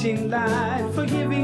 [0.00, 1.39] searching light, forgiving.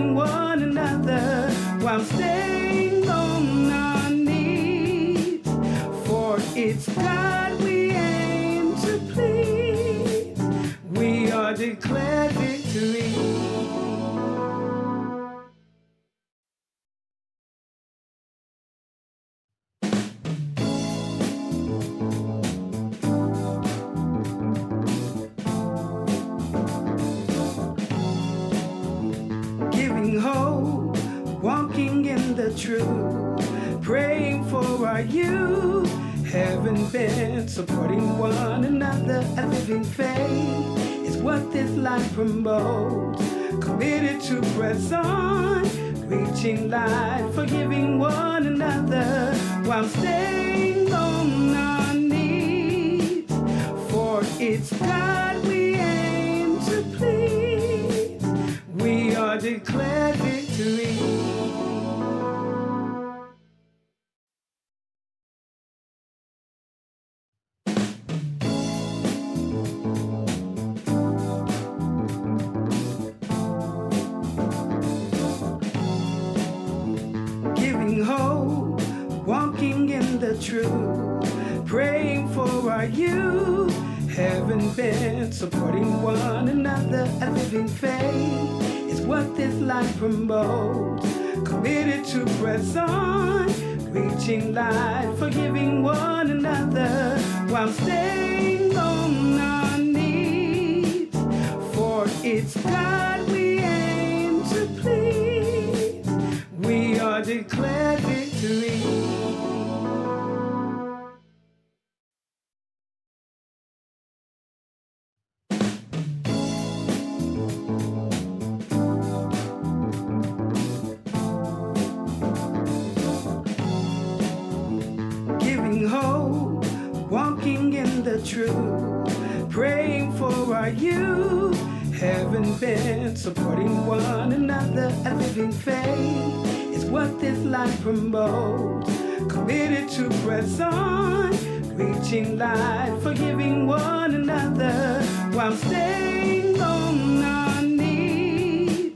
[128.07, 131.59] the truth, praying for our youth.
[131.93, 134.95] Haven't been supporting one another.
[135.07, 138.89] A living faith is what this life promotes.
[139.29, 141.33] Committed to press on,
[141.77, 148.93] reaching life, forgiving one another while staying on our knees.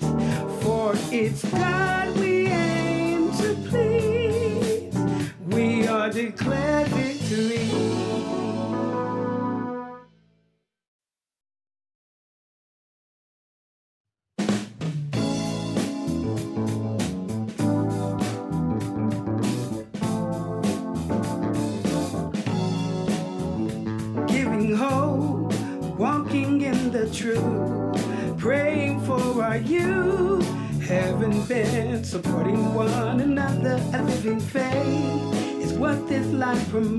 [0.63, 2.00] For it's God.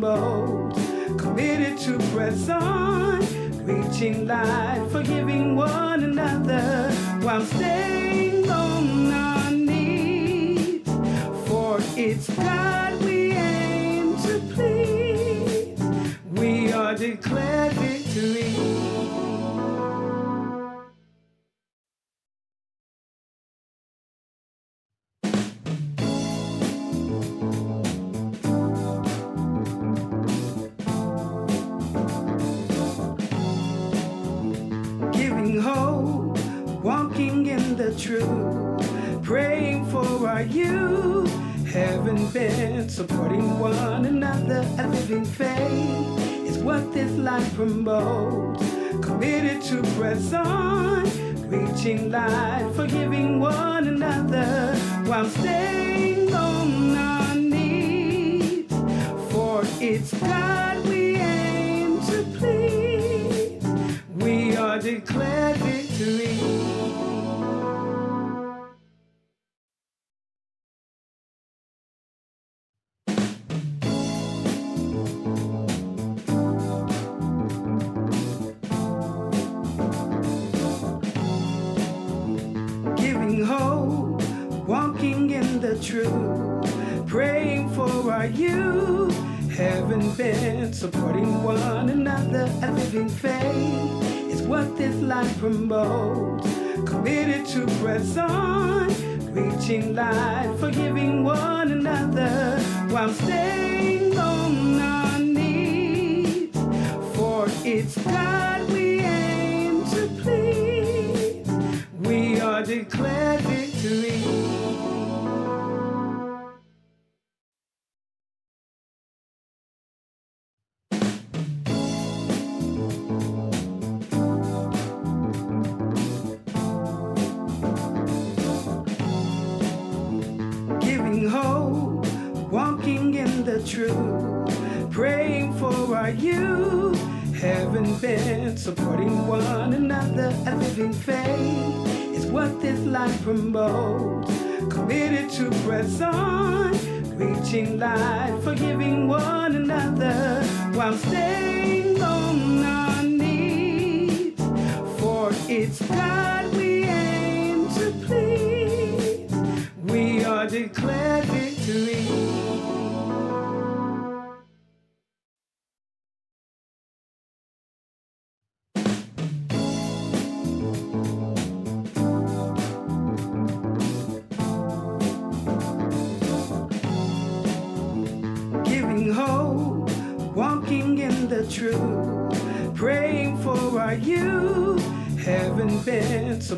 [0.02, 3.24] committed to present,
[3.64, 8.11] reaching life, forgiving one another while staying.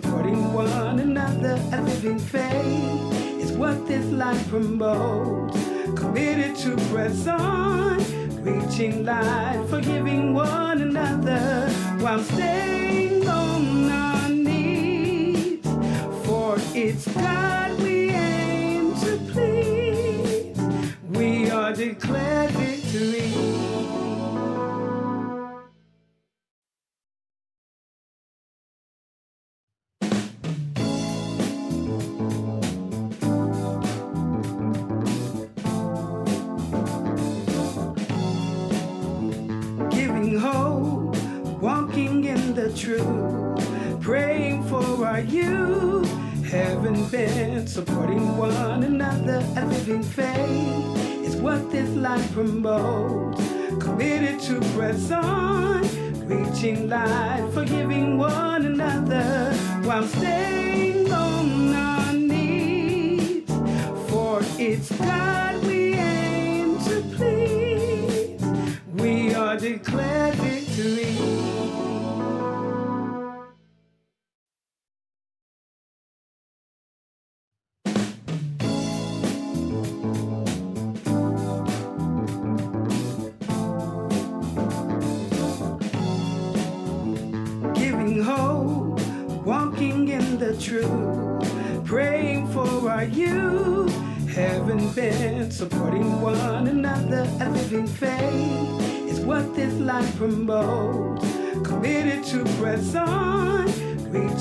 [0.03, 5.57] supporting one another, a living faith is what this life promotes.
[5.95, 7.97] Committed to press on,
[8.43, 11.69] reaching life forgiving one another
[11.99, 15.65] while staying on our knees.
[16.25, 20.57] For it's God we aim to please.
[21.11, 23.32] We are declared victory.
[52.33, 53.37] promote,
[53.79, 55.83] committed to press on,
[56.27, 60.92] reaching light, forgiving one another while staying.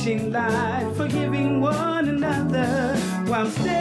[0.02, 3.71] catching light, forgiving one another while I'm standing.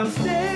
[0.00, 0.49] I'm staying.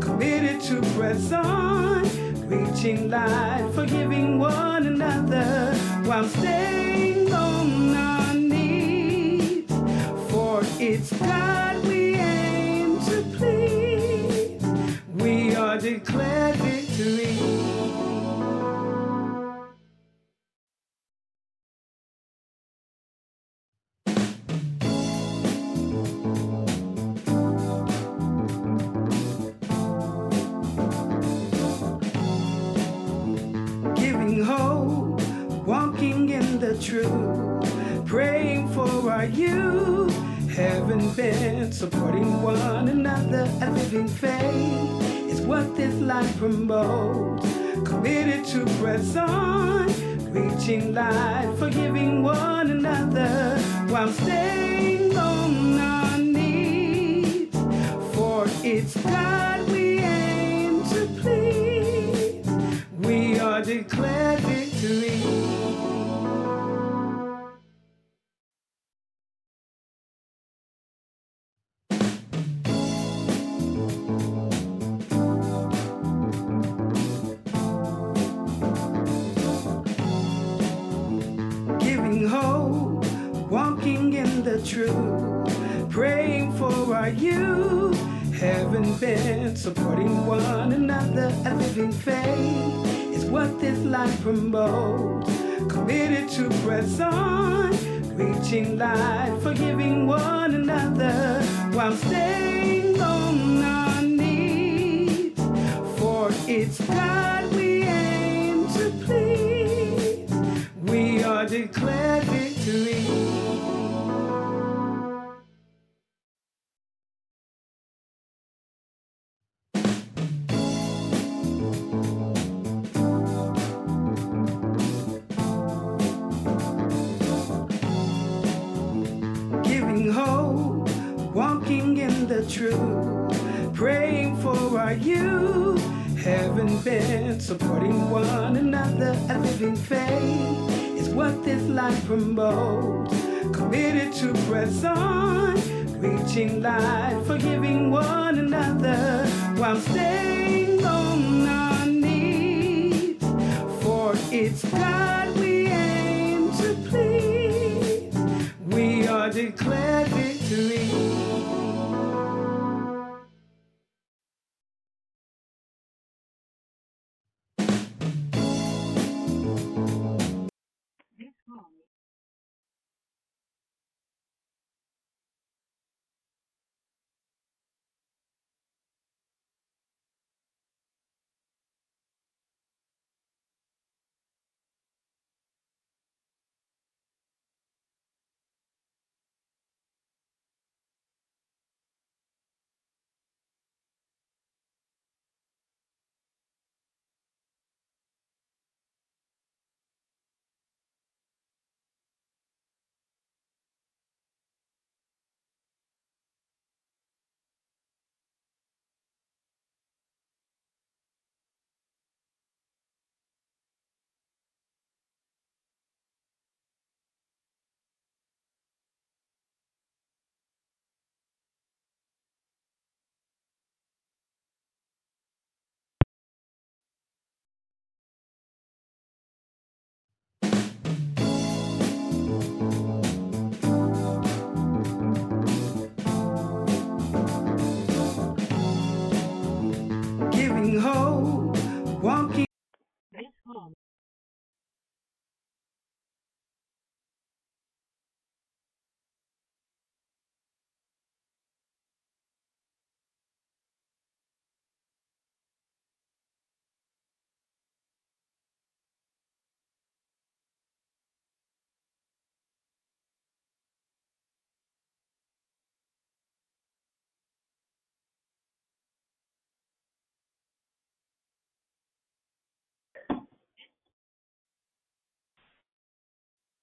[0.00, 2.02] Committed to press on,
[2.48, 5.74] reaching life, forgiving one another
[6.06, 6.93] while staying.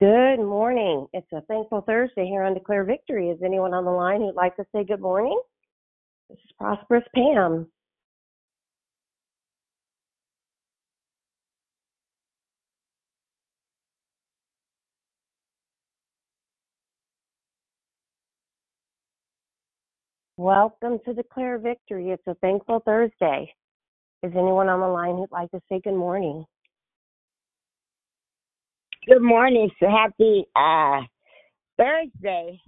[0.01, 1.05] Good morning.
[1.13, 3.29] It's a thankful Thursday here on Declare Victory.
[3.29, 5.39] Is anyone on the line who'd like to say good morning?
[6.27, 7.67] This is Prosperous Pam.
[20.37, 22.09] Welcome to Declare Victory.
[22.09, 23.53] It's a thankful Thursday.
[24.23, 26.43] Is anyone on the line who'd like to say good morning?
[29.07, 29.69] Good morning.
[29.79, 31.01] So happy uh,
[31.77, 32.59] Thursday.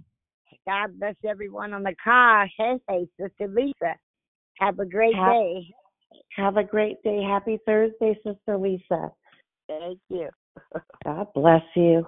[0.66, 2.46] God bless everyone on the call.
[2.58, 3.94] Hey, hey, Sister Lisa.
[4.58, 5.66] Have a great Have- day.
[6.36, 7.22] Have a great day.
[7.22, 9.10] Happy Thursday, Sister Lisa.
[9.68, 10.28] Thank you.
[11.04, 12.04] God bless you.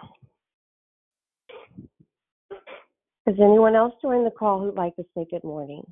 [3.27, 5.83] Is anyone else join the call who'd like to say good morning?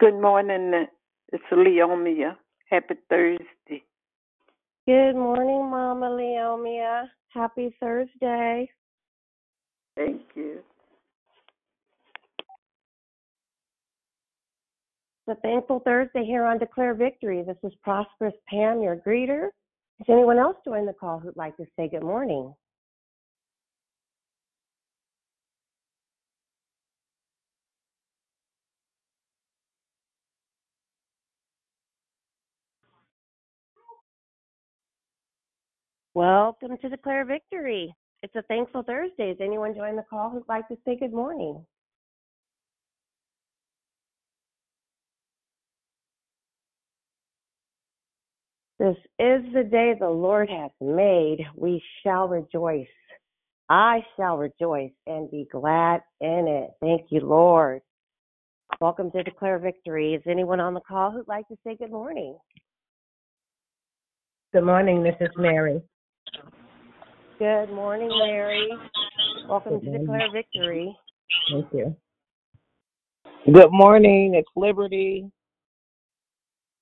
[0.00, 0.86] Good morning.
[1.30, 2.34] It's Leomia.
[2.70, 3.84] Happy Thursday.
[4.86, 7.04] Good morning, Mama Leomia.
[7.34, 8.70] Happy Thursday.
[9.98, 10.60] Thank you.
[15.26, 17.44] It's a thankful Thursday here on Declare Victory.
[17.46, 19.48] This is Prosperous Pam, your greeter.
[20.00, 22.54] Is anyone else join the call who'd like to say good morning?
[36.14, 37.94] Welcome to Declare Victory.
[38.24, 39.30] It's a thankful Thursday.
[39.30, 41.64] Is anyone join the call who'd like to say good morning?
[48.80, 51.46] This is the day the Lord hath made.
[51.54, 52.88] We shall rejoice.
[53.68, 56.70] I shall rejoice and be glad in it.
[56.80, 57.82] Thank you, Lord.
[58.80, 60.14] Welcome to Declare Victory.
[60.14, 62.36] Is anyone on the call who'd like to say good morning?
[64.52, 65.80] Good morning, this is Mary.
[67.40, 68.68] Good morning, Mary.
[69.48, 70.02] Welcome Good to morning.
[70.02, 70.96] Declare Victory.
[71.50, 71.96] Thank you.
[73.50, 75.26] Good morning, it's Liberty.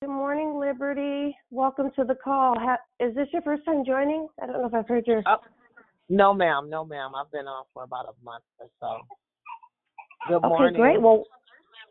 [0.01, 1.33] Good morning, Liberty.
[1.49, 2.59] Welcome to the call.
[2.59, 4.27] Ha- is this your first time joining?
[4.43, 5.23] I don't know if I've heard your.
[5.27, 5.37] Oh,
[6.09, 7.11] no, ma'am, no, ma'am.
[7.15, 8.97] I've been on for about a month or so.
[10.27, 10.73] Good okay, morning.
[10.73, 11.01] great.
[11.01, 11.23] Well,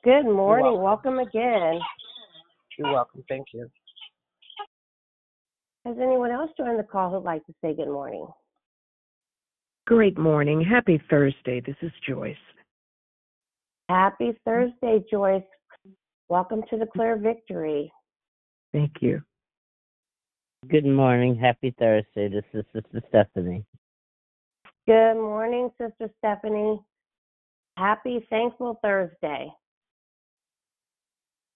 [0.04, 0.78] good morning.
[0.83, 1.16] welcome.
[1.16, 1.81] Welcome again.
[2.78, 3.24] You're welcome.
[3.31, 3.70] Thank you.
[5.87, 8.26] Has anyone else joined the call who'd like to say good morning?
[9.88, 10.62] Great morning.
[10.62, 11.62] Happy Thursday.
[11.64, 12.37] This is Joyce.
[13.88, 15.40] Happy Thursday, Joyce.
[16.29, 17.90] Welcome to Declare Victory.
[18.70, 19.22] Thank you.
[20.68, 21.35] Good morning.
[21.35, 22.29] Happy Thursday.
[22.29, 23.64] This is Sister Stephanie.
[24.87, 26.79] Good morning, Sister Stephanie.
[27.79, 29.51] Happy Thankful Thursday.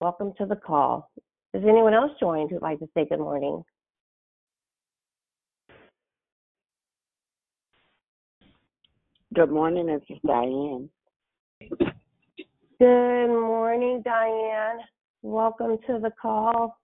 [0.00, 1.10] Welcome to the call.
[1.52, 3.62] Is anyone else joined who'd like to say good morning?
[9.34, 10.90] Good morning, this is Diane.
[12.78, 14.80] Good morning, Diane.
[15.22, 16.76] Welcome to the call.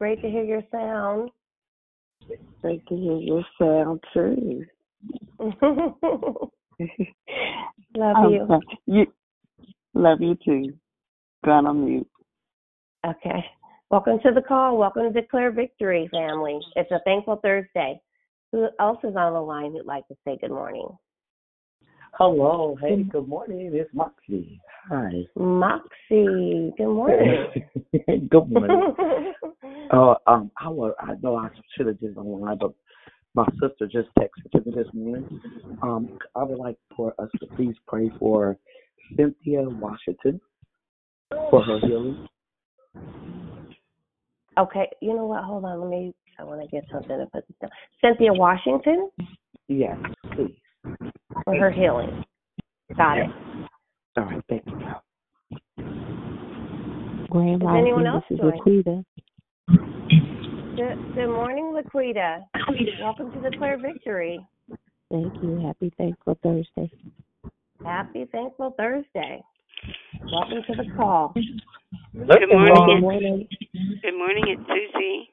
[0.00, 1.30] Great to hear your sound.
[2.62, 4.64] Great to hear your sound too.
[7.96, 8.60] Love Um, you.
[8.86, 9.06] you.
[9.92, 10.72] Love you too.
[11.44, 12.10] Gone on mute.
[13.06, 13.44] Okay.
[13.90, 14.78] Welcome to the call.
[14.78, 16.58] Welcome to Declare Victory, family.
[16.74, 18.00] It's a thankful Thursday.
[18.50, 20.88] Who else is on the line who'd like to say good morning?
[22.16, 23.72] Hello, hey, good morning.
[23.74, 24.60] It's Moxie.
[24.88, 25.24] Hi.
[25.34, 26.72] Moxie.
[26.78, 27.46] Good morning.
[28.30, 28.94] good morning.
[29.92, 32.72] Uh, um, I was, I know I should have just online, but
[33.34, 35.40] my sister just texted me this morning.
[35.82, 38.56] Um, I would like for us to please pray for
[39.14, 40.40] Cynthia Washington
[41.50, 42.26] for her healing.
[44.58, 44.88] okay.
[45.02, 45.44] You know what?
[45.44, 45.82] Hold on.
[45.82, 46.14] Let me.
[46.38, 47.70] I want to get something to put this down.
[48.02, 49.10] Cynthia Washington
[49.68, 49.98] Yes,
[50.34, 50.56] please.
[51.44, 52.24] For her healing.
[52.96, 53.30] Got it.
[54.16, 54.86] All right, thank you.
[57.30, 58.60] Grand Is anyone Rising, else This is joining?
[58.60, 59.04] Laquita.
[60.76, 62.44] Good, good morning, Laquita.
[63.00, 64.46] Welcome to Declare Victory.
[65.10, 65.60] Thank you.
[65.64, 66.90] Happy Thankful Thursday.
[67.84, 69.42] Happy Thankful Thursday.
[70.32, 71.34] Welcome to the call.
[71.34, 71.44] Good
[72.14, 72.40] morning.
[72.48, 73.00] Good morning.
[73.00, 73.48] morning.
[74.02, 74.44] Good morning.
[74.48, 75.30] It's Susie.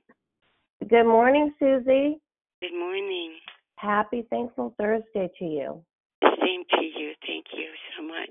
[0.90, 2.20] Good morning, Susie.
[2.62, 3.34] Good morning.
[3.82, 5.84] Happy Thankful Thursday to you.
[6.24, 7.14] Same to you.
[7.26, 7.68] Thank you
[7.98, 8.30] so much.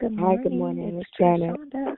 [0.00, 0.42] Good Hi, morning.
[0.44, 0.98] good morning.
[0.98, 1.56] It's It's Janet.
[1.56, 1.96] Krishanda.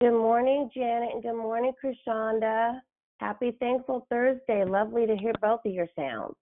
[0.00, 2.80] Good morning, Janet, and good morning, Krishanda.
[3.20, 4.64] Happy Thankful Thursday.
[4.64, 6.34] Lovely to hear both of your sounds.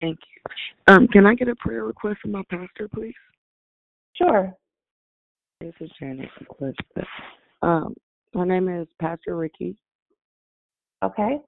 [0.00, 0.94] Thank you.
[0.94, 3.14] Um, can I get a prayer request from my pastor, please?
[4.12, 4.54] Sure.
[5.60, 6.28] This is Janet.
[6.60, 7.08] Elizabeth.
[7.60, 7.94] Um,
[8.34, 9.76] her name is Pastor Ricky
[11.02, 11.40] Okay.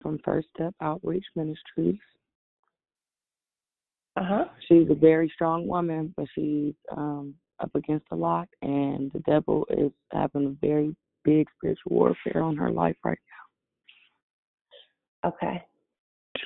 [0.00, 1.98] From First Step Outreach Ministries.
[4.16, 4.44] Uh huh.
[4.66, 9.66] She's a very strong woman, but she's um up against a lot, and the devil
[9.70, 13.18] is having a very big spiritual warfare on her life right
[15.24, 15.30] now.
[15.30, 15.64] Okay.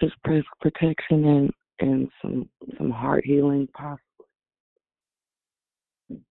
[0.01, 4.01] Just pray for protection and and some some heart healing possible.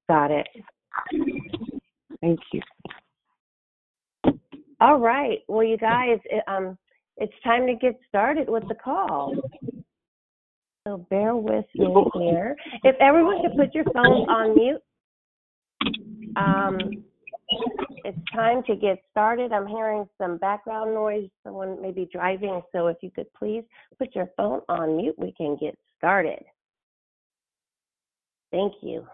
[0.09, 0.47] Got it.
[2.21, 2.61] Thank you.
[4.79, 5.39] All right.
[5.47, 6.77] Well, you guys, it, um,
[7.21, 9.33] it's time to get started with the call.
[10.87, 12.55] So bear with me here.
[12.83, 14.81] If everyone could put your phones on mute.
[16.35, 17.03] Um,
[18.03, 19.51] it's time to get started.
[19.51, 21.29] I'm hearing some background noise.
[21.43, 22.61] Someone may be driving.
[22.71, 23.63] So if you could please
[23.99, 26.43] put your phone on mute, we can get started.
[28.51, 29.05] Thank you.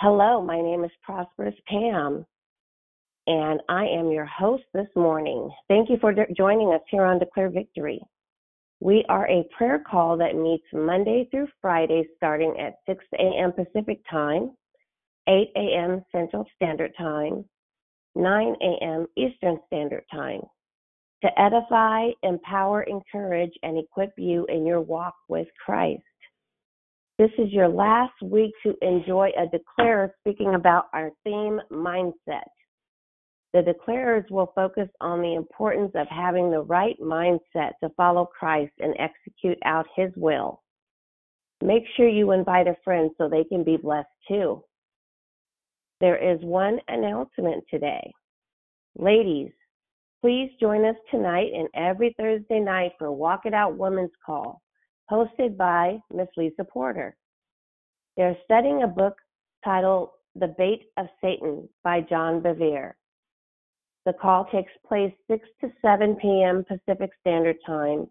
[0.00, 2.26] Hello, my name is Prosperous Pam,
[3.26, 5.50] and I am your host this morning.
[5.68, 8.00] Thank you for joining us here on Declare Victory.
[8.80, 13.52] We are a prayer call that meets Monday through Friday starting at 6 a.m.
[13.52, 14.52] Pacific Time,
[15.28, 16.04] 8 a.m.
[16.12, 17.44] Central Standard Time,
[18.14, 19.06] 9 a.m.
[19.16, 20.42] Eastern Standard Time
[21.22, 26.02] to edify, empower, encourage, and equip you in your walk with Christ.
[27.18, 32.44] This is your last week to enjoy a declarer speaking about our theme mindset.
[33.56, 38.74] The declarers will focus on the importance of having the right mindset to follow Christ
[38.80, 40.62] and execute out his will.
[41.62, 44.62] Make sure you invite a friend so they can be blessed too.
[46.02, 48.12] There is one announcement today.
[48.94, 49.52] Ladies,
[50.20, 54.60] please join us tonight and every Thursday night for Walk It Out Women's Call,
[55.10, 57.16] hosted by Miss Lisa Porter.
[58.18, 59.16] They're studying a book
[59.64, 62.92] titled The Bait of Satan by John Bevere.
[64.06, 66.64] The call takes place 6 to 7 p.m.
[66.64, 68.06] Pacific Standard Time,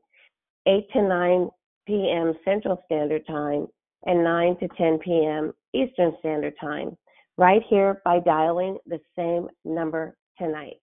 [0.67, 1.49] 8 to 9
[1.87, 2.33] p.m.
[2.43, 3.67] Central Standard Time,
[4.05, 5.53] and 9 to 10 p.m.
[5.73, 6.97] Eastern Standard Time,
[7.37, 10.75] right here by dialing the same number tonight.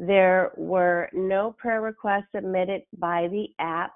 [0.00, 3.92] There were no prayer requests submitted by the app.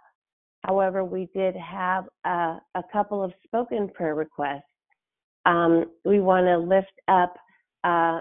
[0.63, 4.63] However, we did have a, a couple of spoken prayer requests.
[5.47, 7.35] Um, we want to lift up
[7.83, 8.21] uh,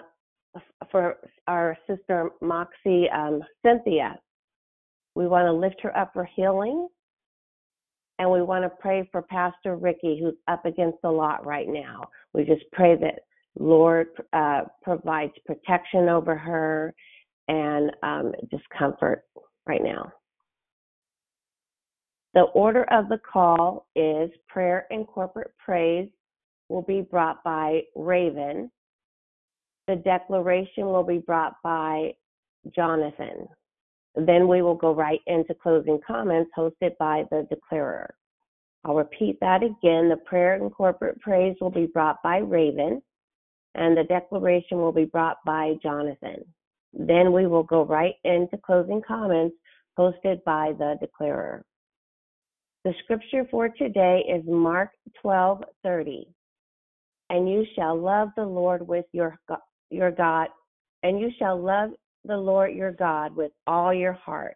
[0.91, 4.19] for our sister Moxie um, Cynthia.
[5.15, 6.87] We want to lift her up for healing.
[8.19, 12.03] And we want to pray for Pastor Ricky, who's up against a lot right now.
[12.33, 13.21] We just pray that
[13.59, 16.93] Lord uh, provides protection over her
[17.47, 19.23] and um, just comfort
[19.67, 20.11] right now.
[22.33, 26.09] The order of the call is prayer and corporate praise
[26.69, 28.71] will be brought by Raven.
[29.87, 32.13] The declaration will be brought by
[32.73, 33.47] Jonathan.
[34.15, 38.13] Then we will go right into closing comments hosted by the declarer.
[38.85, 40.09] I'll repeat that again.
[40.09, 43.01] The prayer and corporate praise will be brought by Raven,
[43.75, 46.45] and the declaration will be brought by Jonathan.
[46.93, 49.55] Then we will go right into closing comments
[49.97, 51.65] hosted by the declarer.
[52.83, 54.91] The scripture for today is Mark
[55.23, 56.27] 12:30.
[57.29, 59.39] And you shall love the Lord with your
[59.93, 60.47] your God,
[61.03, 61.91] and you shall love
[62.25, 64.56] the Lord your God with all your heart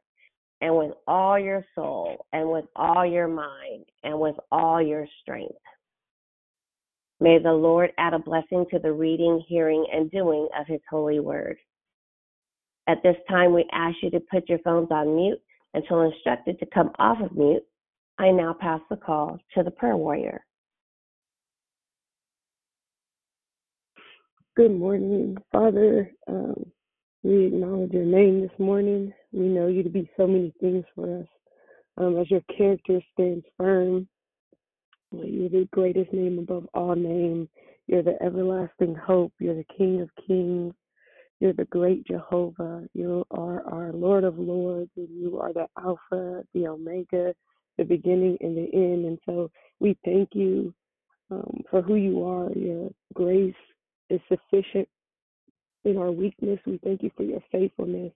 [0.62, 5.54] and with all your soul and with all your mind and with all your strength.
[7.19, 11.19] May the Lord add a blessing to the reading, hearing, and doing of his holy
[11.19, 11.58] word.
[12.88, 15.41] At this time, we ask you to put your phones on mute
[15.73, 17.63] until instructed to come off of mute.
[18.17, 20.45] I now pass the call to the prayer warrior.
[24.58, 26.12] Good morning, Father.
[26.28, 26.65] Um,
[27.22, 29.13] we acknowledge your name this morning.
[29.32, 31.28] We know you to be so many things for us.
[32.00, 34.08] Um, as your character stands firm,
[35.12, 37.50] you're the greatest name above all names.
[37.86, 39.32] You're the everlasting hope.
[39.39, 40.74] You're the King of kings.
[41.39, 42.88] You're the great Jehovah.
[42.96, 47.36] You are our Lord of lords, and you are the Alpha, the Omega,
[47.78, 49.06] the beginning and the end.
[49.06, 50.74] And so we thank you
[51.30, 52.52] um, for who you are.
[52.54, 53.54] Your grace
[54.10, 54.88] is sufficient
[55.86, 56.60] in our weakness.
[56.65, 58.12] We thank you for your faithfulness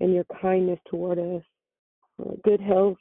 [0.00, 1.42] and your kindness toward us.
[2.20, 2.98] Uh, good health,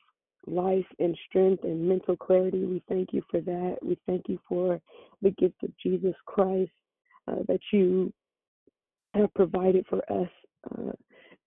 [0.48, 2.64] life, and strength, and mental clarity.
[2.66, 3.78] We thank you for that.
[3.82, 4.80] We thank you for
[5.22, 6.72] the gift of Jesus Christ
[7.28, 8.12] uh, that you
[9.14, 10.30] have provided for us
[10.72, 10.92] uh,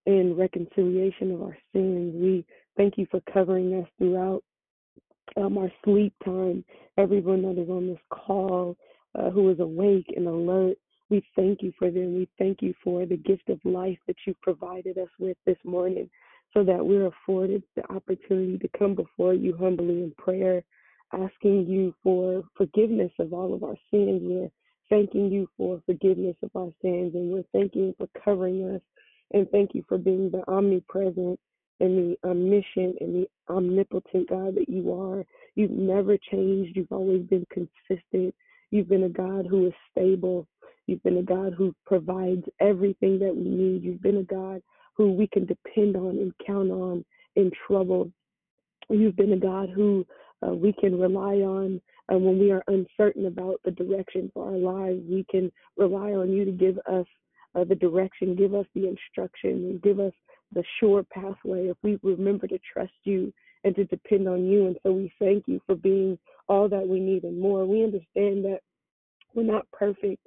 [0.07, 2.15] in reconciliation of our sins.
[2.15, 2.45] We
[2.77, 4.43] thank you for covering us throughout
[5.37, 6.65] um, our sleep time,
[6.99, 8.77] everyone that is on this call
[9.15, 10.77] uh, who is awake and alert.
[11.11, 12.15] We thank you for them.
[12.15, 16.09] We thank you for the gift of life that you've provided us with this morning
[16.53, 20.63] so that we're afforded the opportunity to come before you humbly in prayer,
[21.13, 24.23] asking you for forgiveness of all of our sins.
[24.23, 24.51] We're
[24.89, 28.81] thanking you for forgiveness of our sins, and we're thanking you for covering us,
[29.33, 31.39] and thank you for being the omnipresent
[31.81, 35.25] and the omniscient and the omnipotent God that you are.
[35.57, 36.77] You've never changed.
[36.77, 38.35] You've always been consistent.
[38.75, 40.49] You've been a God who is stable.
[40.89, 43.85] You've been a God who provides everything that we need.
[43.85, 44.61] You've been a God
[44.97, 47.05] who we can depend on and count on
[47.37, 48.11] in trouble.
[48.91, 50.05] You've been a God who
[50.45, 51.81] uh, we can rely on
[52.13, 55.05] uh, when we are uncertain about the direction for our lives.
[55.09, 57.07] We can rely on you to give us
[57.55, 60.13] uh, the direction, give us the instruction, and give us
[60.53, 63.33] the sure pathway if we remember to trust you
[63.65, 64.67] and to depend on you.
[64.67, 67.65] And so we thank you for being all that we need and more.
[67.65, 68.61] We understand that
[69.35, 70.27] we're not perfect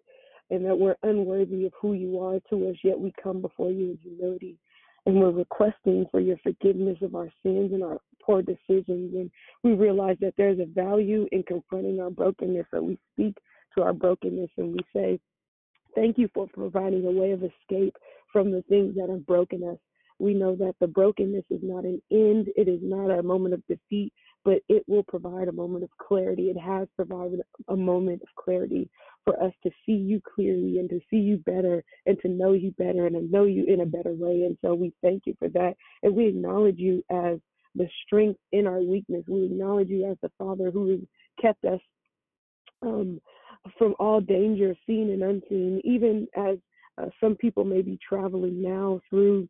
[0.49, 3.91] and that we're unworthy of who you are to us, yet we come before you
[3.91, 4.57] in humility.
[5.05, 9.13] And we're requesting for your forgiveness of our sins and our poor decisions.
[9.13, 9.31] And
[9.63, 12.65] we realize that there's a value in confronting our brokenness.
[12.71, 13.37] So we speak
[13.77, 15.19] to our brokenness and we say,
[15.95, 17.95] Thank you for providing a way of escape
[18.31, 19.77] from the things that have broken us.
[20.19, 23.67] We know that the brokenness is not an end, it is not a moment of
[23.67, 24.11] defeat,
[24.43, 26.49] but it will provide a moment of clarity.
[26.49, 28.89] It has provided a moment of clarity
[29.23, 32.71] for us to see you clearly and to see you better and to know you
[32.77, 34.43] better and to know you in a better way.
[34.43, 35.75] And so we thank you for that.
[36.01, 37.39] And we acknowledge you as
[37.75, 39.23] the strength in our weakness.
[39.27, 40.99] We acknowledge you as the Father who has
[41.41, 41.81] kept us
[42.81, 43.19] um,
[43.77, 46.57] from all danger, seen and unseen, even as
[46.97, 49.47] uh, some people may be traveling now through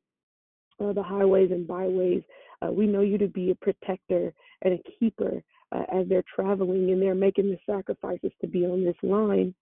[0.84, 2.24] uh, the highways and byways.
[2.62, 6.92] Uh, we know you to be a protector and a keeper uh, as they're traveling
[6.92, 9.54] and they're making the sacrifices to be on this line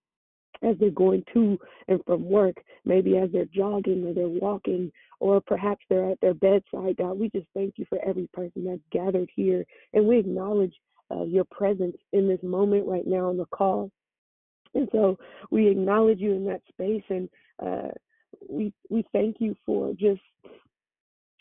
[0.64, 5.42] as they're going to and from work, maybe as they're jogging or they're walking, or
[5.42, 6.96] perhaps they're at their bedside.
[6.98, 9.66] God, we just thank you for every person that's gathered here.
[9.94, 10.74] And we acknowledge
[11.12, 13.92] uh, your presence in this moment right now on the call.
[14.74, 15.18] And so
[15.52, 17.30] we acknowledge you in that space and
[17.66, 17.90] uh,
[18.50, 20.22] we we thank you for just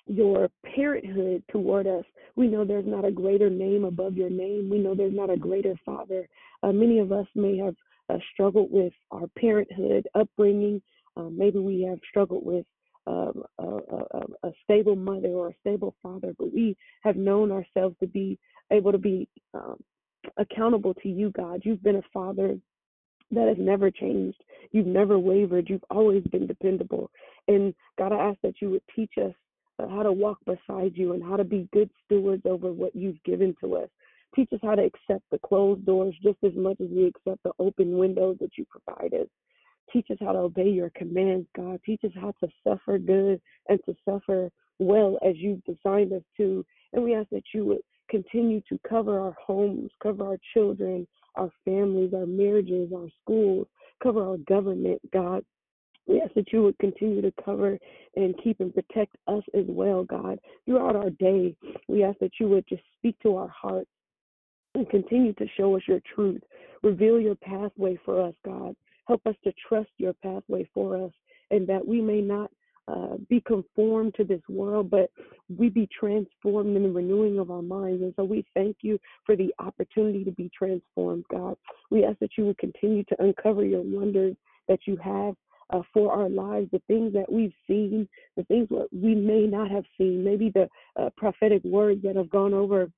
[0.07, 2.05] your parenthood toward us.
[2.37, 4.69] We know there's not a greater name above your name.
[4.71, 6.29] We know there's not a greater father.
[6.63, 7.75] Uh, many of us may have
[8.11, 10.83] uh, struggled with our parenthood, upbringing,
[11.17, 12.67] Um, maybe we have struggled with
[13.07, 17.97] um, a, a, a stable mother or a stable father, but we have known ourselves
[18.01, 18.39] to be
[18.71, 19.77] able to be um,
[20.39, 21.63] accountable to you, God.
[21.65, 22.59] You've been a father
[23.31, 24.43] that has never changed.
[24.73, 25.69] You've never wavered.
[25.69, 27.11] You've always been dependable.
[27.49, 29.33] And God, I ask that you would teach us
[29.79, 33.23] uh, how to walk beside you and how to be good stewards over what you've
[33.25, 33.89] given to us.
[34.35, 37.53] Teach us how to accept the closed doors just as much as we accept the
[37.59, 39.29] open windows that you provide us.
[39.93, 41.81] Teach us how to obey your commands, God.
[41.85, 46.65] Teach us how to suffer good and to suffer well as you've designed us to.
[46.93, 51.07] And we ask that you would continue to cover our homes, cover our children,
[51.37, 53.67] our families, our marriages, our schools,
[54.03, 55.45] cover our government, God.
[56.07, 57.79] We ask that you would continue to cover
[58.17, 61.57] and keep and protect us as well, God, throughout our day.
[61.89, 63.91] We ask that you would just speak to our hearts
[64.75, 66.43] and continue to show us your truth.
[66.83, 68.75] Reveal your pathway for us, God.
[69.07, 71.13] Help us to trust your pathway for us
[71.51, 72.51] and that we may not
[72.87, 75.11] uh, be conformed to this world, but
[75.57, 78.03] we be transformed in the renewing of our minds.
[78.03, 81.57] And so we thank you for the opportunity to be transformed, God.
[81.91, 84.37] We ask that you will continue to uncover your wonders
[84.69, 85.35] that you have
[85.71, 89.71] uh, for our lives, the things that we've seen, the things that we may not
[89.71, 90.69] have seen, maybe the
[91.01, 92.91] uh, prophetic words that have gone over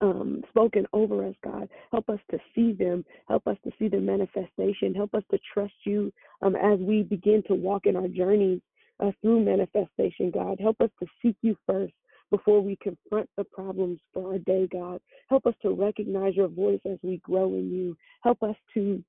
[0.00, 1.68] um, spoken over us, God.
[1.90, 3.04] Help us to see them.
[3.28, 4.94] Help us to see the manifestation.
[4.94, 8.60] Help us to trust you um, as we begin to walk in our journeys
[9.00, 10.58] uh, through manifestation, God.
[10.60, 11.94] Help us to seek you first
[12.30, 15.00] before we confront the problems for our day, God.
[15.28, 17.96] Help us to recognize your voice as we grow in you.
[18.22, 19.02] Help us to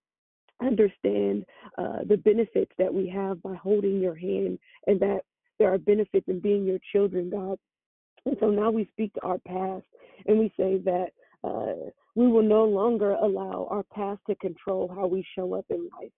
[0.66, 1.46] understand
[1.78, 5.22] uh, the benefits that we have by holding your hand and that
[5.60, 7.58] there are benefits in being your children, God.
[8.26, 9.86] And so now we speak to our past
[10.26, 11.10] and we say that
[11.44, 15.90] uh, we will no longer allow our past to control how we show up in
[16.00, 16.12] life.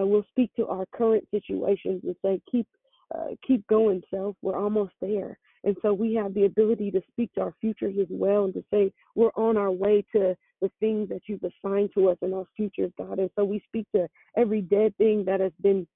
[0.00, 2.66] Uh, we'll speak to our current situations and say, keep
[3.14, 4.36] uh, keep going, self.
[4.40, 5.38] We're almost there.
[5.64, 8.64] And so we have the ability to speak to our futures as well and to
[8.72, 12.46] say we're on our way to the things that you've assigned to us in our
[12.56, 13.18] futures, God.
[13.18, 15.86] And so we speak to every dead thing that has been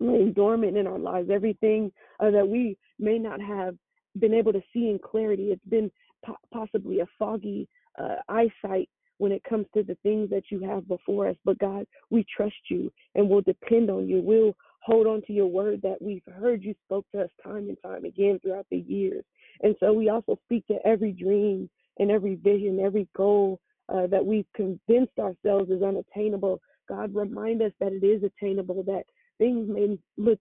[0.00, 3.76] laying dormant in our lives, everything uh, that we may not have
[4.18, 5.50] been able to see in clarity.
[5.50, 5.90] It's been
[6.24, 7.68] po- possibly a foggy
[7.98, 11.36] uh, eyesight when it comes to the things that you have before us.
[11.44, 14.20] But God, we trust you and we'll depend on you.
[14.22, 17.76] We'll hold on to your word that we've heard you spoke to us time and
[17.82, 19.24] time again throughout the years.
[19.62, 21.68] And so we also speak to every dream
[21.98, 26.60] and every vision, every goal uh, that we've convinced ourselves is unattainable.
[26.88, 29.04] God, remind us that it is attainable, that
[29.38, 30.38] things may look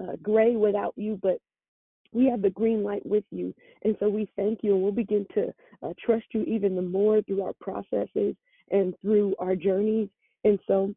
[0.00, 1.38] uh, gray without you, but
[2.12, 3.54] we have the green light with you.
[3.82, 7.22] And so we thank you and we'll begin to uh, trust you even the more
[7.22, 8.34] through our processes
[8.70, 10.08] and through our journeys.
[10.44, 10.94] And so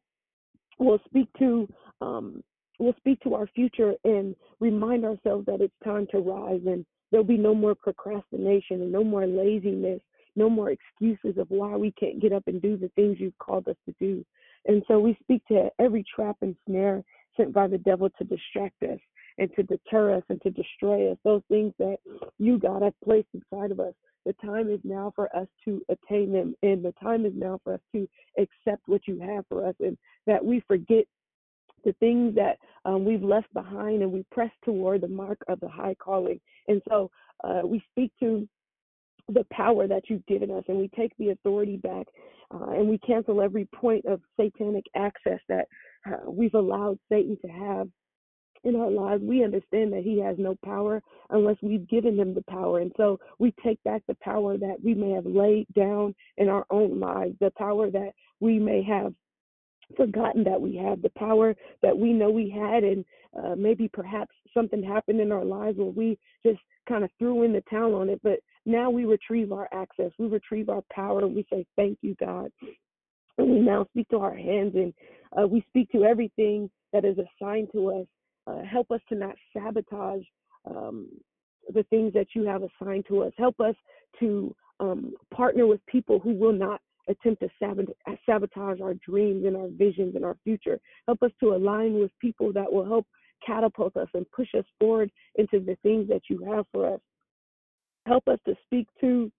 [0.80, 1.68] we'll speak to
[2.02, 2.44] um,
[2.80, 7.26] we'll speak to our future and remind ourselves that it's time to rise and there'll
[7.26, 10.02] be no more procrastination and no more laziness,
[10.36, 13.68] no more excuses of why we can't get up and do the things you've called
[13.68, 14.26] us to do.
[14.66, 17.04] And so we speak to every trap and snare
[17.38, 19.00] sent by the devil to distract us
[19.38, 21.98] and to deter us and to destroy us, those things that
[22.38, 23.94] you, God, have placed inside of us.
[24.26, 27.74] The time is now for us to attain them, and the time is now for
[27.74, 31.06] us to accept what you have for us, and that we forget
[31.84, 35.68] the things that um, we've left behind and we press toward the mark of the
[35.68, 36.40] high calling.
[36.68, 37.12] And so
[37.44, 38.48] uh, we speak to
[39.30, 42.08] the power that you've given us and we take the authority back
[42.54, 45.66] uh, and we cancel every point of satanic access that
[46.06, 47.88] uh, we've allowed Satan to have
[48.64, 51.02] in our lives, we understand that he has no power
[51.32, 52.80] unless we've given him the power.
[52.80, 56.66] And so we take back the power that we may have laid down in our
[56.70, 59.14] own lives, the power that we may have
[59.98, 63.04] forgotten that we have, the power that we know we had, and
[63.38, 67.52] uh, maybe perhaps something happened in our lives where we just kind of threw in
[67.52, 68.22] the towel on it.
[68.24, 72.16] But now we retrieve our access, we retrieve our power, and we say, Thank you,
[72.20, 72.52] God.
[73.38, 74.94] And we now speak to our hands and
[75.36, 78.08] uh, we speak to everything that is assigned to us
[78.48, 80.24] uh, help us to not sabotage
[80.70, 81.08] um,
[81.74, 83.32] the things that you have assigned to us.
[83.38, 83.76] Help us
[84.20, 87.50] to um, partner with people who will not attempt to
[88.26, 90.80] sabotage our dreams and our visions and our future.
[91.08, 93.06] Help us to align with people that will help
[93.46, 97.00] catapult us and push us forward into the things that you have for us.
[98.06, 99.32] Help us to speak to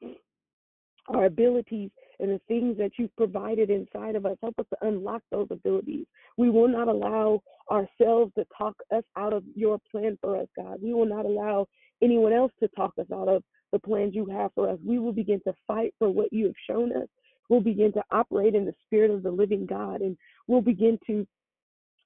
[1.09, 1.91] our abilities
[2.21, 4.37] and the things that you've provided inside of us.
[4.41, 6.07] Help us to unlock those abilities.
[6.37, 10.79] We will not allow ourselves to talk us out of your plan for us, God.
[10.83, 11.67] We will not allow
[12.03, 13.43] anyone else to talk us out of
[13.73, 14.79] the plans you have for us.
[14.85, 17.09] We will begin to fight for what you have shown us.
[17.49, 21.27] We'll begin to operate in the spirit of the living God and we'll begin to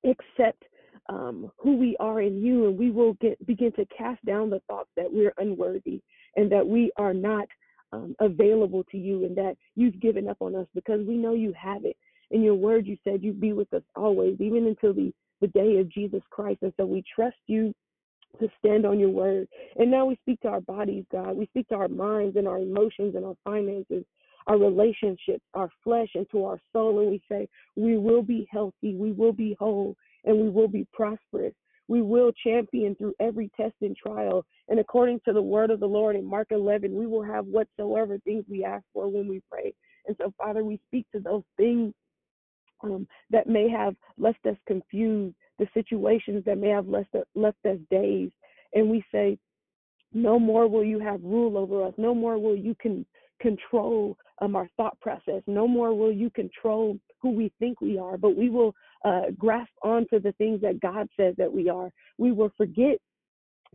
[0.05, 0.65] accept
[1.09, 4.61] um, who we are in you, and we will get begin to cast down the
[4.69, 6.03] thoughts that we're unworthy
[6.39, 7.49] and that we are not
[7.93, 11.53] um, available to you, and that you've given up on us because we know you
[11.61, 11.97] have it.
[12.31, 15.79] In your word, you said you'd be with us always, even until the the day
[15.79, 17.73] of Jesus Christ, and so we trust you
[18.41, 19.49] to stand on your word.
[19.77, 21.37] And now we speak to our bodies, God.
[21.37, 24.05] We speak to our minds and our emotions and our finances,
[24.47, 27.01] our relationships, our flesh, and to our soul.
[27.01, 30.87] And we say, we will be healthy, we will be whole, and we will be
[30.93, 31.55] prosperous.
[31.89, 34.45] We will champion through every test and trial.
[34.69, 38.19] And according to the word of the Lord in Mark 11, we will have whatsoever
[38.19, 39.75] things we ask for when we pray.
[40.07, 41.95] And so, Father, we speak to those things
[42.83, 47.79] um, that may have left us confused, the situations that may have left, left us
[47.91, 48.35] dazed.
[48.75, 49.39] And we say,
[50.13, 51.95] no more will you have rule over us.
[51.97, 53.05] No more will you can
[53.41, 55.43] control um, our thought process.
[55.47, 58.75] No more will you control who we think we are, but we will
[59.05, 61.91] uh, grasp onto the things that God says that we are.
[62.19, 62.99] We will forget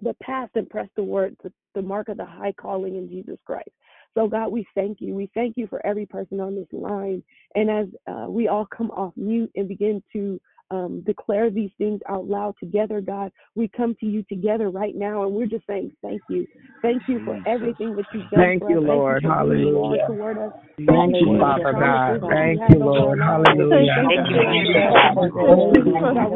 [0.02, 3.38] the past and press the word, the, the mark of the high calling in Jesus
[3.46, 3.70] Christ.
[4.16, 5.16] So, God, we thank you.
[5.16, 7.24] We thank you for every person on this line.
[7.56, 10.40] And as uh, we all come off mute and begin to
[10.74, 13.32] um, declare these things out loud together, God.
[13.56, 16.48] We come to you together right now, and we're just saying thank you.
[16.82, 18.88] Thank you for everything that you've done Thank for you, us.
[18.88, 19.24] Lord.
[19.24, 20.08] Thank you for being Lord Hallelujah.
[20.08, 20.52] toward us.
[20.86, 22.20] Thank you, Father God.
[22.30, 23.22] Thank you, Lord.
[23.22, 23.96] Hallelujah.
[23.96, 24.44] Thank you for
[24.74, 25.16] God.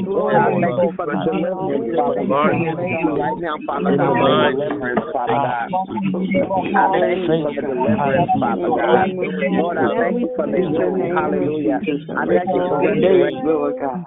[0.03, 2.51] glory, I thank you for the deliverance, Father God.
[3.17, 5.71] Right now, Father God, deliverance, Father God.
[6.75, 9.09] I thank you for the deliverance, Father God.
[9.51, 11.15] Lord, I thank you for the healing.
[11.15, 11.79] Hallelujah.
[12.17, 14.05] I thank you for restoration, Lord God.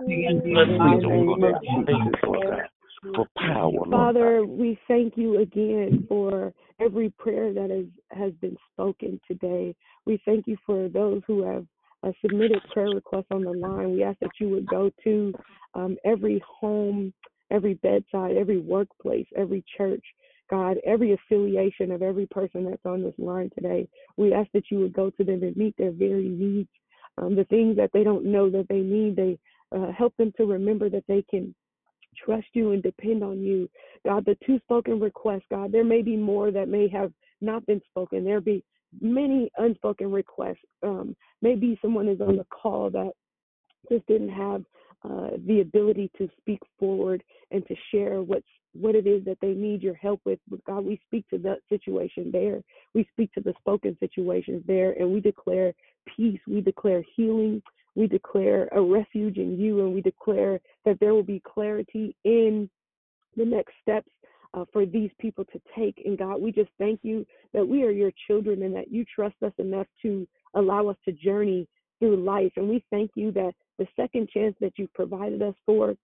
[3.14, 9.18] For power, Father, we thank you again for every prayer that has, has been spoken
[9.26, 9.74] today.
[10.04, 11.66] We thank you for those who have
[12.02, 13.92] uh, submitted prayer requests on the line.
[13.92, 15.32] We ask that you would go to
[15.74, 17.12] um, every home,
[17.50, 20.04] every bedside, every workplace, every church,
[20.50, 23.88] God, every affiliation of every person that's on this line today.
[24.16, 26.68] We ask that you would go to them and meet their very needs
[27.18, 29.16] um, the things that they don't know that they need.
[29.16, 29.38] They
[29.76, 31.54] uh, help them to remember that they can
[32.24, 33.68] trust you and depend on you.
[34.06, 37.80] God, the two spoken requests, God, there may be more that may have not been
[37.90, 38.24] spoken.
[38.24, 38.64] There be
[39.00, 40.58] many unspoken requests.
[40.82, 43.12] Um, maybe someone is on the call that
[43.90, 44.64] just didn't have
[45.02, 49.52] uh, the ability to speak forward and to share what's what it is that they
[49.52, 50.38] need your help with.
[50.64, 52.62] God, we speak to that situation there.
[52.94, 55.72] We speak to the spoken situations there, and we declare
[56.16, 56.40] peace.
[56.46, 57.62] We declare healing.
[57.96, 62.70] We declare a refuge in you, and we declare that there will be clarity in
[63.36, 64.10] the next steps
[64.54, 66.00] uh, for these people to take.
[66.04, 69.36] And God, we just thank you that we are your children and that you trust
[69.44, 71.66] us enough to allow us to journey
[71.98, 72.52] through life.
[72.56, 75.96] And we thank you that the second chance that you've provided us for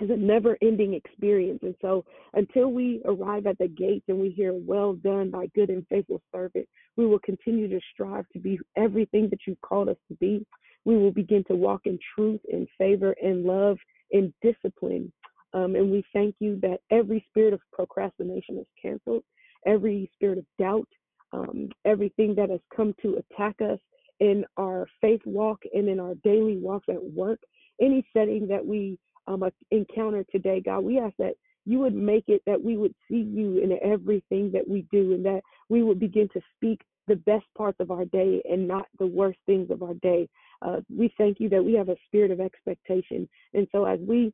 [0.00, 1.60] is a never ending experience.
[1.62, 5.68] And so until we arrive at the gates and we hear, well done, thy good
[5.68, 9.98] and faithful servant, we will continue to strive to be everything that you've called us
[10.08, 10.44] to be.
[10.86, 13.76] We will begin to walk in truth, in favor, in love,
[14.10, 15.12] in discipline.
[15.52, 19.22] Um, and we thank you that every spirit of procrastination is canceled,
[19.66, 20.88] every spirit of doubt,
[21.32, 23.78] um, everything that has come to attack us
[24.20, 27.40] in our faith walk and in our daily walks at work,
[27.80, 31.34] any setting that we um, encounter today, God, we ask that
[31.66, 35.24] you would make it that we would see you in everything that we do and
[35.24, 39.06] that we would begin to speak the best parts of our day and not the
[39.06, 40.28] worst things of our day.
[40.62, 43.28] Uh, we thank you that we have a spirit of expectation.
[43.52, 44.32] And so as we,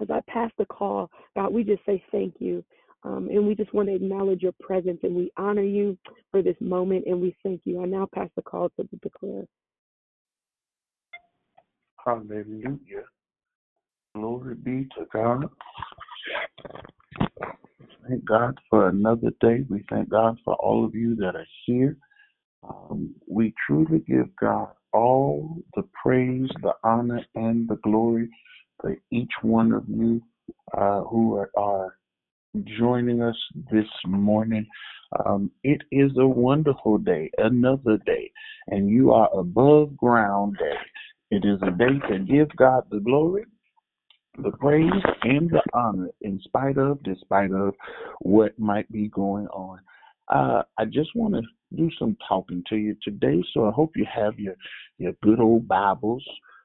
[0.00, 2.64] as I pass the call, God, we just say thank you.
[3.04, 5.98] Um, and we just want to acknowledge your presence and we honor you
[6.30, 7.82] for this moment and we thank you.
[7.82, 9.44] I now pass the call to the declare.
[12.04, 13.04] Hallelujah.
[14.14, 15.44] Glory be to God.
[18.08, 19.64] Thank God for another day.
[19.68, 21.96] We thank God for all of you that are here.
[22.66, 28.28] Um, we truly give God all the praise, the honor, and the glory
[28.80, 30.22] for each one of you
[30.76, 31.96] uh, who are, are
[32.62, 33.36] joining us
[33.70, 34.66] this morning.
[35.24, 38.30] Um, it is a wonderful day, another day,
[38.68, 40.76] and you are above ground day.
[41.30, 43.44] It is a day to give God the glory,
[44.38, 44.90] the praise,
[45.22, 47.74] and the honor in spite of, despite of
[48.20, 49.80] what might be going on.
[50.28, 51.42] Uh, I just want to
[51.76, 54.54] do some talking to you today, so I hope you have your
[54.98, 56.24] your good old Bibles.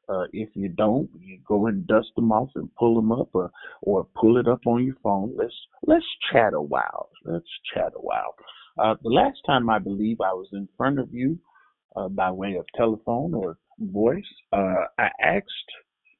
[0.09, 3.51] Uh, if you don't, you go and dust them off and pull them up, or
[3.83, 5.33] or pull it up on your phone.
[5.37, 5.55] Let's
[5.85, 7.09] let's chat a while.
[7.25, 8.35] Let's chat a while.
[8.79, 11.37] Uh, the last time I believe I was in front of you
[11.95, 15.71] uh, by way of telephone or voice, uh, I asked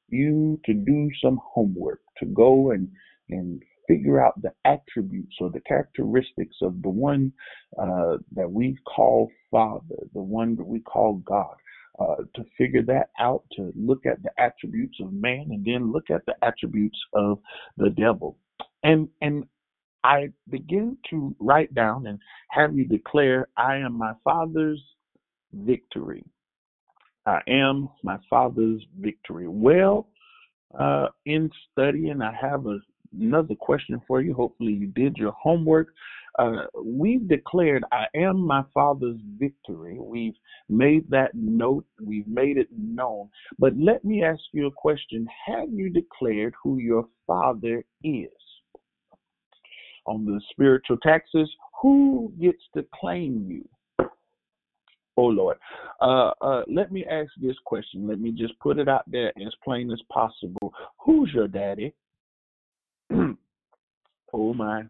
[0.10, 2.90] you to do some homework to go and
[3.30, 7.32] and figure out the attributes or the characteristics of the one
[7.82, 11.56] uh, that we call Father, the one that we call God.
[12.00, 16.10] Uh, to figure that out, to look at the attributes of man, and then look
[16.10, 17.40] at the attributes of
[17.76, 18.38] the devil.
[18.84, 19.46] And and
[20.04, 22.20] I begin to write down and
[22.52, 24.82] have you declare, I am my father's
[25.54, 26.24] victory.
[27.26, 29.48] I am my father's victory.
[29.48, 30.08] Well,
[30.80, 32.80] uh, in studying, I have a,
[33.20, 34.34] another question for you.
[34.34, 35.90] Hopefully, you did your homework.
[36.40, 39.98] Uh, we've declared, I am my father's victory.
[40.00, 40.38] We've
[40.70, 43.30] made that note, we've made it known.
[43.58, 48.30] But let me ask you a question Have you declared who your father is?
[50.06, 51.50] On the spiritual taxes,
[51.82, 54.08] who gets to claim you?
[55.18, 55.58] Oh Lord.
[56.00, 58.08] Uh, uh, let me ask this question.
[58.08, 60.74] Let me just put it out there as plain as possible.
[61.00, 61.94] Who's your daddy?
[64.34, 64.84] oh my.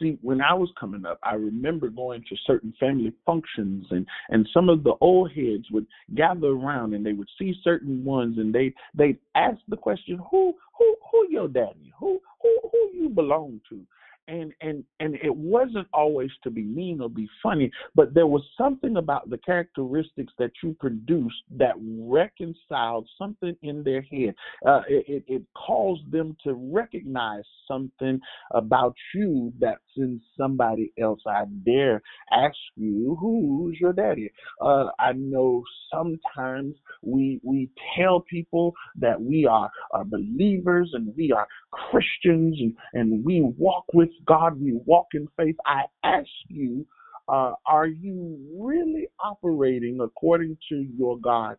[0.00, 4.48] See, when I was coming up, I remember going to certain family functions and and
[4.52, 8.52] some of the old heads would gather around and they would see certain ones and
[8.52, 11.92] they they'd ask the question, Who who who your daddy?
[11.98, 13.80] Who who who you belong to?
[14.28, 18.42] And and and it wasn't always to be mean or be funny but there was
[18.56, 24.34] something about the characteristics that you produced that reconciled something in their head.
[24.66, 28.20] Uh, it, it caused them to recognize something
[28.52, 31.20] about you that's in somebody else.
[31.26, 32.02] I dare
[32.32, 34.30] ask you who's your daddy?
[34.60, 35.62] Uh, i know
[35.92, 42.74] sometimes we we tell people that we are, are believers and we are christians and,
[42.94, 45.56] and we walk with God, we walk in faith.
[45.66, 46.86] I ask you,
[47.28, 51.56] uh, are you really operating according to your God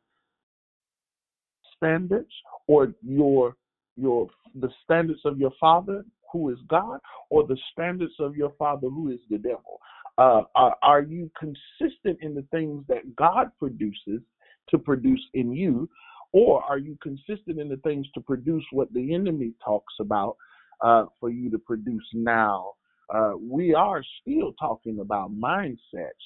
[1.75, 2.31] standards
[2.67, 3.55] or your
[3.97, 4.27] your
[4.59, 6.99] the standards of your father who is God
[7.29, 9.79] or the standards of your father who is the devil?
[10.17, 14.21] Uh, are, are you consistent in the things that God produces
[14.69, 15.89] to produce in you,
[16.31, 20.37] or are you consistent in the things to produce what the enemy talks about
[20.81, 22.73] uh, for you to produce now?
[23.13, 26.23] Uh, we are still talking about mindsets.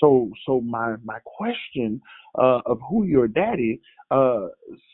[0.00, 2.00] So, so my my question
[2.36, 3.80] uh, of who your daddy
[4.10, 4.48] uh,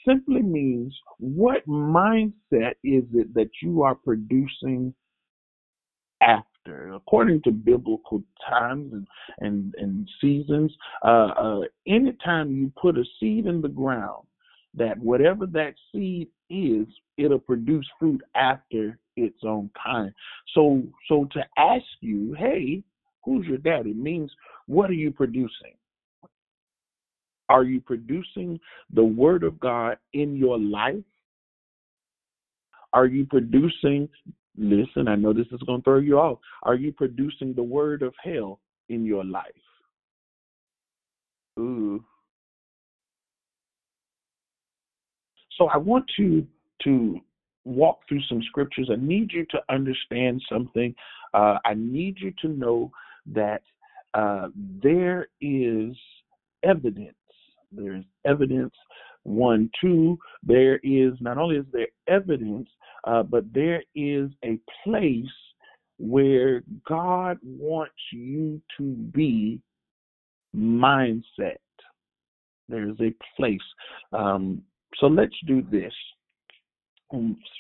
[0.07, 4.94] simply means what mindset is it that you are producing
[6.22, 6.92] after.
[6.94, 9.07] According to biblical times and,
[9.40, 10.72] and, and seasons,
[11.05, 14.24] uh, uh, anytime you put a seed in the ground,
[14.75, 20.12] that whatever that seed is, it'll produce fruit after its own kind.
[20.55, 22.83] So, so to ask you, hey,
[23.25, 24.31] who's your daddy means
[24.66, 25.75] what are you producing?
[27.49, 28.59] Are you producing
[28.95, 31.05] the word of God in your life?
[32.95, 34.09] Are you producing
[34.57, 36.39] Listen, I know this is going to throw you off.
[36.62, 39.47] Are you producing the word of hell in your life?
[41.59, 42.05] Ooh.
[45.59, 46.46] So I want to
[46.84, 47.20] to
[47.64, 48.90] walk through some scriptures.
[48.92, 50.94] I need you to understand something.
[51.32, 52.90] Uh, I need you to know
[53.26, 53.62] that
[54.14, 54.48] uh,
[54.82, 55.96] there is
[56.62, 57.14] evidence.
[57.70, 58.74] There is evidence.
[59.22, 60.18] One, two.
[60.42, 62.68] There is not only is there evidence,
[63.05, 65.24] uh, but there is a place
[65.98, 69.61] where God wants you to be
[70.55, 71.59] mindset.
[72.68, 73.61] There's a place.
[74.12, 74.62] Um,
[74.99, 75.93] so let's do this.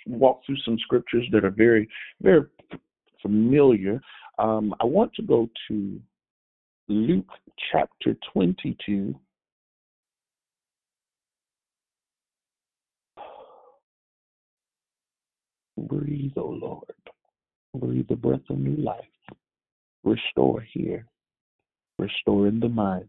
[0.06, 1.88] Walk through some scriptures that are very,
[2.20, 2.42] very
[3.20, 4.00] familiar.
[4.38, 6.00] Um, I want to go to
[6.88, 7.28] Luke
[7.70, 9.14] chapter 22.
[15.76, 16.84] Breathe, O oh Lord.
[17.74, 19.04] Breathe the breath of new life.
[20.04, 21.06] Restore here.
[21.98, 23.06] Restore in the mind.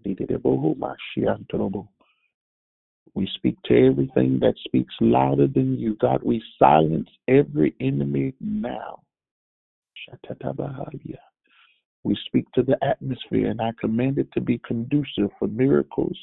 [3.16, 5.95] We speak to everything that speaks louder than you.
[6.01, 9.01] God, we silence every enemy now.
[12.04, 16.18] We speak to the atmosphere and I command it to be conducive for miracles,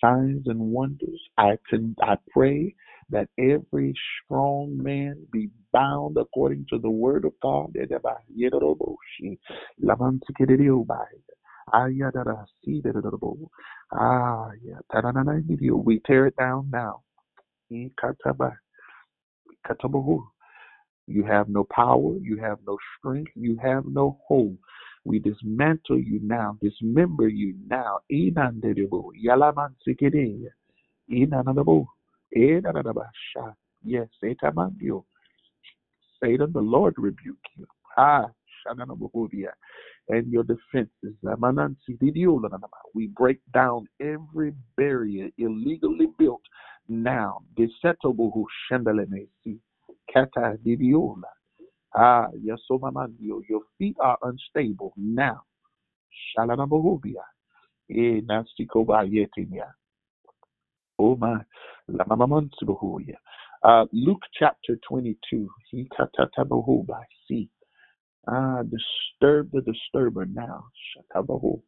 [0.00, 1.20] signs, and wonders.
[1.38, 2.74] I can I pray
[3.10, 3.94] that every
[4.24, 7.76] strong man be bound according to the word of God.
[11.72, 12.10] Ah, yeah.
[15.74, 17.02] We tear it down now.
[17.68, 17.90] You
[21.24, 22.16] have no power.
[22.20, 23.32] You have no strength.
[23.34, 24.56] You have no hope.
[25.04, 28.00] We dismantle you now, dismember you now.
[28.12, 30.52] Inandebo, yalaman sikede,
[31.10, 31.86] inanabo,
[32.36, 33.54] inanabasha.
[33.82, 35.04] Yes, etamandio.
[36.22, 37.66] Satan, the Lord rebuke you.
[37.96, 38.26] Ah.
[38.66, 41.14] And your defenses.
[42.94, 46.42] We break down every barrier illegally built
[46.88, 47.42] now.
[51.92, 53.40] Ah, yes, so mamandio.
[53.48, 55.42] Your feet are unstable now.
[56.36, 57.24] Shalanabohubia.
[57.90, 59.72] Eh, nasikobayetinia.
[60.98, 61.40] Oh my.
[61.90, 63.16] Lamamansibohuya.
[63.62, 65.48] Uh, Luke chapter 22.
[65.70, 65.88] He
[67.26, 67.48] see.
[68.28, 70.64] Ah, disturb the disturber now.
[71.14, 71.60] Shatabahu.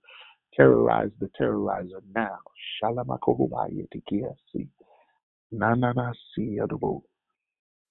[0.55, 2.39] Terrorize the terrorizer now.
[2.83, 4.69] Shalamakohubayetikiasi.
[5.53, 6.59] Nananasi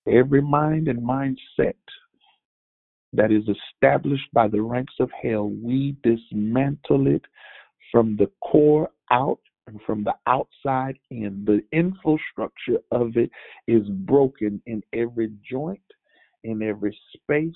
[0.08, 1.76] Every mind and mindset
[3.14, 7.24] that is established by the ranks of hell, we dismantle it
[7.92, 11.44] from the core out and from the outside in.
[11.46, 13.30] The infrastructure of it
[13.68, 15.82] is broken in every joint,
[16.44, 17.54] in every space,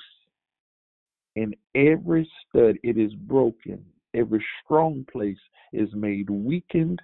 [1.36, 2.78] in every stud.
[2.84, 3.84] It is broken.
[4.14, 5.38] Every strong place
[5.74, 7.02] is made weakened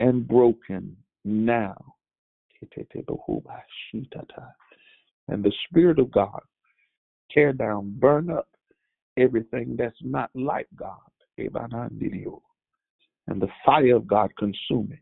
[0.00, 1.76] and broken now.
[5.28, 6.40] And the Spirit of God
[7.30, 8.48] tear down, burn up
[9.16, 10.98] everything that's not like God.
[13.26, 14.98] And the fire of God consume it.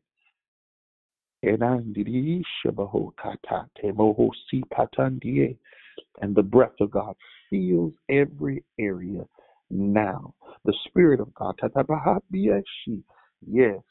[1.42, 1.60] And
[6.34, 7.14] the breath of God
[7.52, 9.24] fills every area
[9.70, 10.34] now.
[10.64, 11.56] The Spirit of God,
[13.42, 13.82] yes,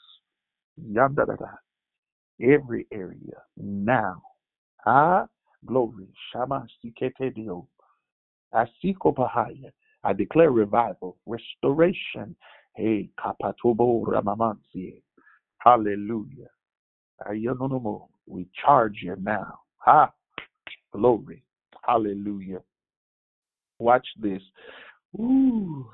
[2.41, 4.21] every area now.
[4.85, 5.27] Ah,
[5.65, 6.07] glory.
[9.15, 9.71] Pahaya.
[10.03, 12.35] I declare revival, restoration.
[12.75, 15.01] Hey, Kapatobo Ramamansi.
[15.59, 16.49] Hallelujah.
[18.27, 19.59] We charge you now.
[19.85, 20.11] Ah,
[20.93, 21.43] glory.
[21.85, 22.61] Hallelujah.
[23.81, 24.41] Watch this.
[25.19, 25.89] Ooh,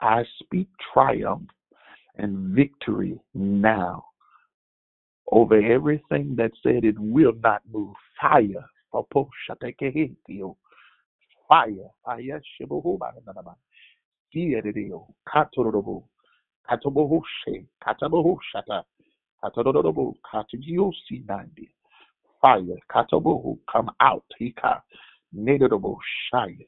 [0.00, 1.48] I speak triumph
[2.16, 4.04] and victory now
[5.30, 7.94] over everything that said it will not move.
[8.20, 8.64] Fire.
[11.48, 11.88] Fire.
[12.04, 12.42] Fire.
[15.28, 16.02] Katorobo.
[16.68, 17.66] Katobohoshe.
[17.86, 18.82] Katabohoshata.
[19.44, 20.14] Katorobo.
[20.24, 21.70] Katagiosi nandi.
[22.40, 22.78] Fire.
[22.90, 23.58] Katabohu.
[23.70, 24.24] Come out.
[24.40, 24.82] Hika.
[25.34, 25.98] Nedobo.
[26.30, 26.66] Shire.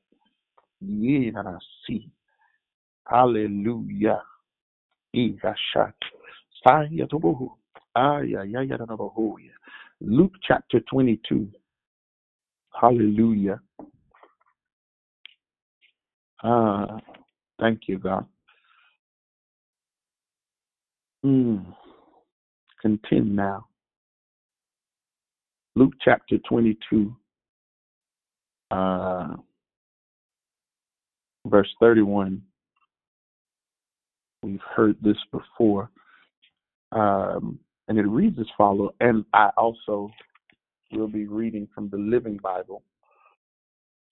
[0.85, 2.11] Yenanasi.
[3.07, 4.23] Hallelujah.
[5.15, 5.95] Igashat.
[6.65, 7.07] Fire.
[7.07, 7.51] Tobohu.
[7.97, 9.53] Ayayayanabahoya.
[10.01, 11.49] Luke chapter 22.
[12.81, 13.61] Hallelujah.
[16.45, 17.01] Ah,
[17.59, 18.27] thank you, God.
[21.25, 21.75] Mm.
[22.81, 23.67] Continue now.
[25.79, 27.15] Luke chapter 22,
[28.73, 29.29] uh,
[31.47, 32.43] verse 31.
[34.43, 35.89] We've heard this before.
[36.91, 38.91] Um, and it reads as follows.
[38.99, 40.11] And I also
[40.91, 42.83] will be reading from the Living Bible.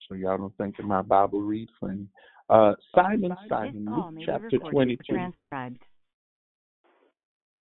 [0.07, 2.07] So y'all don't think that my Bible reads funny.
[2.49, 5.03] Uh, Simon, Simon, Luke chapter 22.
[5.03, 5.83] Transcribed.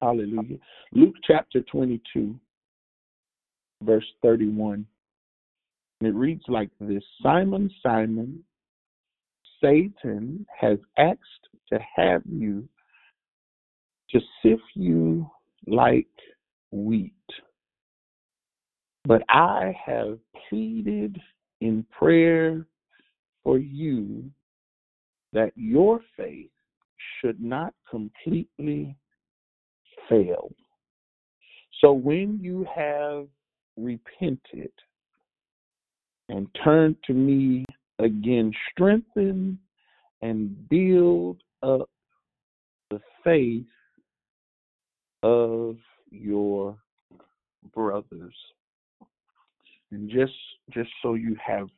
[0.00, 0.58] Hallelujah.
[0.92, 2.38] Luke chapter 22,
[3.82, 4.86] verse 31.
[6.00, 8.44] And it reads like this Simon, Simon,
[9.62, 11.20] Satan has asked
[11.72, 12.68] to have you
[14.10, 15.28] to sift you
[15.66, 16.06] like
[16.70, 17.12] wheat.
[19.04, 20.18] But I have
[20.48, 21.18] pleaded
[21.60, 22.66] in prayer
[23.42, 24.30] for you
[25.32, 26.50] that your faith
[27.20, 28.96] should not completely
[30.08, 30.52] fail.
[31.80, 33.26] So when you have
[33.76, 34.72] repented
[36.28, 37.64] and turned to me
[37.98, 39.58] again, strengthen
[40.22, 41.88] and build up
[42.90, 43.66] the faith
[45.22, 45.76] of
[46.10, 46.76] your
[47.74, 48.34] brothers.
[49.92, 50.32] And just
[50.70, 51.68] just so you have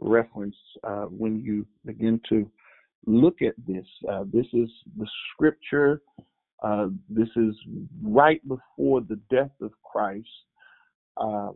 [0.00, 2.48] reference uh, when you begin to
[3.06, 6.02] look at this, uh, this is the scripture.
[6.62, 7.54] Uh, this is
[8.02, 10.26] right before the death of Christ.
[11.18, 11.50] Uh,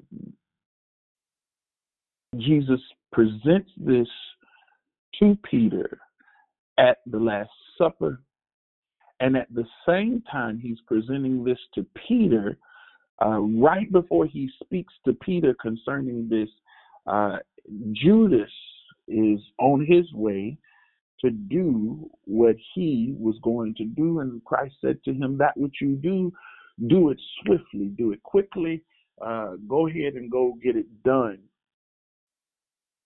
[2.39, 2.81] Jesus
[3.13, 4.09] presents this
[5.19, 5.99] to Peter
[6.79, 8.21] at the Last Supper.
[9.21, 12.59] And at the same time, he's presenting this to Peter
[13.25, 16.49] uh, right before he speaks to Peter concerning this.
[17.07, 17.39] Uh,
[17.93, 18.51] Judas
[19.07, 20.57] is on his way
[21.21, 24.21] to do what he was going to do.
[24.21, 26.33] And Christ said to him, That which you do,
[26.89, 28.83] do it swiftly, do it quickly.
[29.25, 31.39] Uh, go ahead and go get it done.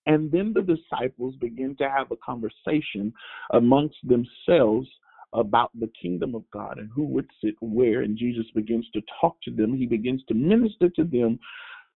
[0.05, 3.13] And then the disciples begin to have a conversation
[3.51, 4.87] amongst themselves
[5.33, 8.01] about the kingdom of God and who would sit where.
[8.01, 9.75] And Jesus begins to talk to them.
[9.75, 11.37] He begins to minister to them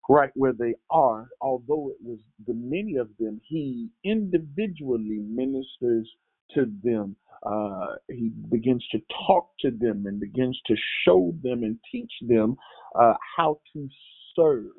[0.08, 1.28] right where they are.
[1.40, 6.10] Although it was the many of them, he individually ministers
[6.55, 7.16] to them.
[7.44, 10.74] Uh, he begins to talk to them and begins to
[11.05, 12.57] show them and teach them
[12.98, 13.88] uh, how to
[14.36, 14.72] serve.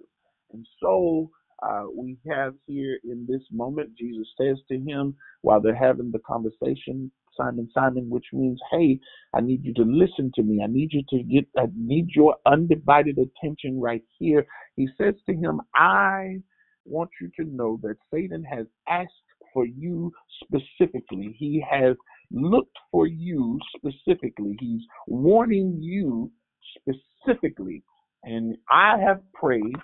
[0.54, 1.32] And so
[1.64, 6.20] uh, we have here in this moment, Jesus says to him while they're having the
[6.20, 9.00] conversation, Simon, Simon, which means, hey,
[9.34, 10.62] I need you to listen to me.
[10.64, 14.46] I need you to get, I need your undivided attention right here.
[14.76, 16.42] He says to him, I
[16.86, 19.12] want you to know that Satan has asked
[19.54, 20.12] for you
[20.44, 21.36] specifically.
[21.38, 21.96] He has
[22.32, 24.56] looked for you specifically.
[24.60, 26.32] He's warning you
[26.78, 27.84] specifically.
[28.24, 29.76] And I have prayed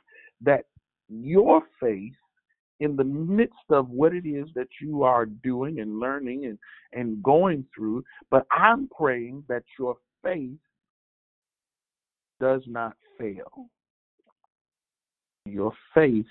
[0.42, 0.66] that
[1.10, 2.14] your faith
[2.80, 6.60] in the midst of what it is that you are doing and learning and,
[6.94, 10.60] and going through, but I'm praying that your faith
[12.40, 13.70] does not fail.
[15.46, 16.28] Your faith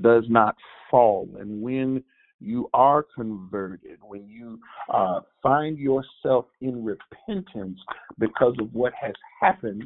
[0.00, 0.56] does not
[0.90, 1.28] fall.
[1.38, 2.02] And when
[2.40, 4.58] you are converted, when you
[4.92, 7.78] uh, find yourself in repentance
[8.18, 9.84] because of what has happened,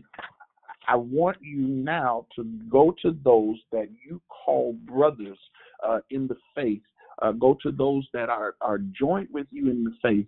[0.89, 5.39] I want you now to go to those that you call brothers
[5.87, 6.83] uh, in the faith.
[7.23, 10.27] Uh, go to those that are, are joint with you in the faith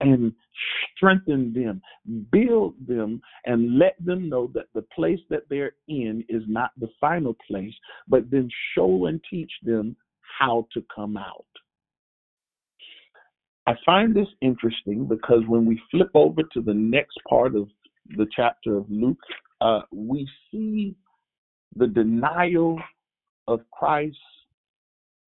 [0.00, 0.32] and
[0.94, 1.80] strengthen them,
[2.30, 6.88] build them, and let them know that the place that they're in is not the
[7.00, 7.72] final place,
[8.08, 9.96] but then show and teach them
[10.38, 11.46] how to come out.
[13.66, 17.68] I find this interesting because when we flip over to the next part of
[18.16, 19.18] the chapter of Luke,
[19.60, 20.94] uh, we see
[21.76, 22.78] the denial
[23.48, 24.16] of Christ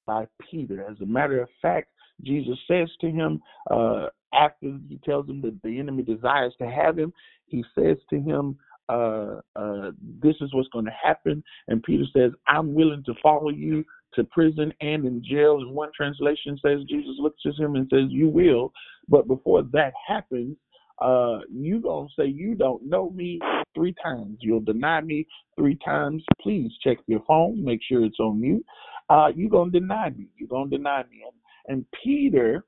[0.07, 0.87] by Peter.
[0.89, 1.89] As a matter of fact,
[2.23, 6.99] Jesus says to him, uh, after he tells him that the enemy desires to have
[6.99, 7.13] him,
[7.47, 8.57] he says to him,
[8.89, 9.91] uh, uh,
[10.23, 11.43] This is what's going to happen.
[11.69, 13.85] And Peter says, I'm willing to follow you
[14.15, 15.59] to prison and in jail.
[15.59, 18.73] And one translation says, Jesus looks at him and says, You will.
[19.09, 20.57] But before that happens,
[21.01, 23.39] uh, you gonna say you don't know me
[23.75, 24.39] three times.
[24.41, 25.27] You'll deny me
[25.57, 26.25] three times.
[26.41, 28.65] Please check your phone, make sure it's on mute.
[29.11, 30.29] Uh, you gonna deny me.
[30.37, 31.23] You gonna deny me.
[31.27, 32.65] And, and Peter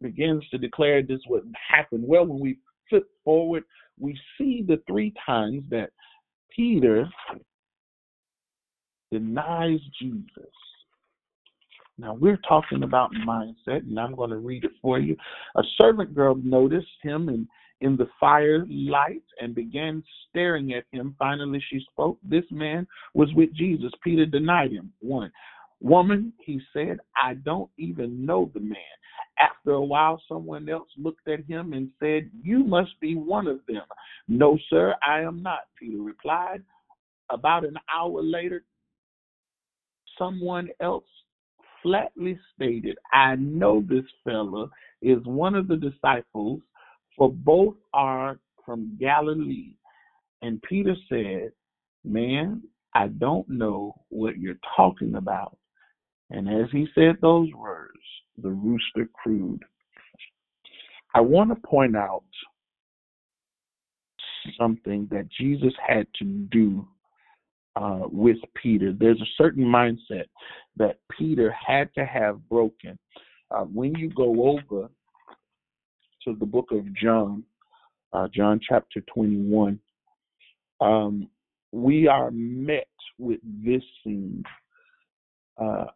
[0.00, 2.02] begins to declare this would happen.
[2.06, 2.58] Well, when we
[2.88, 3.64] flip forward,
[3.98, 5.90] we see the three times that
[6.54, 7.08] Peter
[9.10, 10.52] denies Jesus.
[11.98, 15.16] Now we're talking about mindset, and I'm going to read it for you.
[15.56, 17.48] A servant girl noticed him in,
[17.80, 21.16] in the firelight and began staring at him.
[21.18, 22.18] Finally, she spoke.
[22.22, 23.90] This man was with Jesus.
[24.02, 24.92] Peter denied him.
[25.00, 25.32] One.
[25.80, 28.76] Woman, he said, I don't even know the man.
[29.38, 33.60] After a while, someone else looked at him and said, You must be one of
[33.68, 33.82] them.
[34.26, 36.62] No, sir, I am not, Peter replied.
[37.30, 38.64] About an hour later,
[40.18, 41.04] someone else
[41.82, 44.68] flatly stated, I know this fella
[45.00, 46.60] is one of the disciples,
[47.16, 49.74] for both are from Galilee.
[50.42, 51.52] And Peter said,
[52.04, 52.62] Man,
[52.94, 55.56] I don't know what you're talking about.
[56.30, 57.98] And as he said those words,
[58.40, 59.62] the rooster crowed.
[61.14, 62.24] I want to point out
[64.58, 66.86] something that Jesus had to do
[67.78, 68.92] uh, with Peter.
[68.92, 70.24] There's a certain mindset
[70.76, 72.98] that Peter had to have broken.
[73.50, 74.88] Uh, when you go over
[76.24, 77.44] to the book of John,
[78.12, 79.78] uh, John chapter 21,
[80.80, 81.28] um,
[81.70, 84.42] we are met with this scene.
[85.56, 85.86] Uh,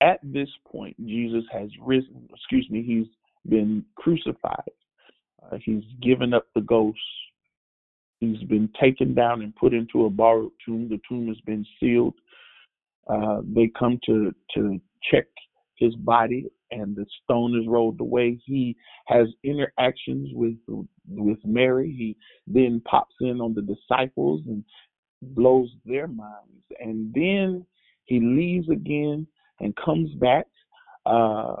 [0.00, 3.06] at this point, Jesus has risen, excuse me, he's
[3.50, 4.70] been crucified.
[5.42, 6.98] Uh, he's given up the ghost.
[8.20, 10.88] He's been taken down and put into a borrowed tomb.
[10.88, 12.14] The tomb has been sealed.
[13.08, 15.24] Uh, they come to to check
[15.76, 18.38] his body, and the stone is rolled away.
[18.44, 20.56] He has interactions with
[21.08, 21.94] with Mary.
[21.96, 22.16] He
[22.46, 24.62] then pops in on the disciples and
[25.22, 27.64] blows their minds, and then
[28.04, 29.26] he leaves again
[29.60, 30.46] and comes back
[31.06, 31.56] uh,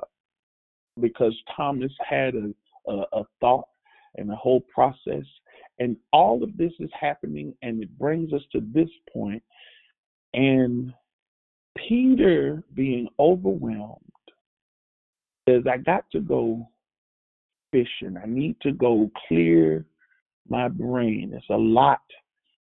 [1.00, 2.52] because Thomas had a,
[2.90, 3.68] a, a thought
[4.16, 5.24] and a whole process.
[5.80, 9.42] And all of this is happening, and it brings us to this point.
[10.34, 10.92] And
[11.76, 13.98] Peter, being overwhelmed,
[15.48, 16.68] says, I got to go
[17.72, 18.16] fishing.
[18.22, 19.86] I need to go clear
[20.48, 21.32] my brain.
[21.34, 22.02] It's a lot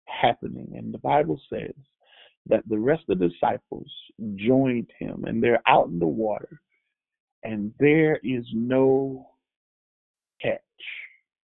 [0.05, 0.71] happening.
[0.75, 1.73] And the Bible says
[2.47, 3.91] that the rest of the disciples
[4.35, 6.61] joined him and they're out in the water
[7.43, 9.27] and there is no
[10.41, 10.59] catch.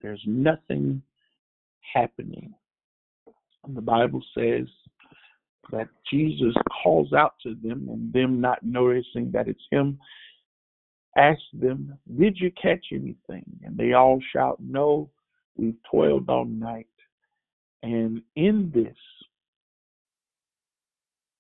[0.00, 1.02] There's nothing
[1.92, 2.54] happening.
[3.64, 4.66] And the Bible says
[5.70, 9.98] that Jesus calls out to them and them not noticing that it's him
[11.16, 13.44] asked them, Did you catch anything?
[13.62, 15.10] And they all shout, No,
[15.56, 16.88] we've toiled all night.
[17.82, 18.96] And in this,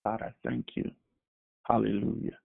[0.04, 0.90] God, I thank you.
[1.66, 2.38] Hallelujah.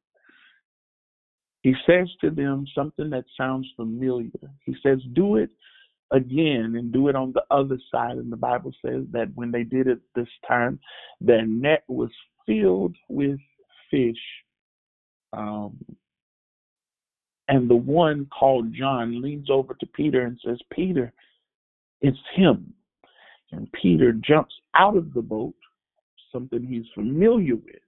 [1.62, 4.32] He says to them something that sounds familiar.
[4.66, 5.50] He says, Do it
[6.12, 8.18] again and do it on the other side.
[8.18, 10.80] And the Bible says that when they did it this time,
[11.22, 12.10] their net was
[12.46, 13.40] filled with
[13.92, 14.16] fish.
[15.34, 15.78] Um,
[17.48, 21.12] and the one called John leans over to Peter and says, Peter,
[22.02, 22.74] it's him.
[23.52, 25.56] And Peter jumps out of the boat,
[26.32, 27.82] something he's familiar with,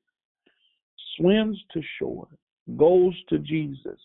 [1.15, 2.28] swims to shore,
[2.78, 3.99] goes to Jesus.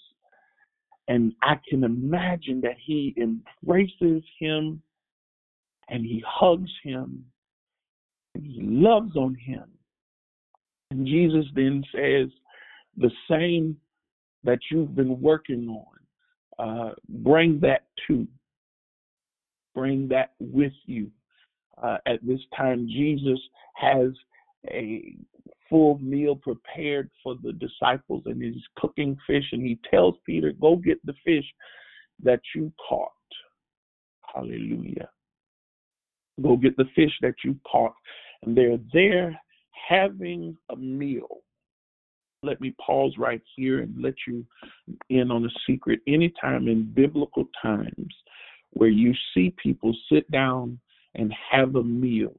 [1.09, 4.83] And I can imagine that he embraces him
[5.89, 7.25] and he hugs him
[8.35, 9.65] and he loves on him.
[10.91, 12.29] And Jesus then says,
[12.97, 13.77] the same
[14.45, 15.89] that you've been working on,
[16.59, 18.27] uh, bring that too.
[19.75, 21.11] Bring that with you.
[21.81, 23.39] Uh, at this time, Jesus
[23.75, 24.09] has
[24.69, 25.15] a
[25.69, 30.77] full meal prepared for the disciples and he's cooking fish and he tells Peter, Go
[30.77, 31.45] get the fish
[32.23, 33.11] that you caught.
[34.35, 35.09] Hallelujah.
[36.43, 37.95] Go get the fish that you caught.
[38.43, 39.39] And they're there
[39.89, 41.43] having a meal.
[42.43, 44.45] Let me pause right here and let you
[45.09, 46.01] in on a secret.
[46.07, 48.14] Anytime in biblical times
[48.73, 50.79] where you see people sit down
[51.14, 52.35] and have a meal,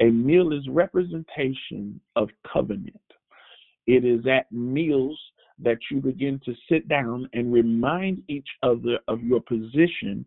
[0.00, 3.00] a meal is representation of covenant.
[3.86, 5.18] It is at meals
[5.60, 10.24] that you begin to sit down and remind each other of your position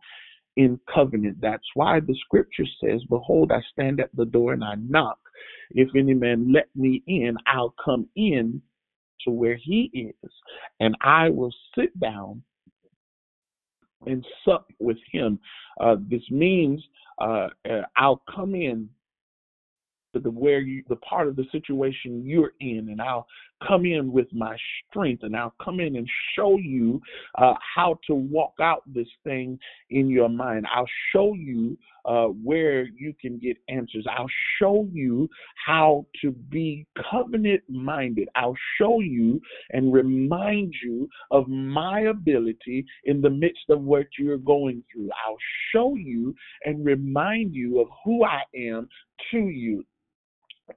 [0.57, 1.37] in covenant.
[1.39, 5.19] That's why the scripture says, Behold, I stand at the door and I knock.
[5.71, 8.61] If any man let me in, I'll come in
[9.23, 10.31] to where he is,
[10.79, 12.41] and I will sit down
[14.05, 15.39] and sup with him.
[15.79, 16.83] Uh, this means
[17.19, 18.89] uh, uh, I'll come in
[20.13, 23.27] to the where you the part of the situation you're in and I'll
[23.67, 24.57] come in with my
[24.89, 27.01] strength and I'll come in and show you
[27.37, 29.59] uh, how to walk out this thing
[29.89, 30.65] in your mind.
[30.73, 34.05] I'll show you uh, where you can get answers.
[34.09, 35.29] I'll show you
[35.67, 38.27] how to be covenant minded.
[38.35, 39.39] I'll show you
[39.69, 45.09] and remind you of my ability in the midst of what you're going through.
[45.27, 45.37] I'll
[45.71, 46.33] show you
[46.65, 48.89] and remind you of who I am
[49.31, 49.85] to you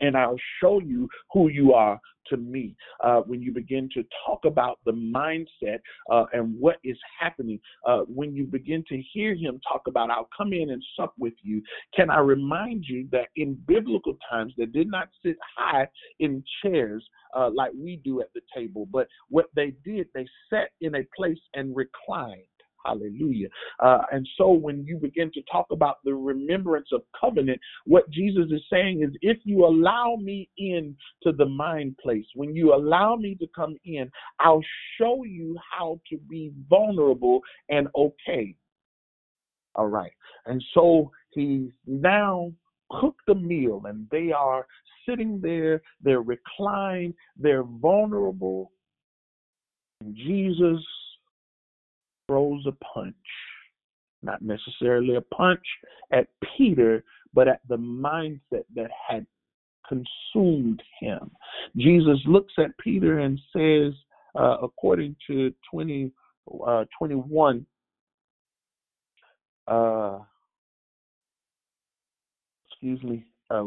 [0.01, 2.75] and I'll show you who you are to me.
[3.03, 5.81] Uh, when you begin to talk about the mindset
[6.11, 10.29] uh, and what is happening, uh, when you begin to hear him talk about, I'll
[10.37, 11.63] come in and sup with you,
[11.95, 15.89] can I remind you that in biblical times they did not sit high
[16.19, 17.05] in chairs
[17.37, 21.03] uh, like we do at the table, but what they did, they sat in a
[21.17, 22.43] place and reclined.
[22.85, 23.49] Hallelujah.
[23.81, 28.47] Uh, and so when you begin to talk about the remembrance of covenant, what Jesus
[28.51, 33.17] is saying is if you allow me in to the mind place, when you allow
[33.17, 34.11] me to come in,
[34.41, 34.65] I'll
[34.99, 38.55] show you how to be vulnerable and okay.
[39.75, 40.13] All right.
[40.47, 42.53] And so he's now
[42.91, 44.67] cooked a meal and they are
[45.09, 48.71] sitting there, they're reclined, they're vulnerable.
[50.13, 50.81] Jesus
[52.27, 53.15] throws a punch.
[54.23, 55.65] Not necessarily a punch
[56.13, 57.05] at Peter,
[57.35, 59.27] but at the mindset that had
[59.87, 61.31] consumed him.
[61.77, 63.93] Jesus looks at Peter and says,
[64.35, 66.11] uh, according to 20,
[66.67, 67.67] uh, 21,
[69.69, 70.19] uh,
[72.71, 73.65] excuse me, uh,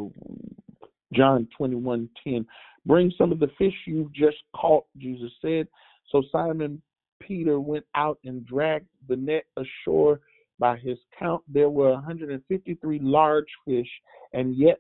[1.13, 2.45] John 21 10.
[2.85, 5.67] Bring some of the fish you've just caught, Jesus said.
[6.11, 6.81] So Simon
[7.19, 10.21] Peter went out and dragged the net ashore.
[10.59, 13.89] By his count, there were 153 large fish,
[14.33, 14.79] and yet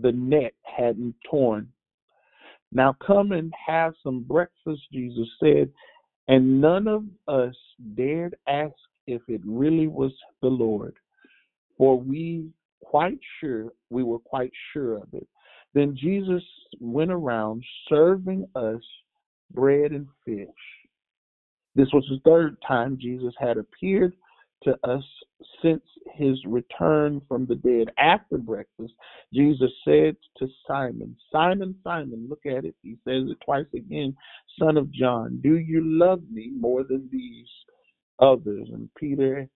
[0.00, 1.70] the net hadn't torn.
[2.72, 5.70] Now come and have some breakfast, Jesus said.
[6.28, 7.54] And none of us
[7.96, 8.74] dared ask
[9.06, 10.94] if it really was the Lord,
[11.78, 12.50] for we
[12.82, 15.26] quite sure we were quite sure of it.
[15.74, 16.42] Then Jesus
[16.80, 18.82] went around serving us
[19.50, 20.48] bread and fish.
[21.78, 24.12] This was the third time Jesus had appeared
[24.64, 25.04] to us
[25.62, 27.94] since his return from the dead.
[27.96, 28.94] After breakfast,
[29.32, 32.74] Jesus said to Simon, Simon, Simon, look at it.
[32.82, 34.16] He says it twice again,
[34.58, 37.46] son of John, do you love me more than these
[38.18, 38.66] others?
[38.72, 39.48] And Peter,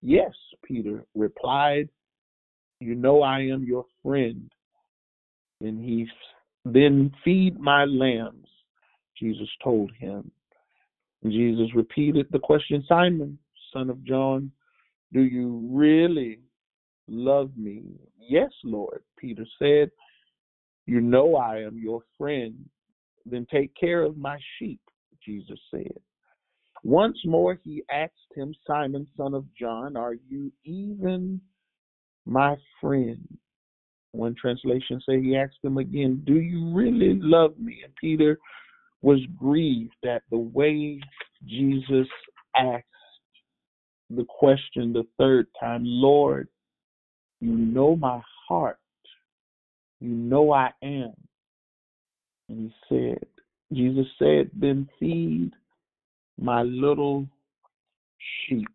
[0.00, 0.32] yes,
[0.64, 1.90] Peter replied,
[2.80, 4.50] you know I am your friend.
[5.60, 6.08] And he
[6.64, 8.48] then feed my lambs,
[9.20, 10.30] Jesus told him.
[11.24, 13.38] Jesus repeated the question, Simon,
[13.72, 14.50] son of John,
[15.12, 16.40] do you really
[17.08, 17.82] love me?
[18.18, 19.90] Yes, Lord, Peter said.
[20.86, 22.54] You know I am your friend.
[23.26, 24.80] Then take care of my sheep,
[25.24, 25.98] Jesus said.
[26.82, 31.40] Once more he asked him, Simon, son of John, are you even
[32.24, 33.18] my friend?
[34.12, 37.82] One translation say he asked him again, Do you really love me?
[37.84, 38.38] And Peter
[39.02, 41.00] was grieved at the way
[41.46, 42.08] Jesus
[42.56, 42.84] asked
[44.10, 46.48] the question the third time, Lord,
[47.40, 48.78] you know my heart.
[50.00, 51.12] You know I am.
[52.48, 53.26] And he said,
[53.72, 55.52] Jesus said, then feed
[56.40, 57.26] my little
[58.46, 58.68] sheep.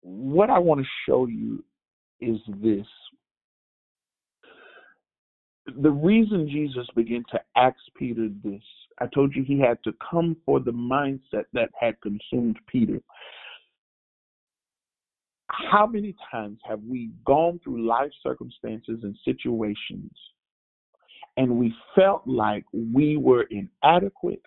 [0.00, 1.62] What I want to show you
[2.20, 2.86] is this
[5.66, 8.62] the reason Jesus began to ask Peter this,
[8.98, 13.00] I told you he had to come for the mindset that had consumed Peter.
[15.48, 20.10] How many times have we gone through life circumstances and situations
[21.36, 24.42] and we felt like we were inadequate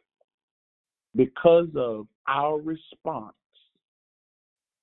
[1.16, 3.36] because of our response,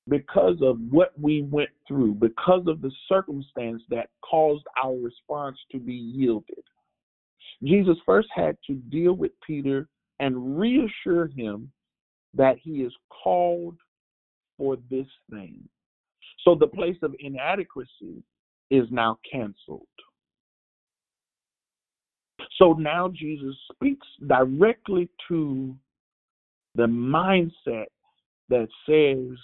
[0.08, 5.78] because of what we went through, because of the circumstance that caused our response to
[5.78, 6.64] be yielded?
[7.62, 9.88] Jesus first had to deal with Peter
[10.18, 11.70] and reassure him
[12.34, 12.92] that he is
[13.22, 13.76] called
[14.58, 15.62] for this thing.
[16.44, 18.22] So the place of inadequacy
[18.70, 19.86] is now canceled.
[22.58, 25.76] So now Jesus speaks directly to
[26.74, 27.86] the mindset
[28.48, 29.38] that says,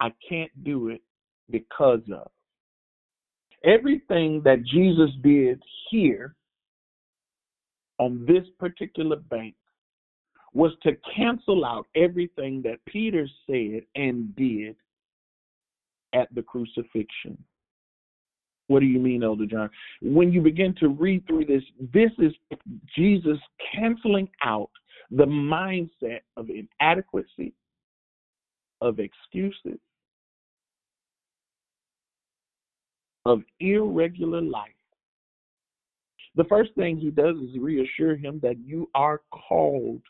[0.00, 1.02] I can't do it
[1.50, 2.30] because of.
[3.64, 6.34] Everything that Jesus did here
[7.98, 9.54] on this particular bank
[10.54, 14.74] was to cancel out everything that Peter said and did
[16.14, 17.36] at the crucifixion.
[18.68, 19.68] What do you mean, Elder John?
[20.00, 22.32] When you begin to read through this, this is
[22.96, 23.38] Jesus
[23.74, 24.70] canceling out
[25.10, 27.52] the mindset of inadequacy,
[28.80, 29.78] of excuses,
[33.26, 34.70] of irregular life.
[36.36, 40.02] The first thing he does is reassure him that you are called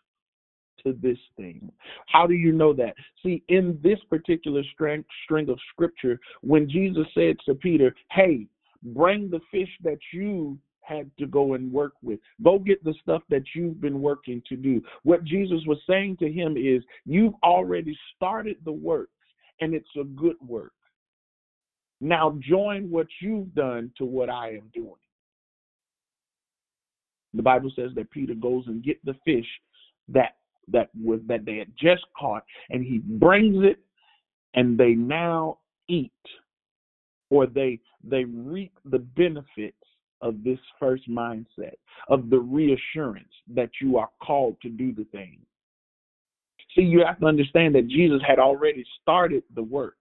[0.85, 1.71] to this thing.
[2.07, 2.95] How do you know that?
[3.23, 8.47] See, in this particular string, string of scripture, when Jesus said to Peter, Hey,
[8.83, 12.19] bring the fish that you had to go and work with.
[12.43, 14.83] Go get the stuff that you've been working to do.
[15.03, 19.11] What Jesus was saying to him is, You've already started the work,
[19.61, 20.73] and it's a good work.
[22.01, 24.95] Now join what you've done to what I am doing.
[27.35, 29.47] The Bible says that Peter goes and get the fish
[30.09, 30.37] that
[30.69, 33.79] that was that they had just caught, and he brings it,
[34.55, 36.13] and they now eat,
[37.29, 39.77] or they they reap the benefits
[40.23, 41.75] of this first mindset
[42.09, 45.39] of the reassurance that you are called to do the thing.
[46.75, 49.97] See, you have to understand that Jesus had already started the work.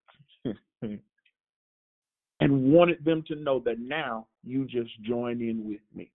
[2.39, 6.11] and wanted them to know that now you just join in with me.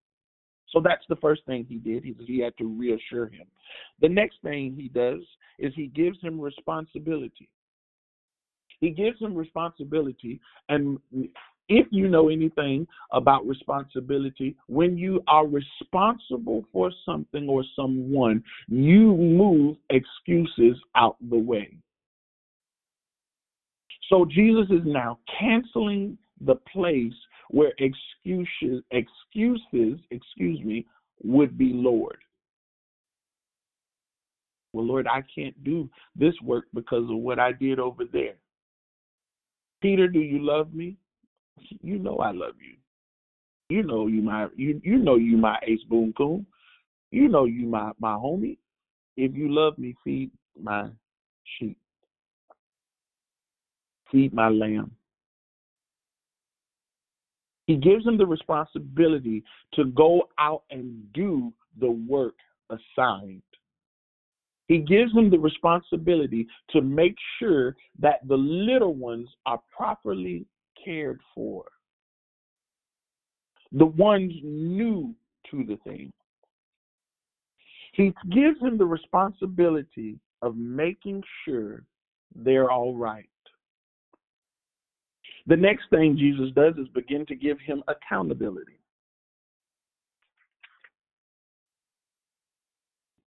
[0.69, 2.03] So that's the first thing he did.
[2.03, 3.45] He, he had to reassure him.
[4.01, 5.21] The next thing he does
[5.59, 7.49] is he gives him responsibility.
[8.81, 10.39] He gives him responsibility.
[10.67, 10.99] And
[11.69, 19.15] if you know anything about responsibility, when you are responsible for something or someone, you
[19.15, 21.77] move excuses out the way.
[24.09, 27.13] So Jesus is now canceling the place
[27.49, 30.85] where excuses excuses, excuse me,
[31.23, 32.17] would be Lord.
[34.73, 38.35] Well, Lord, I can't do this work because of what I did over there.
[39.81, 40.97] Peter, do you love me?
[41.81, 42.75] You know I love you.
[43.69, 46.45] You know you my you you know you my ace boom coon.
[47.11, 48.57] You know you my my homie.
[49.17, 50.31] If you love me, feed
[50.61, 50.89] my
[51.57, 51.77] sheep.
[54.11, 54.91] Feed my lamb.
[57.67, 59.43] He gives him the responsibility
[59.73, 62.35] to go out and do the work
[62.69, 63.41] assigned.
[64.67, 70.45] He gives him the responsibility to make sure that the little ones are properly
[70.83, 71.65] cared for.
[73.71, 75.13] The ones new
[75.51, 76.11] to the thing.
[77.93, 81.83] He gives him the responsibility of making sure
[82.35, 83.29] they're all right.
[85.47, 88.79] The next thing Jesus does is begin to give him accountability.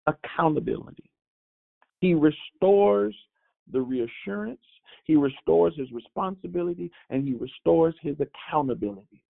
[0.07, 1.09] Accountability.
[1.99, 3.15] He restores
[3.71, 4.61] the reassurance,
[5.05, 9.23] he restores his responsibility, and he restores his accountability.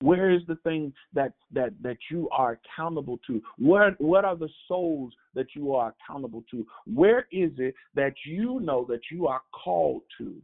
[0.00, 3.42] Where is the thing that that that you are accountable to?
[3.58, 6.66] What what are the souls that you are accountable to?
[6.86, 10.40] Where is it that you know that you are called to?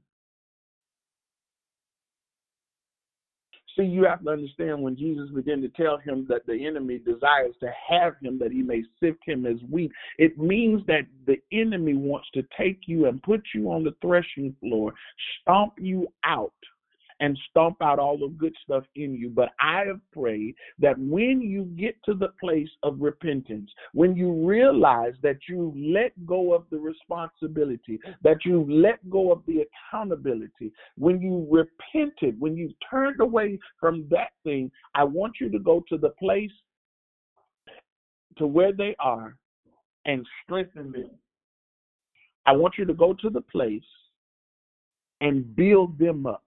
[3.76, 7.54] See, you have to understand when Jesus began to tell him that the enemy desires
[7.60, 11.94] to have him that he may sift him as wheat, it means that the enemy
[11.94, 14.94] wants to take you and put you on the threshing floor,
[15.42, 16.52] stomp you out
[17.20, 19.30] and stomp out all the good stuff in you.
[19.30, 24.32] But I have prayed that when you get to the place of repentance, when you
[24.47, 30.72] realize that you let go of the responsibility, that you let go of the accountability,
[30.98, 35.82] when you repented, when you turned away from that thing, I want you to go
[35.88, 36.51] to the place
[38.38, 39.36] to where they are
[40.05, 41.10] and strengthen them.
[42.44, 43.82] I want you to go to the place
[45.20, 46.44] and build them up.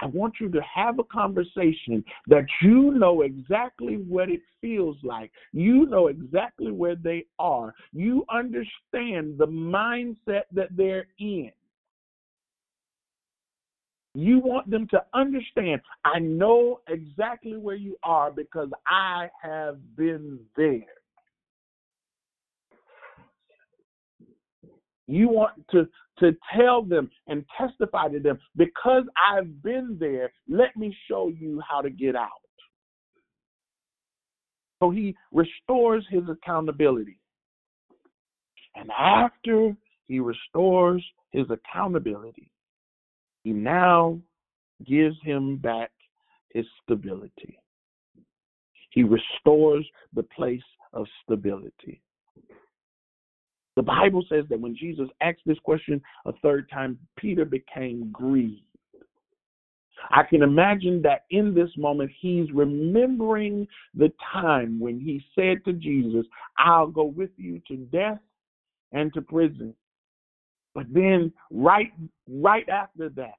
[0.00, 5.30] I want you to have a conversation that you know exactly what it feels like.
[5.52, 7.74] You know exactly where they are.
[7.92, 11.52] You understand the mindset that they're in.
[14.14, 20.40] You want them to understand, I know exactly where you are because I have been
[20.56, 20.99] there.
[25.10, 25.88] You want to,
[26.20, 31.60] to tell them and testify to them because I've been there, let me show you
[31.68, 32.28] how to get out.
[34.80, 37.18] So he restores his accountability.
[38.76, 39.76] And after
[40.06, 42.50] he restores his accountability,
[43.42, 44.18] he now
[44.86, 45.90] gives him back
[46.54, 47.58] his stability.
[48.90, 50.62] He restores the place
[50.92, 52.00] of stability.
[53.76, 58.62] The Bible says that when Jesus asked this question a third time, Peter became grieved.
[60.10, 65.72] I can imagine that in this moment, he's remembering the time when he said to
[65.72, 66.24] Jesus,
[66.58, 68.18] I'll go with you to death
[68.92, 69.74] and to prison.
[70.74, 71.92] But then right
[72.28, 73.34] right after that,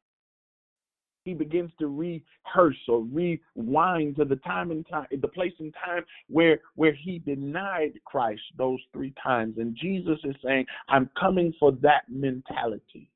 [1.23, 6.03] he begins to rehearse or rewind to the time and time the place and time
[6.27, 9.57] where where he denied Christ those three times.
[9.57, 13.09] And Jesus is saying, I'm coming for that mentality.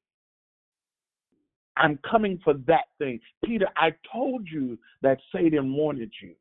[1.78, 3.20] I'm coming for that thing.
[3.44, 6.36] Peter, I told you that Satan wanted you.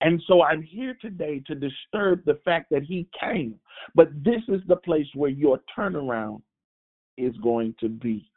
[0.00, 3.56] And so I'm here today to disturb the fact that he came.
[3.94, 6.42] But this is the place where your turnaround
[7.16, 8.30] is going to be.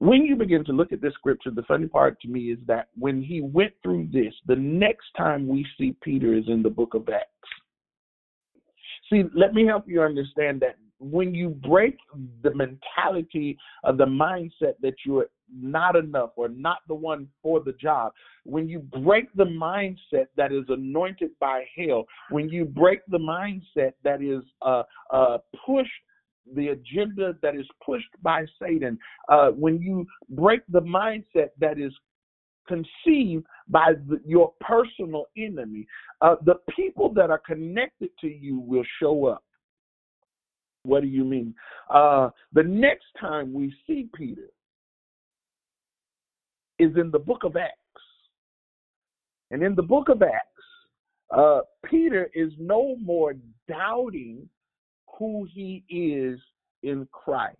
[0.00, 2.88] When you begin to look at this scripture, the funny part to me is that
[2.98, 6.94] when he went through this, the next time we see Peter is in the book
[6.94, 7.28] of Acts.
[9.10, 11.98] See, let me help you understand that when you break
[12.42, 17.72] the mentality of the mindset that you're not enough or not the one for the
[17.72, 18.12] job,
[18.44, 23.92] when you break the mindset that is anointed by hell, when you break the mindset
[24.02, 24.82] that is uh,
[25.12, 25.36] uh,
[25.66, 25.90] pushed
[26.54, 28.98] the agenda that is pushed by Satan,
[29.28, 31.92] uh, when you break the mindset that is
[32.66, 35.86] conceived by the, your personal enemy,
[36.20, 39.44] uh, the people that are connected to you will show up.
[40.84, 41.54] What do you mean?
[41.92, 44.48] Uh, the next time we see Peter
[46.78, 47.76] is in the book of Acts.
[49.50, 50.46] And in the book of Acts,
[51.30, 53.34] uh, Peter is no more
[53.68, 54.48] doubting
[55.20, 56.40] who he is
[56.82, 57.58] in Christ.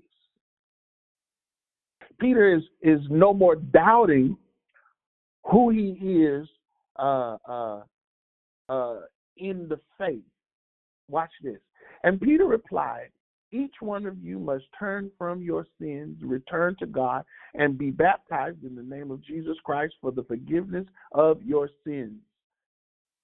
[2.19, 4.37] Peter is, is no more doubting
[5.45, 6.49] who he is
[6.99, 7.83] uh, uh,
[8.71, 8.97] uh,
[9.37, 10.25] in the faith.
[11.09, 11.59] Watch this.
[12.03, 13.11] And Peter replied,
[13.53, 17.25] Each one of you must turn from your sins, return to God,
[17.55, 22.21] and be baptized in the name of Jesus Christ for the forgiveness of your sins.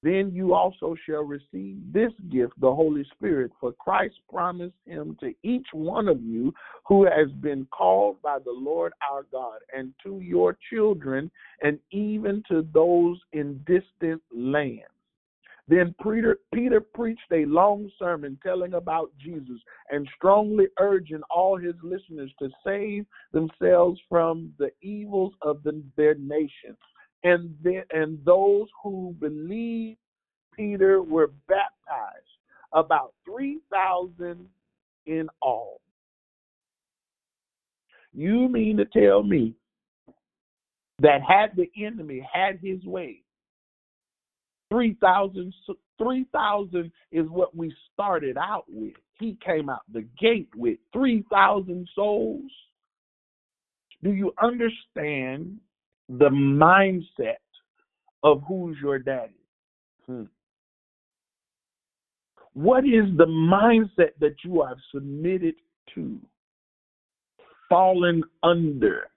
[0.03, 5.35] Then you also shall receive this gift, the Holy Spirit, for Christ promised him to
[5.43, 6.55] each one of you
[6.87, 11.31] who has been called by the Lord our God, and to your children,
[11.63, 14.85] and even to those in distant lands
[15.69, 19.59] then Peter, Peter preached a long sermon telling about Jesus
[19.91, 26.15] and strongly urging all his listeners to save themselves from the evils of the, their
[26.15, 26.77] nation.
[27.25, 29.99] And, then, and those who believed
[30.55, 32.25] Peter were baptized,
[32.73, 34.47] about 3,000
[35.07, 35.81] in all.
[38.13, 39.55] You mean to tell me
[41.01, 43.23] that had the enemy had his way,
[44.71, 45.53] 3,000
[45.99, 48.95] 3,000 is what we started out with.
[49.19, 52.51] He came out the gate with 3,000 souls.
[54.03, 55.59] Do you understand
[56.09, 57.37] the mindset
[58.23, 59.35] of who's your daddy?
[60.07, 60.25] Hmm.
[62.55, 65.57] What is the mindset that you have submitted
[65.95, 66.19] to,
[67.69, 69.09] fallen under?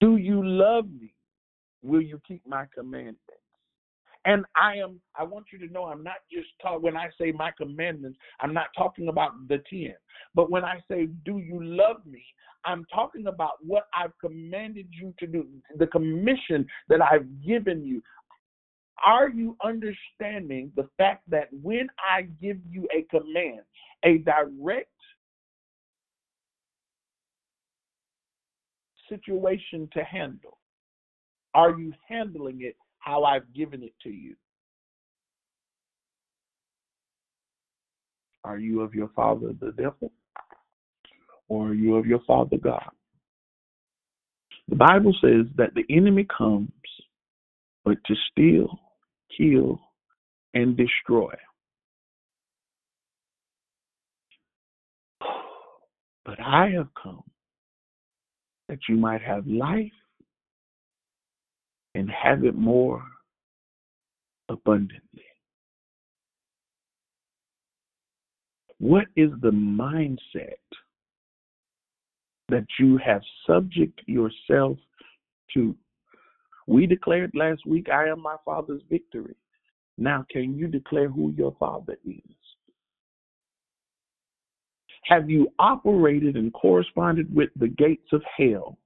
[0.00, 1.12] Do you love me?
[1.82, 3.20] Will you keep my commandments?
[4.26, 7.30] And I am, I want you to know, I'm not just talking, when I say
[7.30, 9.94] my commandments, I'm not talking about the 10.
[10.34, 12.24] But when I say, do you love me?
[12.64, 15.46] I'm talking about what I've commanded you to do,
[15.78, 18.02] the commission that I've given you.
[19.06, 23.60] Are you understanding the fact that when I give you a command,
[24.04, 24.90] a direct
[29.08, 30.58] situation to handle,
[31.54, 32.74] are you handling it
[33.06, 34.34] how I've given it to you?
[38.42, 40.10] Are you of your father, the devil?
[41.48, 42.90] Or are you of your father, God?
[44.68, 46.68] The Bible says that the enemy comes
[47.84, 48.76] but to steal,
[49.36, 49.80] kill,
[50.54, 51.32] and destroy.
[56.24, 57.22] But I have come
[58.68, 59.92] that you might have life
[61.96, 63.02] and have it more
[64.50, 65.24] abundantly.
[68.78, 70.60] What is the mindset
[72.50, 74.76] that you have subject yourself
[75.54, 75.74] to?
[76.66, 79.34] We declared last week, I am my father's victory.
[79.96, 82.20] Now, can you declare who your father is?
[85.04, 88.76] Have you operated and corresponded with the gates of hell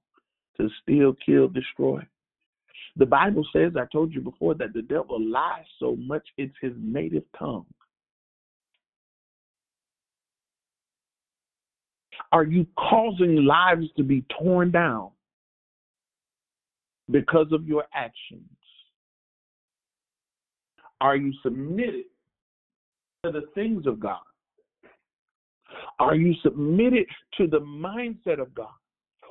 [0.55, 2.01] to steal, kill, destroy?
[2.97, 6.73] The Bible says, I told you before, that the devil lies so much it's his
[6.77, 7.65] native tongue.
[12.31, 15.11] Are you causing lives to be torn down
[17.09, 18.47] because of your actions?
[21.01, 22.05] Are you submitted
[23.25, 24.21] to the things of God?
[25.99, 27.05] Are you submitted
[27.37, 28.69] to the mindset of God?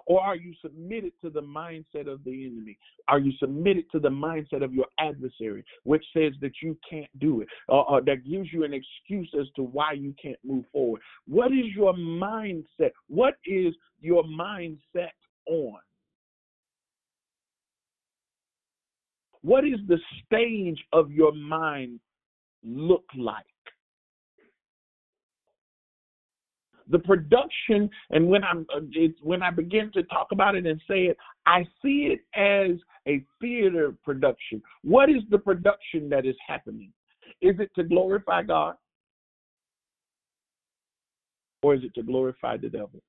[0.07, 2.79] Or are you submitted to the mindset of the enemy?
[3.09, 7.41] Are you submitted to the mindset of your adversary, which says that you can't do
[7.41, 11.01] it, or, or, that gives you an excuse as to why you can't move forward?
[11.27, 12.91] What is your mindset?
[13.09, 15.11] What is your mindset
[15.47, 15.79] on?
[19.43, 22.01] What is the stage of your mind
[22.63, 23.45] look like?
[26.91, 28.81] The production and when i'm uh,
[29.23, 33.25] when i begin to talk about it and say it i see it as a
[33.41, 34.63] theater production.
[34.83, 36.93] What is the production that is happening?
[37.41, 38.77] Is it to glorify god?
[41.63, 43.03] Or is it to glorify the devil?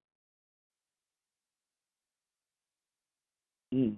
[3.74, 3.96] Mm.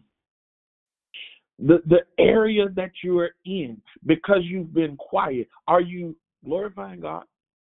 [1.57, 6.15] the the area that you are in because you've been quiet are you
[6.45, 7.23] glorifying god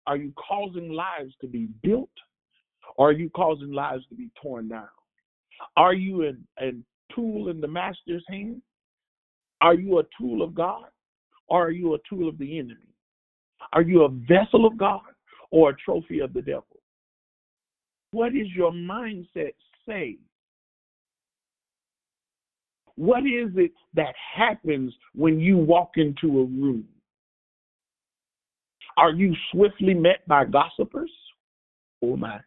[0.06, 2.10] are you causing lives to be built
[2.96, 4.88] or are you causing lives to be torn down?
[5.76, 6.72] Are you a, a
[7.14, 8.62] tool in the master's hand?
[9.60, 10.86] Are you a tool of God
[11.48, 12.76] or are you a tool of the enemy?
[13.72, 15.00] Are you a vessel of God
[15.50, 16.66] or a trophy of the devil?
[18.12, 19.54] What is your mindset
[19.86, 20.18] say?
[22.94, 26.86] What is it that happens when you walk into a room?
[28.96, 31.10] Are you swiftly met by gossipers?
[32.02, 32.40] Oh my.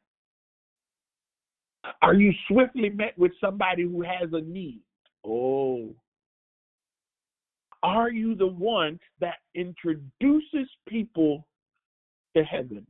[2.02, 4.82] Are you swiftly met with somebody who has a need?
[5.26, 5.90] Oh.
[7.82, 11.48] Are you the one that introduces people
[12.36, 12.86] to heaven?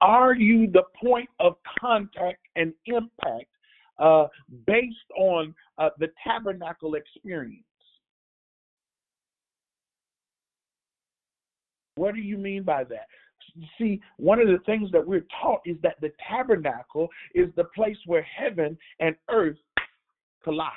[0.00, 3.46] Are you the point of contact and impact
[3.98, 4.26] uh,
[4.66, 7.64] based on uh, the tabernacle experience?
[11.96, 13.06] What do you mean by that?
[13.78, 17.96] See, one of the things that we're taught is that the tabernacle is the place
[18.06, 19.58] where heaven and earth
[20.42, 20.72] collide,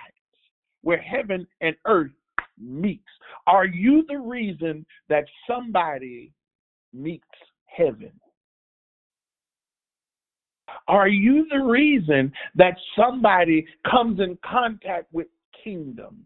[0.82, 2.12] where heaven and earth
[2.60, 3.04] meets.
[3.48, 6.32] Are you the reason that somebody
[6.94, 7.24] meets
[7.66, 8.12] heaven?
[10.88, 15.28] Are you the reason that somebody comes in contact with
[15.64, 16.26] kingdom?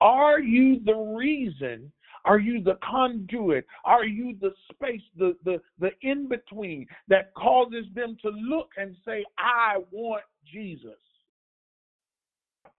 [0.00, 1.92] Are you the reason
[2.24, 3.66] are you the conduit?
[3.84, 8.96] Are you the space, the the the in between that causes them to look and
[9.04, 10.98] say, "I want Jesus"?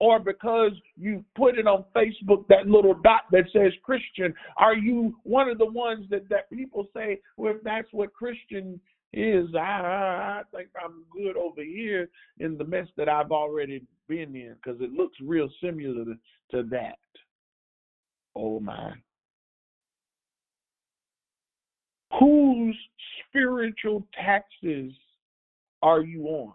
[0.00, 5.16] Or because you put it on Facebook, that little dot that says Christian, are you
[5.22, 8.80] one of the ones that that people say, "Well, if that's what Christian
[9.12, 12.08] is, I, I think I'm good over here
[12.38, 16.18] in the mess that I've already been in because it looks real similar to,
[16.52, 16.98] to that."
[18.34, 18.94] Oh my.
[22.18, 22.76] Whose
[23.28, 24.92] spiritual taxes
[25.82, 26.52] are you on?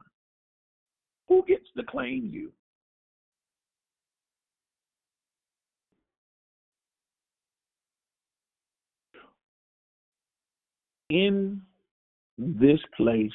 [1.27, 2.51] Who gets to claim you?
[11.09, 11.61] In
[12.37, 13.31] this place,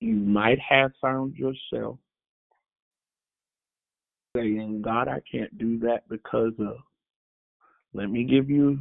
[0.00, 1.98] you might have found yourself
[4.36, 6.76] saying, God, I can't do that because of.
[7.94, 8.78] Let me give you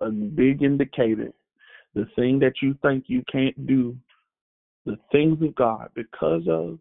[0.00, 1.32] a big indicator.
[1.94, 3.96] The thing that you think you can't do,
[4.84, 6.78] the things of God, because of,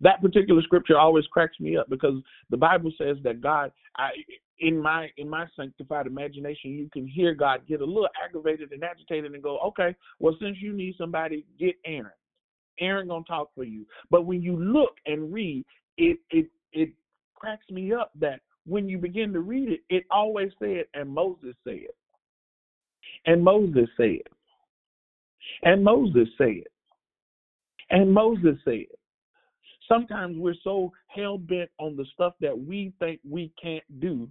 [0.00, 2.14] That particular scripture always cracks me up because
[2.50, 4.10] the Bible says that God, I,
[4.60, 8.84] in my in my sanctified imagination, you can hear God get a little aggravated and
[8.84, 12.12] agitated and go, okay, well since you need somebody, get Aaron.
[12.78, 13.86] Aaron gonna talk for you.
[14.10, 15.64] But when you look and read,
[15.96, 16.90] it it it
[17.34, 21.54] cracks me up that when you begin to read it, it always said, and Moses
[21.64, 21.86] said,
[23.24, 24.22] and Moses said,
[25.62, 26.64] and Moses said,
[27.90, 28.86] and Moses said.
[29.88, 34.28] Sometimes we're so hell bent on the stuff that we think we can't do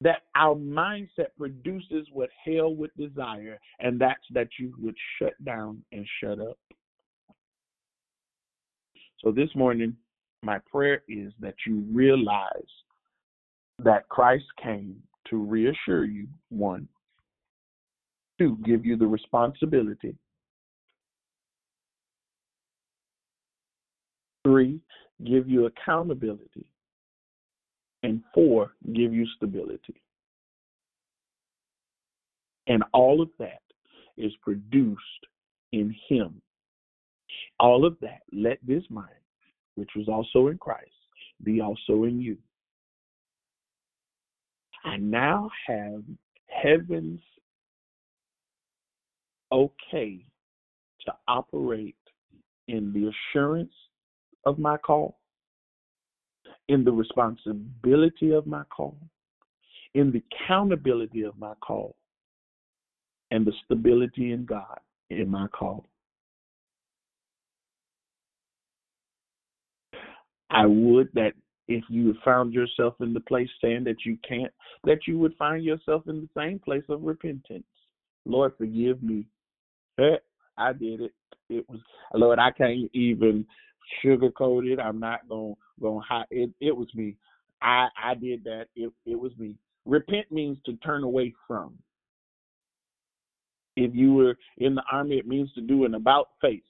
[0.00, 5.82] that our mindset produces what hell would desire, and that's that you would shut down
[5.92, 6.58] and shut up.
[9.24, 9.96] So this morning,
[10.42, 12.50] my prayer is that you realize
[13.82, 14.96] that Christ came
[15.30, 16.86] to reassure you, one,
[18.38, 20.14] two, give you the responsibility,
[24.46, 24.80] three,
[25.24, 26.64] give you accountability,
[28.04, 30.00] and four, give you stability.
[32.68, 33.62] And all of that
[34.16, 35.00] is produced
[35.72, 36.40] in Him.
[37.58, 39.08] All of that, let this mind,
[39.74, 40.90] which was also in Christ,
[41.42, 42.36] be also in you.
[44.84, 46.02] I now have
[46.46, 47.20] heaven's
[49.50, 50.24] okay
[51.04, 51.96] to operate
[52.68, 53.72] in the assurance
[54.46, 55.18] of my call,
[56.68, 58.96] in the responsibility of my call,
[59.94, 61.94] in the accountability of my call,
[63.30, 64.78] and the stability in God
[65.10, 65.84] in my call.
[70.50, 71.32] I would that
[71.68, 74.52] if you found yourself in the place saying that you can't,
[74.84, 77.64] that you would find yourself in the same place of repentance.
[78.24, 79.26] Lord, forgive me.
[79.98, 81.12] I did it.
[81.48, 81.80] It was
[82.14, 82.38] Lord.
[82.38, 83.44] I can't even
[84.04, 84.78] sugarcoat it.
[84.78, 86.50] I'm not gonna gonna hide it.
[86.60, 87.16] It was me.
[87.62, 88.66] I I did that.
[88.74, 89.56] It it was me.
[89.84, 91.74] Repent means to turn away from.
[93.76, 96.62] If you were in the army, it means to do an about face.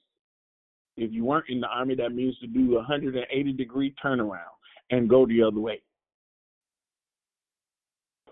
[0.97, 4.57] If you weren't in the army, that means to do a 180 degree turnaround
[4.91, 5.83] and go the other way.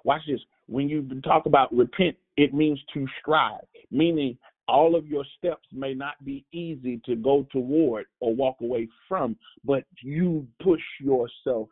[0.02, 0.40] Watch this.
[0.66, 4.36] When you talk about repent, it means to strive, meaning
[4.69, 9.36] all of your steps may not be easy to go toward or walk away from,
[9.65, 11.69] but you push yourself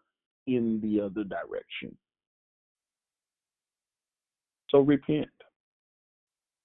[0.46, 1.96] in the other direction.
[4.68, 5.28] So repent.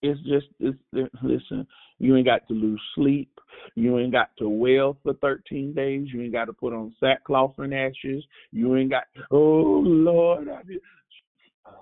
[0.01, 0.77] It's just it's
[1.23, 1.65] listen,
[1.97, 3.31] you ain't got to lose sleep.
[3.75, 6.07] You ain't got to wail for 13 days.
[6.13, 8.23] You ain't got to put on sackcloth and ashes.
[8.51, 10.61] You ain't got, oh Lord, I.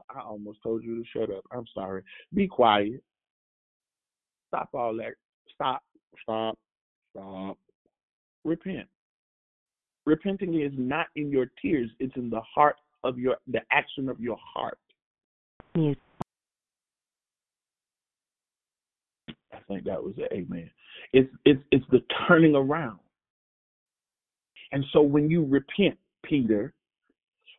[0.09, 1.43] I almost told you to shut up.
[1.51, 2.03] I'm sorry.
[2.33, 3.03] Be quiet.
[4.55, 5.13] Stop all that.
[5.53, 5.83] Stop.
[6.23, 6.57] Stop.
[7.11, 7.57] Stop.
[8.45, 8.87] Repent.
[10.05, 11.89] Repenting is not in your tears.
[11.99, 14.77] It's in the heart of your, the action of your heart.
[15.75, 15.95] Yes.
[19.51, 20.69] I think that was an amen.
[21.11, 22.99] It's it's it's the turning around.
[24.71, 26.73] And so when you repent, Peter,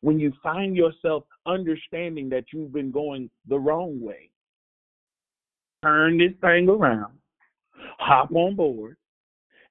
[0.02, 4.30] when you find yourself understanding that you've been going the wrong way,
[5.86, 7.12] turn this thing around,
[7.98, 8.96] hop on board,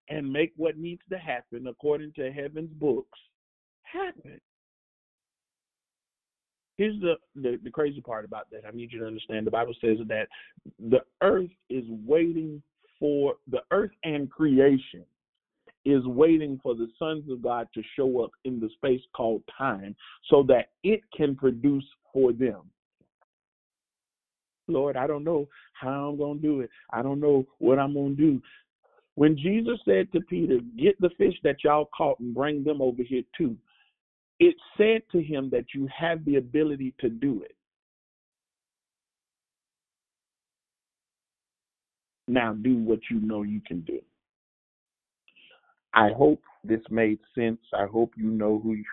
[0.10, 3.20] and make what needs to happen according to heaven's books
[3.84, 4.40] happen.
[6.78, 8.62] Here's the, the, the crazy part about that.
[8.68, 9.48] I need you to understand.
[9.48, 10.28] The Bible says that
[10.80, 12.62] the earth is waiting
[13.00, 15.06] for the earth and creation
[15.86, 19.96] is waiting for the sons of God to show up in the space called time
[20.30, 22.62] so that it can produce for them.
[24.68, 26.70] Lord, I don't know how I'm going to do it.
[26.92, 28.42] I don't know what I'm going to do.
[29.16, 33.04] When Jesus said to Peter, Get the fish that y'all caught and bring them over
[33.04, 33.56] here too,
[34.40, 37.56] it said to him that you have the ability to do it.
[42.28, 44.02] Now do what you know you can do.
[45.94, 47.60] I hope this made sense.
[47.74, 48.84] I hope you know who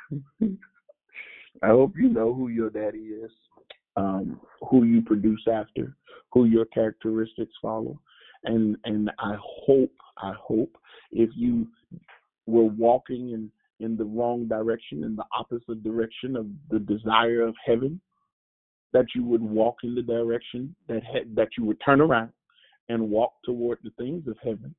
[0.40, 0.56] you
[1.62, 3.30] I hope you know who your daddy is,
[3.96, 4.40] um,
[4.70, 5.96] who you produce after,
[6.32, 8.00] who your characteristics follow.
[8.44, 10.76] And and I hope, I hope
[11.10, 11.68] if you
[12.46, 13.50] were walking in,
[13.84, 18.00] in the wrong direction, in the opposite direction of the desire of heaven,
[18.92, 21.02] that you would walk in the direction that
[21.34, 22.32] that you would turn around
[22.88, 24.74] and walk toward the things of heaven.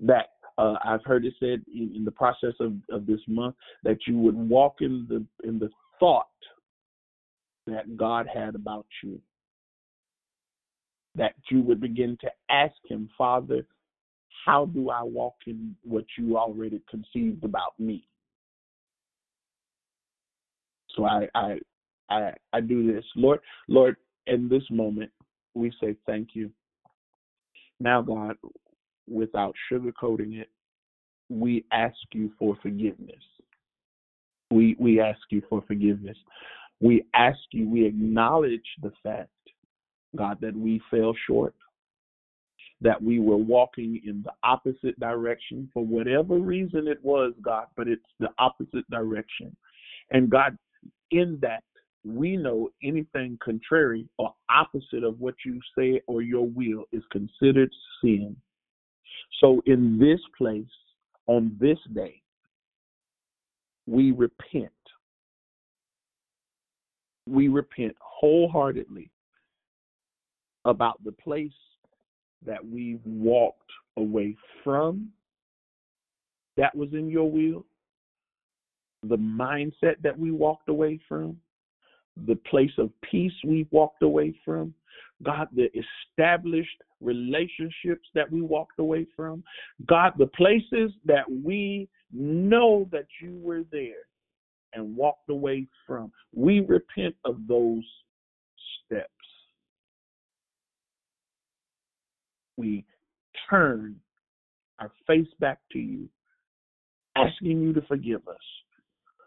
[0.00, 0.26] That
[0.58, 4.18] uh, I've heard it said in, in the process of, of this month that you
[4.18, 6.26] would walk in the in the thought
[7.66, 9.20] that God had about you.
[11.16, 13.66] That you would begin to ask Him, Father,
[14.44, 18.06] how do I walk in what you already conceived about me?
[20.94, 21.58] So I I
[22.10, 23.04] I, I do this.
[23.16, 23.96] Lord, Lord,
[24.26, 25.10] in this moment,
[25.54, 26.50] we say thank you.
[27.80, 28.36] Now, God,
[29.08, 30.48] without sugarcoating it,
[31.28, 33.22] we ask you for forgiveness.
[34.50, 36.16] We we ask you for forgiveness.
[36.84, 39.30] We ask you, we acknowledge the fact,
[40.14, 41.54] God, that we fell short,
[42.82, 47.88] that we were walking in the opposite direction for whatever reason it was, God, but
[47.88, 49.56] it's the opposite direction.
[50.10, 50.58] And God,
[51.10, 51.64] in that,
[52.04, 57.70] we know anything contrary or opposite of what you say or your will is considered
[58.02, 58.36] sin.
[59.40, 60.66] So in this place,
[61.28, 62.20] on this day,
[63.86, 64.70] we repent.
[67.26, 69.10] We repent wholeheartedly
[70.64, 71.52] about the place
[72.46, 75.10] that we've walked away from.
[76.56, 77.64] That was in your will,
[79.02, 81.36] the mindset that we walked away from,
[82.26, 84.72] the place of peace we walked away from,
[85.22, 89.42] God, the established relationships that we walked away from,
[89.86, 94.06] God, the places that we know that you were there
[94.74, 96.12] and walked away from.
[96.34, 97.84] We repent of those
[98.84, 99.08] steps.
[102.56, 102.84] We
[103.50, 103.96] turn
[104.78, 106.08] our face back to you,
[107.16, 108.36] asking you to forgive us.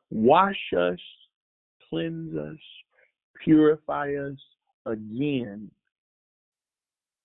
[0.10, 1.00] Wash us,
[1.90, 2.58] cleanse us,
[3.44, 4.38] purify us
[4.86, 5.70] again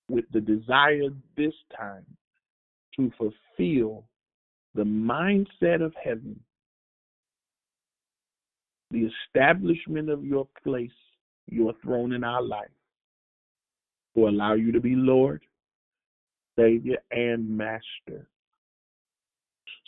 [0.08, 2.04] with the desire this time
[2.96, 4.04] to fulfill
[4.74, 6.38] the mindset of heaven,
[8.92, 10.90] the establishment of your place,
[11.48, 12.68] your throne in our life,
[14.14, 15.42] to allow you to be Lord,
[16.58, 18.28] Savior, and Master.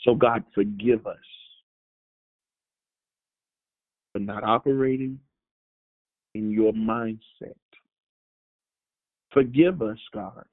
[0.04, 1.16] So, God, forgive us
[4.12, 5.18] for not operating
[6.34, 7.54] in your mindset.
[9.32, 10.44] Forgive us, God,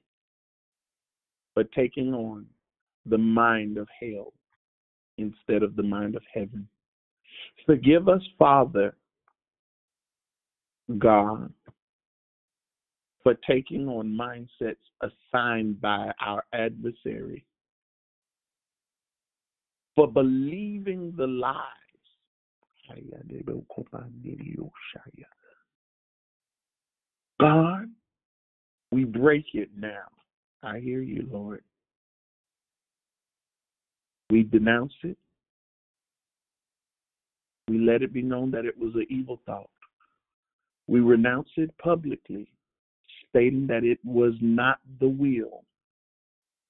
[1.54, 2.46] for taking on
[3.06, 4.34] the mind of hell
[5.18, 6.68] instead of the mind of heaven.
[7.66, 8.96] Forgive us, Father,
[10.98, 11.54] God,
[13.24, 17.46] for taking on mindsets assigned by our adversary,
[19.96, 21.56] for believing the lies.
[27.40, 27.90] God,
[28.92, 30.08] we break it now.
[30.64, 31.64] I hear you, Lord.
[34.30, 35.18] We denounce it.
[37.82, 39.70] Let it be known that it was an evil thought.
[40.88, 42.52] We renounce it publicly,
[43.30, 45.64] stating that it was not the will.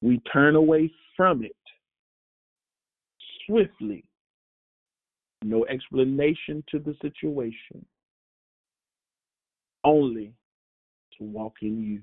[0.02, 1.56] We turn away from it
[3.46, 4.06] swiftly.
[5.44, 7.86] No explanation to the situation,
[9.84, 10.34] only
[11.18, 12.02] to walk in you.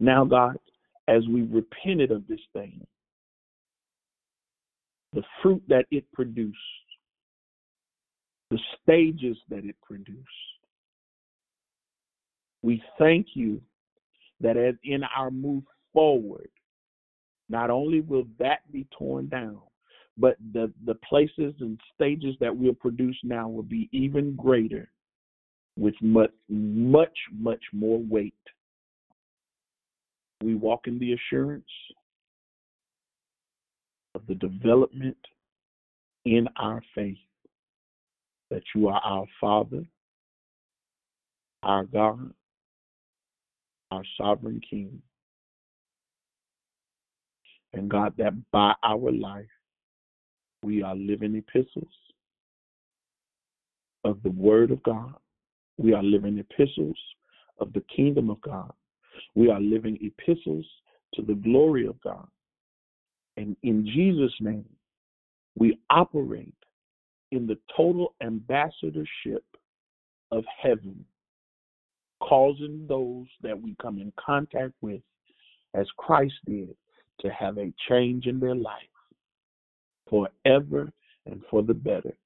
[0.00, 0.58] Now, God,
[1.08, 2.84] as we repented of this thing,
[5.12, 6.58] the fruit that it produced,
[8.50, 10.20] the stages that it produced,
[12.62, 13.60] we thank you
[14.40, 16.48] that as in our move forward,
[17.48, 19.60] not only will that be torn down,
[20.18, 24.88] but the, the places and stages that we'll produce now will be even greater
[25.78, 28.34] with much, much, much more weight.
[30.42, 31.64] We walk in the assurance
[34.16, 35.16] of the development
[36.24, 37.18] in our faith
[38.50, 39.84] that you are our Father,
[41.62, 42.32] our God,
[43.90, 45.02] our sovereign King.
[47.74, 49.44] And God, that by our life,
[50.62, 51.92] we are living epistles
[54.04, 55.14] of the Word of God.
[55.76, 56.96] We are living epistles
[57.60, 58.72] of the kingdom of God.
[59.34, 60.64] We are living epistles
[61.14, 62.26] to the glory of God.
[63.36, 64.64] And in Jesus' name,
[65.58, 66.54] we operate
[67.32, 69.44] in the total ambassadorship
[70.30, 71.04] of heaven,
[72.20, 75.00] causing those that we come in contact with,
[75.74, 76.74] as Christ did,
[77.20, 78.74] to have a change in their life
[80.08, 80.92] forever
[81.26, 82.16] and for the better.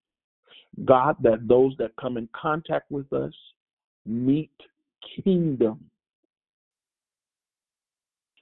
[0.85, 3.33] God, that those that come in contact with us
[4.07, 4.51] meet
[5.25, 5.85] kingdom,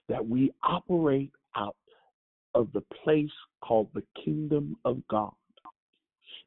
[0.08, 1.76] that we operate out
[2.54, 3.30] of the place
[3.62, 5.32] called the kingdom of God,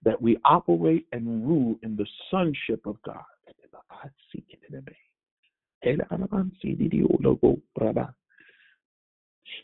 [0.04, 3.24] that we operate and rule in the sonship of God.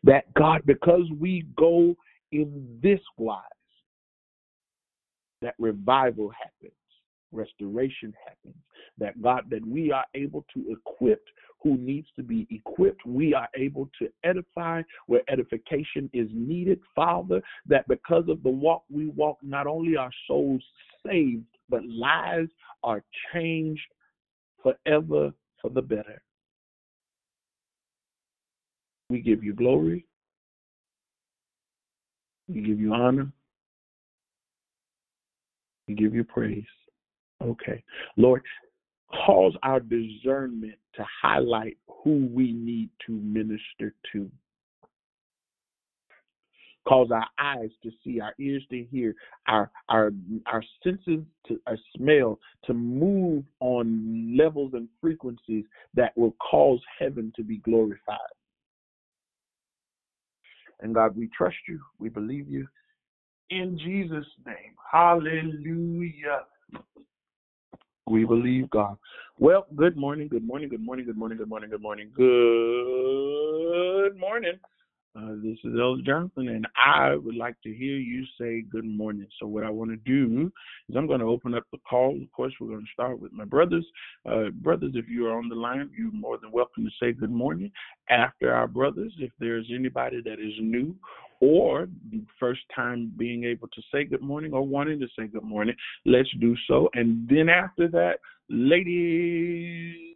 [0.03, 1.95] That God, because we go
[2.31, 3.41] in this wise,
[5.41, 6.71] that revival happens,
[7.31, 8.61] restoration happens,
[8.97, 11.23] that God, that we are able to equip
[11.63, 13.05] who needs to be equipped.
[13.05, 18.83] We are able to edify where edification is needed, Father, that because of the walk
[18.89, 20.63] we walk, not only are souls
[21.05, 22.51] saved, but lives
[22.83, 23.03] are
[23.33, 23.81] changed
[24.61, 25.31] forever
[25.61, 26.21] for the better.
[29.09, 30.05] We give you glory.
[32.47, 33.31] We give you honor.
[35.87, 36.65] We give you praise.
[37.41, 37.83] Okay.
[38.17, 38.43] Lord,
[39.11, 44.29] cause our discernment to highlight who we need to minister to.
[46.87, 49.13] Cause our eyes to see, our ears to hear,
[49.47, 50.11] our our
[50.45, 55.65] our senses to our smell to move on levels and frequencies
[55.95, 58.17] that will cause heaven to be glorified.
[60.79, 61.81] And God, we trust you.
[61.99, 62.67] We believe you.
[63.49, 64.75] In Jesus' name.
[64.89, 66.43] Hallelujah.
[68.07, 68.97] We believe God.
[69.37, 74.53] Well, good morning, good morning, good morning, good morning, good morning, good morning, good morning.
[75.13, 79.27] Uh, this is Elder Jonathan, and I would like to hear you say good morning.
[79.39, 80.49] So, what I want to do
[80.87, 82.17] is I'm going to open up the call.
[82.21, 83.85] Of course, we're going to start with my brothers.
[84.25, 87.31] Uh, brothers, if you are on the line, you're more than welcome to say good
[87.31, 87.71] morning.
[88.09, 90.95] After our brothers, if there's anybody that is new
[91.39, 91.87] or
[92.39, 96.29] first time being able to say good morning or wanting to say good morning, let's
[96.39, 96.89] do so.
[96.93, 98.19] And then after that,
[98.49, 100.15] ladies,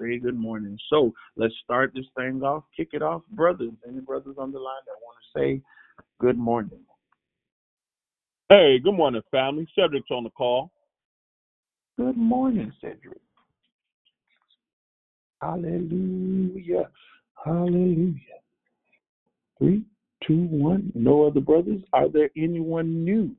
[0.00, 0.78] say good morning.
[0.90, 3.22] So let's start this thing off, kick it off.
[3.30, 5.62] Brothers, any brothers on the line that want to say
[6.20, 6.80] good morning?
[8.48, 9.66] Hey, good morning, family.
[9.74, 10.70] Cedric's on the call.
[11.96, 13.20] Good morning, Cedric.
[15.40, 16.88] Hallelujah.
[17.44, 18.14] Hallelujah.
[19.58, 19.84] Three,
[20.26, 20.92] two, one.
[20.94, 21.82] No other brothers?
[21.92, 23.34] Are there anyone new?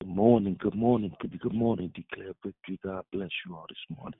[0.00, 1.92] Good morning, good morning, good, good morning.
[1.94, 2.78] Declare victory.
[2.84, 4.18] God bless you all this morning.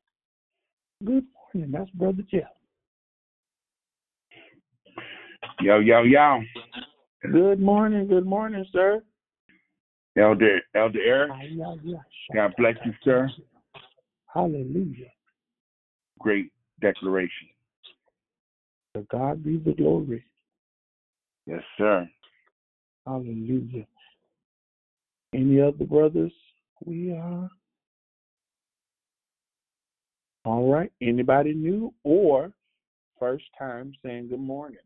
[1.04, 1.24] Good
[1.54, 1.72] morning.
[1.72, 2.44] That's Brother Jeff.
[5.60, 6.40] Yo, yo, yo.
[7.30, 8.06] Good morning.
[8.06, 9.02] Good morning, sir.
[10.16, 11.32] Elder, Elder Eric.
[11.50, 11.96] Yeah, yeah.
[12.34, 13.30] God bless you, sir.
[14.32, 15.10] Hallelujah.
[16.18, 17.48] Great declaration.
[18.94, 20.24] To God be the glory.
[21.46, 22.08] Yes, sir.
[23.06, 23.86] Hallelujah.
[25.34, 26.32] Any other brothers?
[26.84, 27.50] We are.
[30.44, 30.92] All right.
[31.00, 32.52] Anybody new or
[33.18, 34.78] first time saying good morning?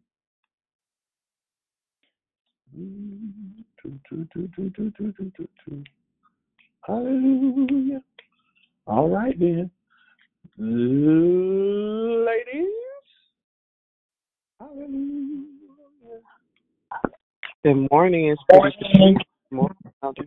[6.86, 8.02] Hallelujah.
[8.86, 9.70] All right then.
[10.58, 12.68] Ladies.
[14.60, 15.55] Hallelujah.
[17.66, 18.78] Good morning, it's Patricia.
[18.94, 19.18] Good
[19.50, 20.22] morning, Elder.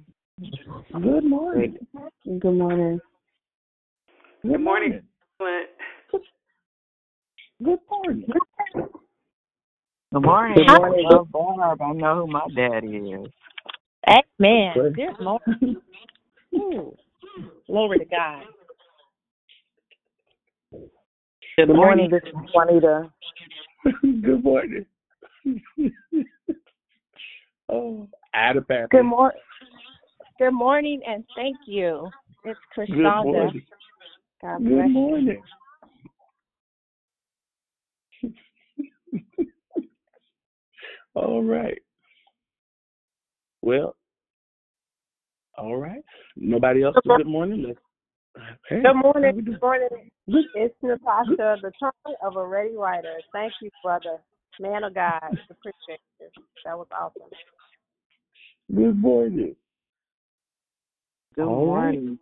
[0.91, 1.78] Good morning.
[2.26, 2.99] Good morning.
[4.44, 5.02] Good morning.
[7.64, 8.26] Good morning.
[10.14, 10.56] Good morning.
[10.57, 11.03] Good morning.
[11.10, 11.82] Love Barb.
[11.82, 13.32] I know who my daddy is.
[14.06, 14.74] Amen.
[14.78, 14.95] Okay.
[14.95, 15.82] Good morning.
[16.56, 16.94] Ooh.
[17.68, 18.44] Glory to God.
[21.56, 22.10] Good Good morning.
[22.10, 22.11] morning.
[22.11, 23.10] This is Juanita.
[24.22, 24.86] Good morning.
[27.70, 28.88] oh, Ada Pappy.
[28.91, 29.41] Good morning.
[30.40, 32.10] Good morning and thank you.
[32.46, 33.62] It's Good morning.
[34.41, 34.94] God bless Good you.
[34.94, 35.44] morning.
[41.16, 41.78] all right.
[43.62, 43.96] Well,
[45.58, 46.02] all right.
[46.38, 47.66] Nobody else good morning?
[47.68, 47.80] Let's,
[48.70, 49.36] hey, Good morning.
[49.36, 49.58] we doing?
[49.58, 50.10] Good morning.
[50.56, 53.20] It's Natasha, the tongue of a ready writer.
[53.34, 54.20] Thank you, brother.
[54.60, 55.20] Man of God.
[55.50, 56.28] Appreciate you.
[56.64, 57.30] That was awesome.
[58.74, 59.56] Good morning.
[61.36, 61.96] Good All right.
[61.96, 62.20] morning.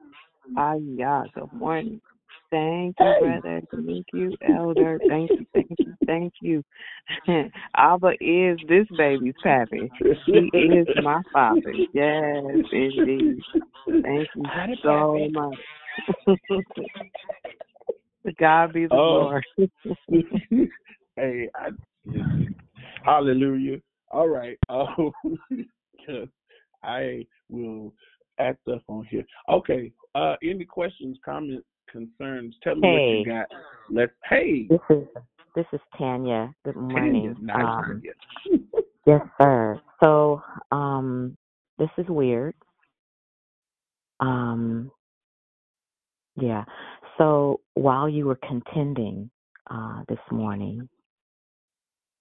[0.55, 1.99] Ah, yeah, good morning.
[2.51, 3.19] Thank you, Hey.
[3.19, 3.61] brother.
[3.71, 5.01] Thank you, elder.
[5.09, 6.63] Thank you, thank you, thank you.
[7.75, 9.91] Abba is this baby's pappy.
[10.25, 11.73] He is my father.
[11.91, 13.43] Yes, indeed.
[14.03, 14.47] Thank you
[14.83, 15.59] so much.
[18.39, 19.09] God be the Oh.
[19.09, 19.43] glory.
[21.17, 21.69] hey, I,
[23.03, 23.81] hallelujah.
[24.11, 24.57] All right.
[24.69, 25.11] Oh,
[26.87, 27.93] I will
[28.39, 29.25] act up on here.
[29.49, 29.91] Okay.
[30.15, 32.55] Uh, any questions, comments, concerns?
[32.63, 33.47] Tell me what you got.
[33.91, 34.11] Let's.
[34.27, 35.03] Hey, This is
[35.55, 36.53] this is Tanya.
[36.65, 36.93] Good Tanya.
[36.93, 37.49] morning.
[37.53, 38.01] Um,
[38.45, 38.61] Tanya.
[39.05, 39.81] yes, sir.
[40.03, 40.41] So,
[40.71, 41.35] um,
[41.77, 42.55] this is weird.
[44.19, 44.91] Um,
[46.35, 46.63] yeah.
[47.17, 49.29] So while you were contending
[49.69, 50.87] uh, this morning,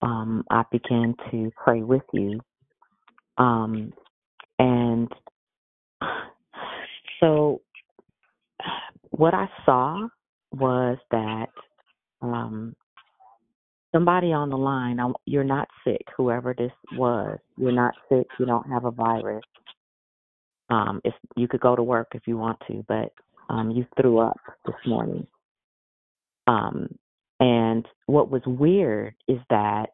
[0.03, 2.41] um, I began to pray with you.
[3.39, 3.93] Um,
[4.59, 5.09] and
[7.21, 7.61] so
[9.11, 10.09] what I saw
[10.53, 11.49] was that
[12.23, 12.75] um,
[13.93, 18.47] somebody on the line, I, you're not sick, whoever this was, you're not sick, you
[18.47, 19.45] don't have a virus.
[20.69, 23.13] Um, if you could go to work if you want to, but
[23.49, 25.27] um, you threw up this morning.
[26.49, 26.89] Um,
[27.39, 29.87] and what was weird is that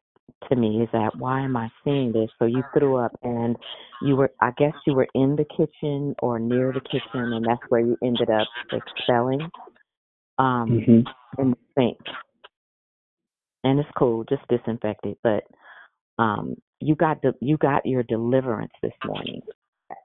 [0.48, 2.30] to me is that why am I seeing this?
[2.38, 3.56] So you threw up and
[4.02, 7.62] you were I guess you were in the kitchen or near the kitchen and that's
[7.68, 9.50] where you ended up expelling
[10.38, 11.42] um Mm-hmm.
[11.42, 11.98] in the sink.
[13.64, 15.18] And it's cool, just disinfect it.
[15.22, 15.44] But
[16.18, 19.40] um you got the you got your deliverance this morning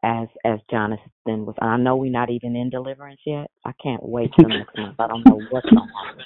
[0.04, 3.50] as as Jonathan was I know we're not even in deliverance yet.
[3.66, 4.96] I can't wait till next month.
[5.00, 6.26] I don't know what's gonna happen.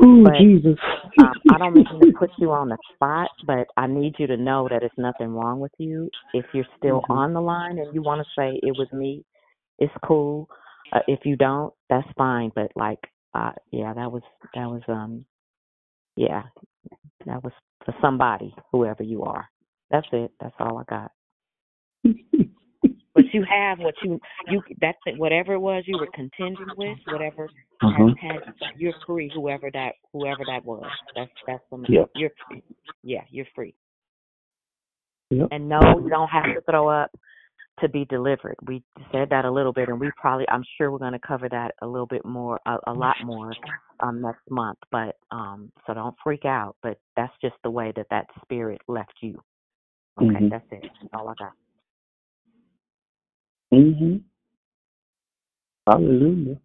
[0.00, 0.78] Ooh, But Jesus.
[1.18, 4.36] um, I don't mean to put you on the spot, but I need you to
[4.36, 6.10] know that it's nothing wrong with you.
[6.32, 7.10] If you're still Mhm.
[7.10, 9.24] on the line and you want to say it was me,
[9.78, 10.48] it's cool.
[10.92, 12.50] Uh, if you don't, that's fine.
[12.54, 13.00] But like,
[13.34, 14.22] uh, yeah, that was
[14.54, 15.24] that was um,
[16.16, 16.44] yeah,
[17.26, 17.52] that was
[17.84, 19.48] for somebody, whoever you are.
[19.90, 20.32] That's it.
[20.40, 21.12] That's all I got.
[23.32, 25.18] You have what you you that's it.
[25.18, 27.50] Whatever it was you were contending with, whatever
[27.82, 28.16] Mhm.
[28.18, 28.42] had
[28.76, 29.28] you're free.
[29.34, 32.10] Whoever that whoever that was, that's that's the Yep.
[32.14, 32.62] you're free.
[33.02, 33.74] Yeah, you're free.
[35.30, 35.48] Yep.
[35.50, 37.10] And no, you don't have to throw up
[37.80, 38.56] to be delivered.
[38.66, 41.48] We said that a little bit, and we probably I'm sure we're going to cover
[41.48, 43.52] that a little bit more, a, a lot more
[44.00, 44.78] um next month.
[44.90, 46.76] But um, so don't freak out.
[46.82, 49.42] But that's just the way that that spirit left you.
[50.20, 50.50] Okay, Mhm.
[50.50, 50.82] that's it.
[50.82, 51.52] That's all I got.
[53.72, 54.16] Mm-hmm.
[55.86, 56.58] Hallelujah.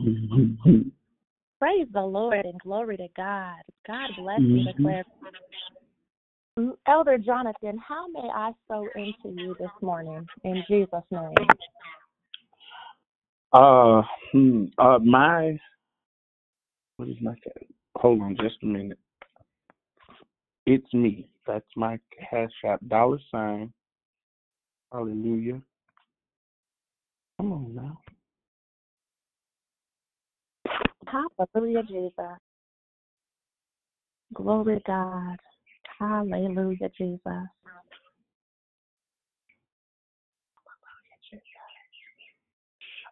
[0.00, 0.78] Mm-hmm.
[1.58, 3.56] Praise the Lord and glory to God.
[3.86, 4.64] God bless you, Mhm.
[4.76, 5.04] declare.
[6.86, 11.34] Elder Jonathan, how may I sow into you this morning in Jesus' name?
[13.52, 14.02] Uh,
[14.32, 15.58] hmm, uh, my
[16.96, 17.66] what is my ca-
[17.96, 18.98] hold on just a minute.
[20.66, 21.26] It's me.
[21.46, 21.98] That's my
[22.30, 23.72] cash app dollar sign.
[24.92, 25.62] Hallelujah.
[27.38, 27.98] Come on now.
[31.06, 32.38] Hallelujah, Jesus.
[34.34, 35.36] Glory to God.
[35.98, 37.20] Hallelujah, Jesus.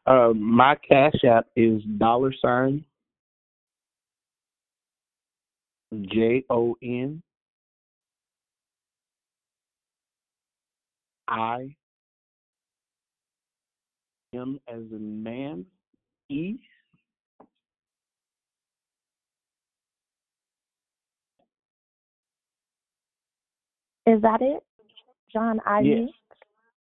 [0.07, 2.85] Uh, my cash app is dollar sign
[6.11, 7.23] J O N
[11.31, 11.74] I
[14.35, 15.65] M as in man
[16.28, 16.57] E.
[24.07, 24.62] Is that it?
[25.32, 25.81] John I.
[25.81, 26.09] Yes.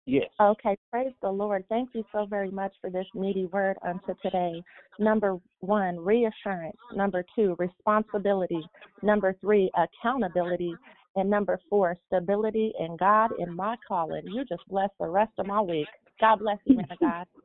[0.05, 0.29] Yes.
[0.39, 1.65] Okay, praise the Lord.
[1.67, 4.63] Thank you so very much for this meaty word unto today.
[4.99, 6.77] Number one, reassurance.
[6.95, 8.61] Number two, responsibility.
[9.01, 10.73] Number three, accountability.
[11.17, 14.21] And number four, stability in God in my calling.
[14.27, 15.87] You just bless the rest of my week.
[16.21, 17.25] God bless you, man of God.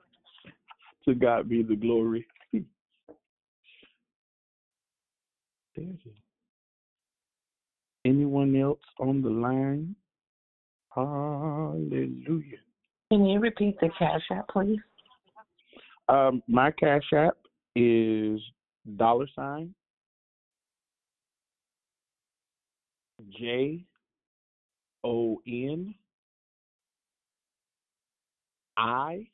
[1.07, 2.25] To God be the glory.
[8.05, 9.97] Anyone else on the line?
[10.95, 12.59] Hallelujah.
[13.11, 14.79] Can you repeat the cash app, please?
[16.09, 17.37] Um, my cash app
[17.75, 18.41] is
[18.97, 19.75] dollar sign
[23.31, 23.85] J
[25.05, 25.95] O N
[28.77, 29.29] I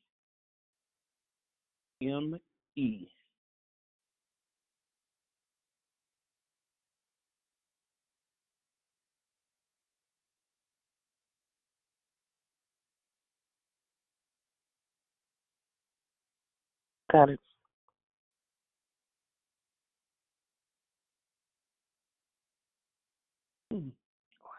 [2.02, 2.38] M
[2.76, 3.08] E.
[17.10, 17.40] Got it.
[23.70, 23.88] Hmm.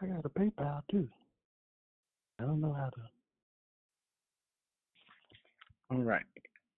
[0.02, 1.08] I got a PayPal too.
[2.38, 3.00] I don't know how to.
[5.90, 6.24] All right.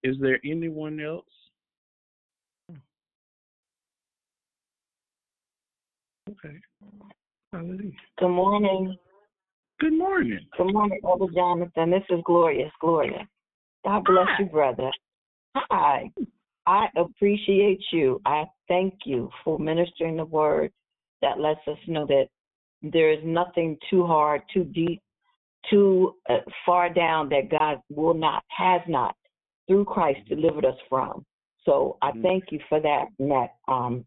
[0.03, 1.25] Is there anyone else?
[6.29, 6.57] Okay.
[7.53, 7.91] Hallelujah.
[8.19, 8.97] Good morning.
[9.79, 10.41] Good morning.
[10.57, 11.91] Good morning, Elder Jonathan.
[11.91, 12.67] This is Gloria.
[12.67, 13.29] It's Gloria.
[13.85, 14.91] God bless you, brother.
[15.55, 16.11] Hi.
[16.67, 18.21] I appreciate you.
[18.25, 20.73] I thank you for ministering the word
[21.21, 22.27] that lets us know that
[22.83, 25.01] there is nothing too hard, too deep,
[25.71, 29.15] too uh, far down that God will not, has not,
[29.69, 31.25] through Christ, delivered us from.
[31.65, 34.05] So I thank you for that, and that um,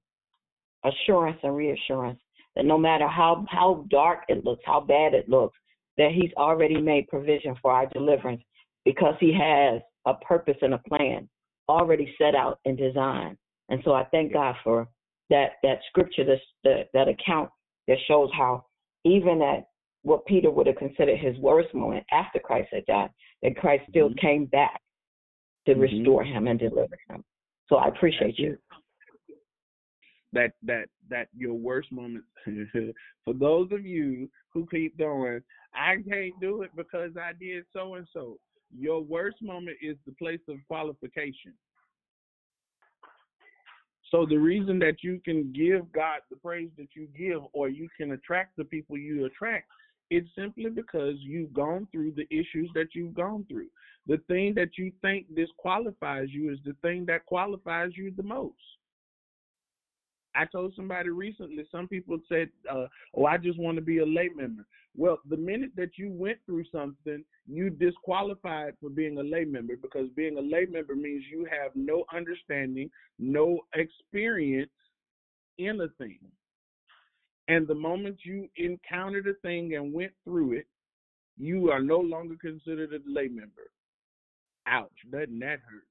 [0.84, 2.19] assurance and reassurance
[2.56, 5.57] that no matter how how dark it looks, how bad it looks,
[5.97, 8.41] that He's already made provision for our deliverance
[8.84, 11.30] because He has a purpose and a plan
[11.68, 13.38] already set out and designed.
[13.69, 14.88] And so I thank God for
[15.30, 17.49] that that scripture, this that, that account
[17.88, 18.66] that shows how
[19.03, 19.68] even at
[20.03, 23.10] what Peter would have considered his worst moment after Christ had died,
[23.41, 24.20] that Christ still Mm-hmm.
[24.20, 24.82] came back
[25.66, 27.24] to restore him and deliver him.
[27.68, 28.53] So I appreciate That's you.
[28.53, 28.60] it.
[30.34, 32.28] That that that your worst moments.
[33.26, 35.41] For those of you who keep going,
[35.74, 38.38] I can't do it because I did so and so.
[38.78, 41.53] Your worst moment is the place of qualification.
[44.15, 47.89] So the reason that you can give God the praise that you give, or you
[47.97, 49.67] can attract the people you attract,
[50.09, 53.67] it's simply because you've gone through the issues that you've gone through.
[54.07, 58.55] The thing that you think disqualifies you is the thing that qualifies you the most.
[60.33, 62.85] I told somebody recently, some people said, uh,
[63.15, 64.65] Oh, I just want to be a lay member.
[64.97, 69.76] Well, the minute that you went through something, you disqualified for being a lay member
[69.76, 72.89] because being a lay member means you have no understanding,
[73.19, 74.72] no experience
[75.57, 76.19] in a thing.
[77.47, 80.67] And the moment you encountered a thing and went through it,
[81.38, 83.69] you are no longer considered a lay member.
[84.67, 85.88] Ouch, doesn't that hurt?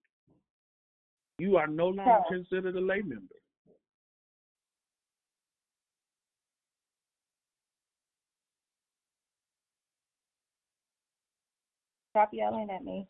[1.38, 3.34] You are no longer considered a lay member.
[12.14, 13.08] Stop yelling at me.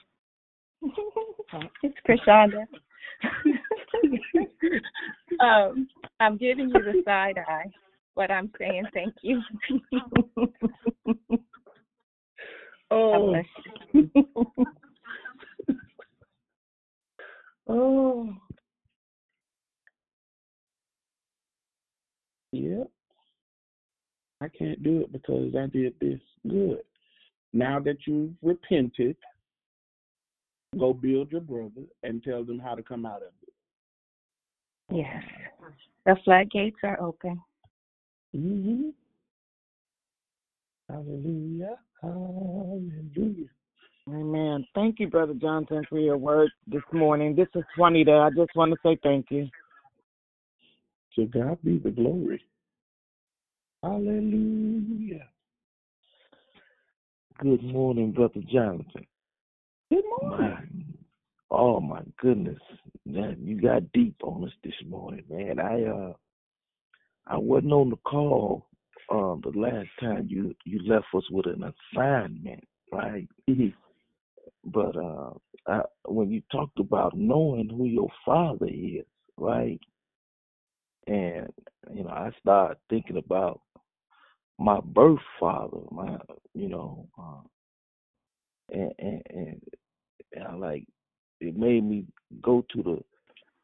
[1.83, 2.65] it's Krishonda.
[5.41, 5.87] um,
[6.21, 7.71] I'm giving you the side eye,
[8.17, 9.43] but I'm saying thank you.
[12.91, 13.35] Oh.
[13.93, 14.11] You.
[17.67, 18.33] Oh.
[22.53, 22.91] Yep.
[24.41, 26.21] I can't do it because I did this.
[26.49, 26.83] Good.
[27.55, 29.17] Now that you've repented,
[30.77, 34.97] go build your brother and tell them how to come out of it.
[34.97, 35.23] Yes.
[36.05, 37.41] The floodgates are open.
[38.37, 38.89] Mm-hmm.
[40.91, 41.77] Hallelujah.
[42.03, 43.49] Hallelujah.
[44.09, 44.67] Amen.
[44.75, 47.37] Thank you, Brother Johnson, for your word this morning.
[47.37, 48.13] This is Juanita.
[48.13, 49.49] I just want to say thank you.
[51.15, 52.43] To God be the glory.
[53.85, 55.29] Hallelujah.
[57.41, 59.07] Good morning, Brother Jonathan.
[59.91, 60.85] Good morning.
[61.51, 62.61] oh my goodness.
[63.05, 65.59] Man, you got deep on us this morning, man.
[65.59, 66.13] I uh
[67.27, 68.69] I wasn't on the call
[69.11, 72.63] um the last time you you left us with an assignment,
[72.93, 73.29] right?
[74.65, 75.31] But uh
[75.67, 79.05] I, when you talked about knowing who your father is,
[79.37, 79.81] right?
[81.09, 81.49] And
[81.93, 83.61] you know, I started thinking about
[84.59, 86.19] my birth father, my
[86.55, 87.41] you know, uh,
[88.73, 89.61] and, and and
[90.33, 90.85] and I like
[91.41, 92.07] it made me
[92.43, 93.05] go to the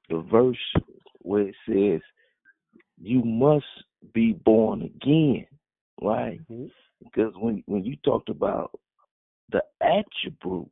[0.08, 0.56] the verse
[1.22, 2.00] where it says
[3.00, 3.64] you must
[4.12, 5.46] be born again,
[6.02, 6.40] right?
[7.02, 8.78] Because when when you talked about
[9.50, 10.70] the attributes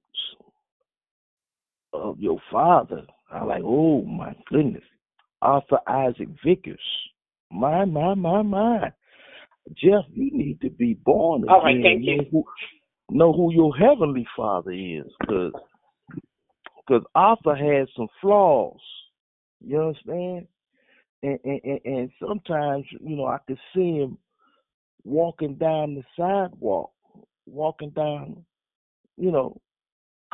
[1.92, 4.84] of your father, I like, oh my goodness,
[5.42, 6.80] Arthur Isaac Vickers,
[7.50, 8.92] my my my my,
[9.76, 11.54] Jeff, you need to be born again.
[11.54, 12.16] All right, thank you.
[12.16, 12.44] Know who,
[13.10, 15.52] know who your heavenly father is, because
[16.86, 18.80] because Arthur had some flaws.
[19.60, 20.46] You understand?
[21.22, 24.18] And, and and and sometimes you know I could see him
[25.04, 26.92] walking down the sidewalk,
[27.46, 28.44] walking down,
[29.16, 29.60] you know,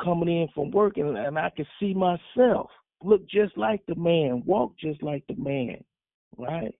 [0.03, 2.69] coming in from work, and, and I could see myself
[3.03, 5.83] look just like the man, walk just like the man,
[6.37, 6.73] right?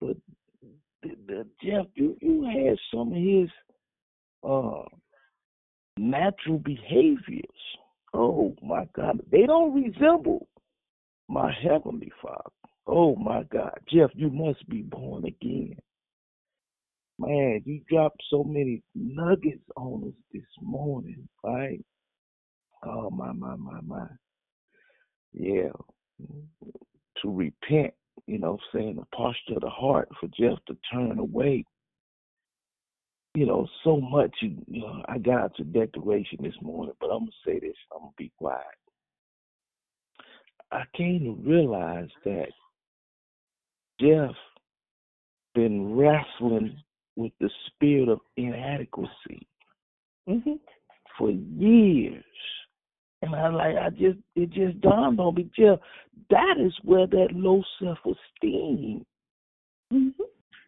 [0.00, 0.16] But
[1.04, 3.48] the, the, Jeff, you you had some of his
[4.42, 4.82] uh
[5.96, 7.44] natural behaviors.
[8.12, 10.48] Oh my God, they don't resemble
[11.28, 12.50] my heavenly Father.
[12.86, 15.76] Oh my God, Jeff, you must be born again.
[17.18, 21.80] Man, you dropped so many nuggets on us this morning, right?
[22.84, 24.06] Oh my my my my.
[25.32, 25.70] Yeah.
[27.22, 27.94] To repent,
[28.26, 31.64] you know, saying the posture of the heart for Jeff to turn away.
[33.34, 37.06] You know, so much you, you know, I got out your declaration this morning, but
[37.06, 38.64] I'm gonna say this, I'm gonna be quiet.
[40.70, 42.48] I came to realize that
[44.00, 44.34] Jeff
[45.54, 46.76] been wrestling
[47.16, 49.46] with the spirit of inadequacy
[50.26, 50.54] hmm
[51.18, 52.24] for years.
[53.26, 55.80] And I like I just it just dawned on me, Jill,
[56.30, 59.04] that is where that low self esteem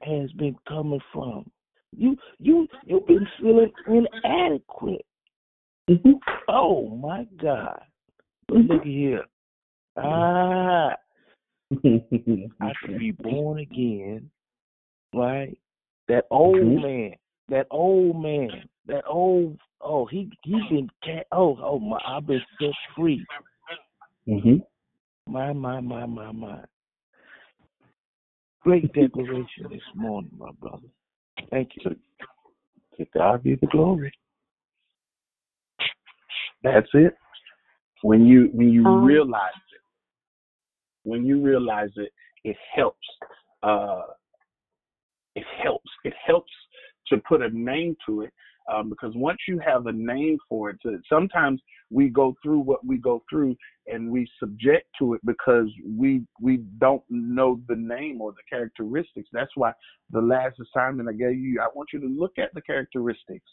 [0.03, 1.51] has been coming from.
[1.97, 5.05] You you you've been feeling inadequate.
[6.49, 7.81] Oh my God.
[8.49, 9.24] But look here.
[9.99, 10.95] Ah
[12.61, 14.31] I could be born again,
[15.12, 15.57] right?
[16.09, 16.83] That old Mhm.
[16.83, 17.16] man,
[17.49, 22.43] that old man, that old oh he he been ca- oh oh my I've been
[22.61, 23.24] set free.
[24.27, 24.57] hmm
[25.27, 26.59] My my my my my.
[28.62, 30.89] Great declaration this morning, my brother.
[31.51, 31.94] Thank you.
[32.98, 34.12] To God be the glory.
[36.62, 37.15] That's it.
[38.03, 39.81] When you when you Um, realize it,
[41.09, 42.12] when you realize it,
[42.44, 43.07] it helps.
[43.62, 44.03] Uh,
[45.35, 45.90] it helps.
[46.05, 46.53] It helps
[47.09, 48.32] to put a name to it
[48.72, 51.60] um, because once you have a name for it, to, sometimes
[51.90, 53.56] we go through what we go through
[53.86, 59.28] and we subject to it because we we don't know the name or the characteristics.
[59.32, 59.72] That's why
[60.10, 63.47] the last assignment I gave you, I want you to look at the characteristics.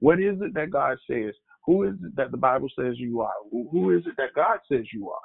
[0.00, 1.32] What is it that God says?
[1.64, 3.32] Who is it that the Bible says you are?
[3.50, 5.20] Who is it that God says you are?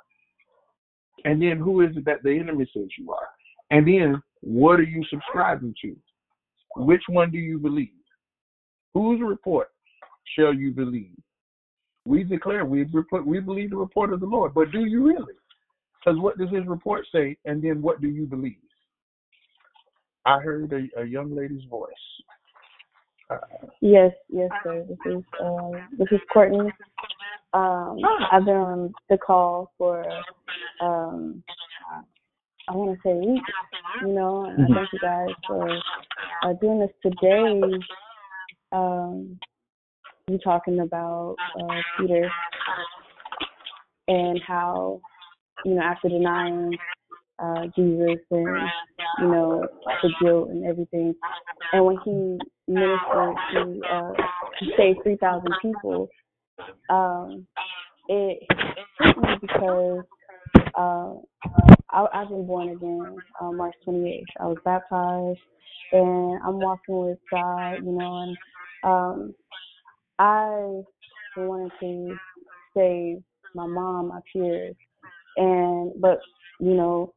[1.25, 3.27] And then who is it that the enemy says you are?
[3.71, 5.95] And then what are you subscribing to?
[6.75, 7.89] Which one do you believe?
[8.97, 9.69] Whose report
[10.35, 11.13] shall you believe?
[12.05, 15.35] We declare we report, we believe the report of the Lord, but do you really?
[15.99, 17.37] Because what does His report say?
[17.45, 18.57] And then what do you believe?
[20.25, 21.91] I heard a, a young lady's voice.
[23.29, 23.37] Uh,
[23.81, 24.83] Yes, yes, sir.
[24.89, 25.69] This is uh,
[25.99, 26.71] this is Courtney.
[27.53, 27.99] Um,
[28.31, 30.03] I've been on the call for
[30.81, 31.43] um,
[32.67, 33.47] I want to say weeks,
[34.01, 35.79] you know, and I thank you guys for
[36.41, 37.61] uh, doing this today.
[38.71, 39.39] Um,
[40.29, 42.29] you talking about uh, Peter
[44.09, 45.01] and how
[45.63, 46.77] you know after denying
[47.39, 48.69] uh, Jesus and
[49.21, 49.67] you know
[50.03, 51.15] the guilt and everything,
[51.71, 52.37] and when he
[52.67, 54.13] ministered to uh,
[55.03, 56.09] three thousand people,
[56.89, 57.47] um,
[58.09, 58.39] it
[58.99, 60.03] hit me because
[60.77, 61.13] uh,
[61.89, 64.23] I, I've been born again uh, March 28th.
[64.39, 65.39] I was baptized,
[65.93, 68.37] and I'm walking with God, you know, and
[68.83, 69.33] um,
[70.19, 70.81] I
[71.35, 72.17] wanted to
[72.75, 73.23] save
[73.53, 74.75] my mom, my peers,
[75.37, 76.19] and but
[76.59, 77.13] you know,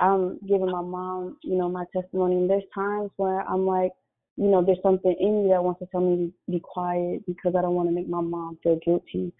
[0.00, 3.92] I'm giving my mom, you know, my testimony, and there's times where I'm like,
[4.36, 7.54] you know, there's something in me that wants to tell me to be quiet because
[7.56, 9.32] I don't want to make my mom feel guilty,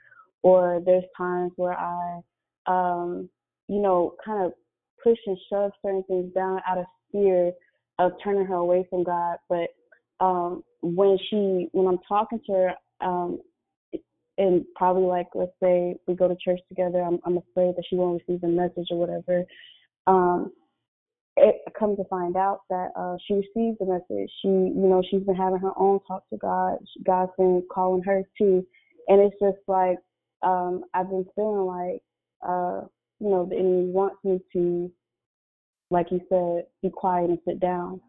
[0.43, 2.20] or there's times where I,
[2.66, 3.28] um,
[3.69, 4.53] you know, kind of
[5.03, 7.53] push and shove certain things down out of fear
[7.99, 9.69] of turning her away from God, but
[10.24, 13.41] um when she when I'm talking to her um
[14.39, 17.97] and probably like let's say we go to church together I'm I'm afraid that she
[17.97, 19.45] won't receive the message or whatever.
[20.07, 20.53] Um
[21.37, 24.31] it come to find out that uh she received the message.
[24.43, 26.79] She you know she's been having her own talk to God.
[27.05, 28.67] God's been calling her too.
[29.09, 29.99] And it's just like
[30.43, 32.03] um I've been feeling like
[32.47, 32.87] uh
[33.21, 34.91] you know the enemy wants me to
[35.91, 38.01] like you said be quiet and sit down.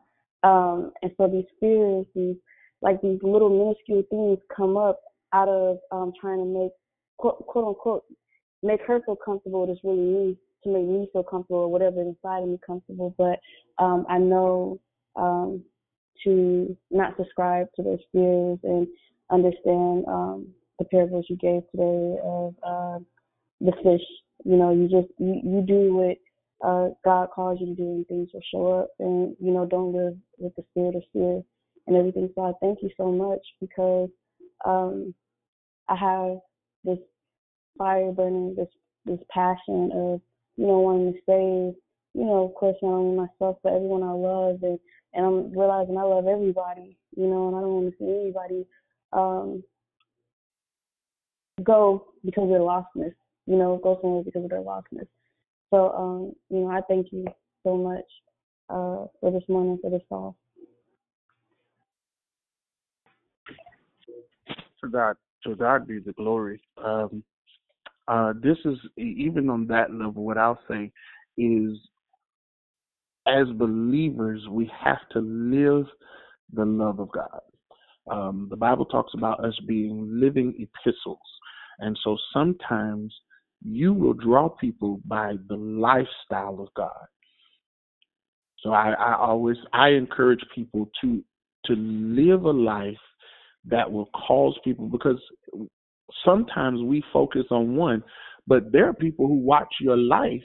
[0.44, 2.36] Um, and so these fears, these
[2.84, 5.00] like these little minuscule things come up
[5.34, 6.72] out of um, trying to make
[7.18, 8.04] quote, quote unquote
[8.62, 9.66] make her feel comfortable.
[9.70, 13.16] It's really me to make me feel comfortable or whatever inside of me comfortable.
[13.18, 13.40] But
[13.84, 14.80] um, I know
[15.16, 15.64] um,
[16.24, 18.88] to not subscribe to those fears and
[19.30, 20.48] understand um,
[20.80, 23.00] the parables you gave today of uh,
[23.62, 24.06] the fish.
[24.46, 26.18] You know, you just you, you do what
[26.66, 28.90] uh, God calls you to do, and things will show up.
[29.00, 31.44] And you know, don't live with the spirit of fear
[31.88, 32.30] and everything.
[32.36, 34.10] So I thank you so much because
[34.66, 35.14] um,
[35.90, 36.38] I have
[36.84, 37.00] this
[37.78, 38.70] fire burning, this
[39.06, 40.22] this passion of
[40.58, 41.76] you know wanting to save.
[42.16, 44.80] You know, of course, not only myself but everyone I love, and
[45.14, 46.98] and I'm realizing I love everybody.
[47.16, 48.66] You know, and I don't want to see anybody
[49.12, 49.64] um,
[51.64, 53.14] go because of their lostness.
[53.46, 55.08] You know, go somewhere because of their lostness.
[55.74, 57.26] So, um, you know, I thank you
[57.64, 58.06] so much
[58.70, 60.38] uh, for this morning, for this call.
[64.84, 65.16] To God,
[65.46, 66.62] to God be the glory.
[66.84, 67.24] Um,
[68.08, 70.24] uh, this is even on that level.
[70.26, 70.92] What I'll say
[71.38, 71.78] is,
[73.28, 75.86] as believers, we have to live
[76.52, 77.40] the love of God.
[78.12, 81.20] Um, the Bible talks about us being living epistles,
[81.80, 83.14] and so sometimes
[83.66, 87.06] you will draw people by the lifestyle of God.
[88.60, 91.24] So I, I always I encourage people to
[91.66, 92.98] to live a life
[93.66, 95.22] that will cause people because
[96.26, 98.04] sometimes we focus on one,
[98.48, 100.44] but there are people who watch your life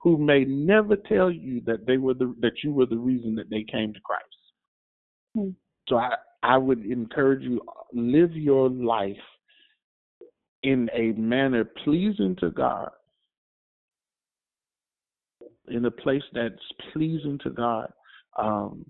[0.00, 3.50] who may never tell you that they were the that you were the reason that
[3.50, 4.24] they came to Christ.
[5.34, 5.50] Hmm.
[5.88, 7.60] So I I would encourage you
[7.92, 9.16] live your life
[10.62, 12.90] in a manner pleasing to God,
[15.68, 16.54] in a place that's
[16.92, 17.90] pleasing to God.
[18.38, 18.84] Um,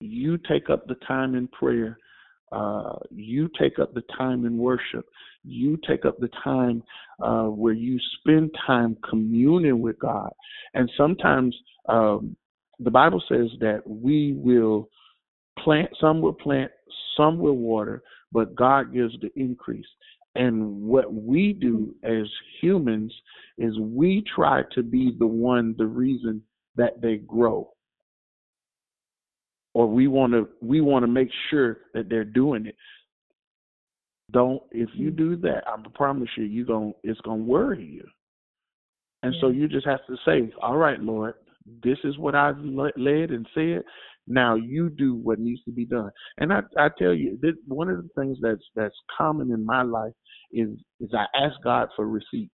[0.00, 1.98] you take up the time in prayer.
[2.54, 5.06] Uh, you take up the time in worship.
[5.42, 6.84] You take up the time
[7.20, 10.30] uh, where you spend time communing with God.
[10.74, 11.56] And sometimes
[11.88, 12.36] um,
[12.78, 14.88] the Bible says that we will
[15.58, 16.70] plant, some will plant,
[17.16, 19.86] some will water, but God gives the increase.
[20.36, 22.26] And what we do as
[22.60, 23.12] humans
[23.58, 26.42] is we try to be the one, the reason
[26.76, 27.73] that they grow.
[29.74, 32.76] Or we want to we want to make sure that they're doing it.
[34.30, 35.16] Don't if you mm-hmm.
[35.16, 38.04] do that, I promise you, you going it's gonna worry you.
[39.22, 41.34] And so you just have to say, "All right, Lord,
[41.82, 43.82] this is what I've led and said.
[44.26, 47.88] Now you do what needs to be done." And I, I tell you, this, one
[47.88, 50.12] of the things that's that's common in my life
[50.52, 50.68] is
[51.00, 52.53] is I ask God for receipts.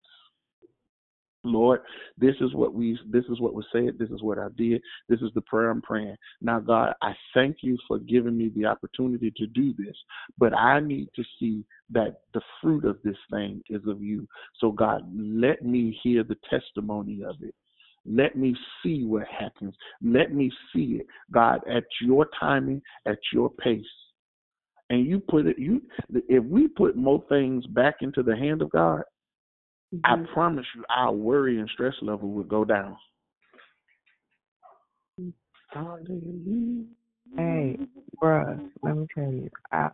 [1.44, 1.82] Lord,
[2.18, 5.22] this is what we this is what was said, this is what I did, this
[5.22, 6.18] is the prayer I'm praying.
[6.41, 9.95] Now God, I thank you for giving me the opportunity to do this,
[10.38, 14.28] but I need to see that the fruit of this thing is of you.
[14.60, 17.56] So God, let me hear the testimony of it.
[18.06, 19.76] Let me see what happens.
[20.02, 23.86] Let me see it, God, at your timing, at your pace.
[24.90, 25.84] And you put it you
[26.28, 29.03] if we put more things back into the hand of God,
[30.03, 30.34] I mm-hmm.
[30.34, 32.95] promise you, our worry and stress level will go down.
[37.36, 37.78] Hey,
[38.22, 39.90] bruh, let me tell you, I,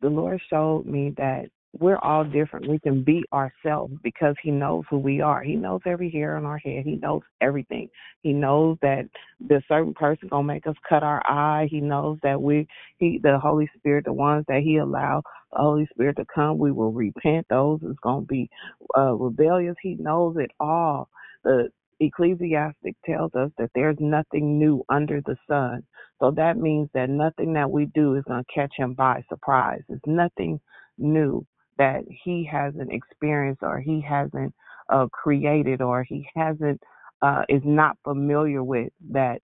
[0.00, 2.68] the Lord showed me that we're all different.
[2.68, 5.42] We can be ourselves because He knows who we are.
[5.42, 6.84] He knows every hair on our head.
[6.84, 7.88] He knows everything.
[8.22, 9.08] He knows that
[9.46, 11.68] the certain person gonna make us cut our eye.
[11.70, 12.66] He knows that we,
[12.98, 16.72] He, the Holy Spirit, the ones that He allowed the Holy Spirit to come, we
[16.72, 17.46] will repent.
[17.50, 18.50] Those is gonna be
[18.96, 19.76] uh, rebellious.
[19.82, 21.08] He knows it all.
[21.44, 21.70] The
[22.00, 25.82] Ecclesiastes tells us that there's nothing new under the sun.
[26.20, 29.82] So that means that nothing that we do is going to catch him by surprise.
[29.88, 30.60] It's nothing
[30.98, 31.46] new
[31.78, 34.54] that he hasn't experienced or he hasn't
[34.90, 36.80] uh, created or he hasn't
[37.22, 39.40] uh, is not familiar with that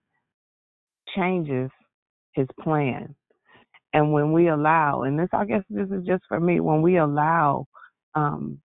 [1.16, 1.70] changes
[2.32, 3.14] his plan.
[3.92, 6.96] And when we allow, and this I guess this is just for me, when we
[6.96, 7.66] allow
[8.14, 8.60] um,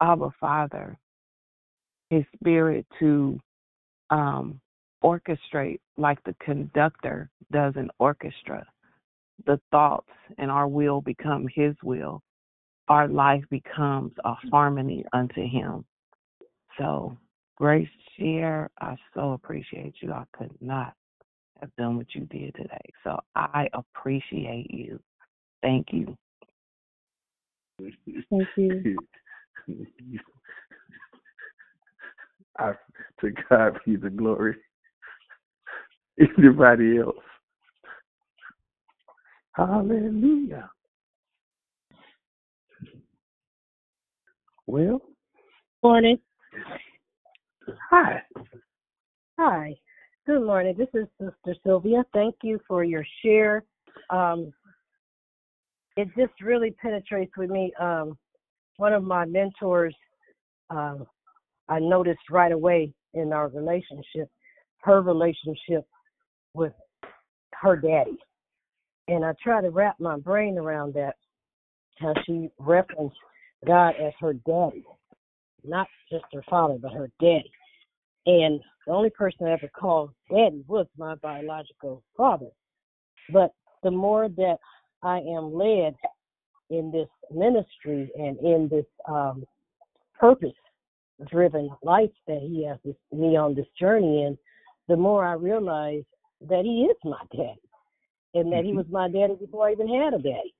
[0.00, 0.98] Abba Father,
[2.10, 3.40] His Spirit to
[4.10, 4.60] um,
[5.02, 8.66] orchestrate like the conductor does an orchestra,
[9.46, 12.22] the thoughts and our will become His will
[12.88, 15.84] our life becomes a harmony unto him.
[16.78, 17.16] So,
[17.56, 17.88] Grace
[18.18, 20.12] Share, I so appreciate you.
[20.12, 20.94] I could not
[21.60, 22.92] have done what you did today.
[23.04, 25.00] So I appreciate you.
[25.62, 26.16] Thank you.
[28.30, 28.98] Thank you.
[32.58, 32.72] I,
[33.20, 34.56] to God be the glory.
[36.18, 37.16] Anybody else?
[39.52, 40.70] Hallelujah.
[44.66, 45.00] Well,
[45.82, 46.18] Morning.
[47.90, 48.22] hi.
[49.38, 49.74] Hi.
[50.26, 50.74] Good morning.
[50.76, 52.04] This is Sister Sylvia.
[52.12, 53.62] Thank you for your share.
[54.10, 54.52] Um,
[55.96, 57.72] it just really penetrates with me.
[57.78, 58.18] Um,
[58.76, 59.94] one of my mentors,
[60.68, 61.06] um,
[61.68, 64.28] I noticed right away in our relationship,
[64.78, 65.86] her relationship
[66.54, 66.72] with
[67.62, 68.18] her daddy.
[69.06, 71.14] And I try to wrap my brain around that,
[72.00, 73.16] how she referenced
[73.64, 74.84] God as her daddy,
[75.62, 77.52] not just her father, but her daddy.
[78.26, 82.50] And the only person I ever called daddy was my biological father.
[83.32, 84.56] But the more that
[85.02, 85.94] I am led
[86.70, 89.44] in this ministry and in this um,
[90.18, 90.54] purpose
[91.30, 94.36] driven life that he has this, me on this journey in,
[94.88, 96.02] the more I realize
[96.48, 97.60] that he is my daddy
[98.34, 100.54] and that he was my daddy before I even had a daddy.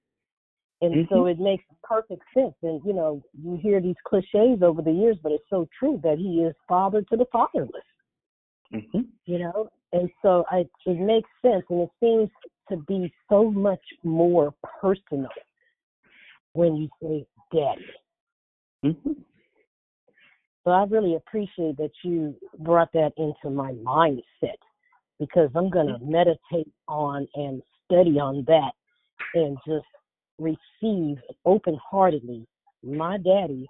[0.83, 1.15] And Mm-hmm.
[1.15, 2.55] so it makes perfect sense.
[2.63, 6.19] And, you know, you hear these cliches over the years, but it's so true that
[6.19, 7.83] he is father to the fatherless,
[8.75, 9.01] Mm-hmm.
[9.25, 9.71] you know?
[9.93, 11.65] And so I, it makes sense.
[11.71, 12.29] And it seems
[12.69, 15.31] to be so much more personal
[16.53, 17.87] when you say daddy.
[18.85, 19.13] Mm-hmm.
[20.65, 24.59] So I really appreciate that you brought that into my mindset
[25.21, 28.73] because I'm going to meditate on and study on that
[29.35, 29.87] and just
[30.39, 32.47] receive open heartedly
[32.83, 33.67] my daddy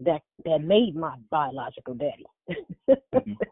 [0.00, 2.26] that that made my biological daddy
[3.14, 3.32] Mm-hmm.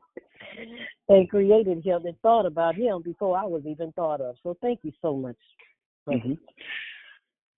[1.08, 4.36] and created him and thought about him before I was even thought of.
[4.42, 5.36] So thank you so much.
[6.08, 6.38] Mhm.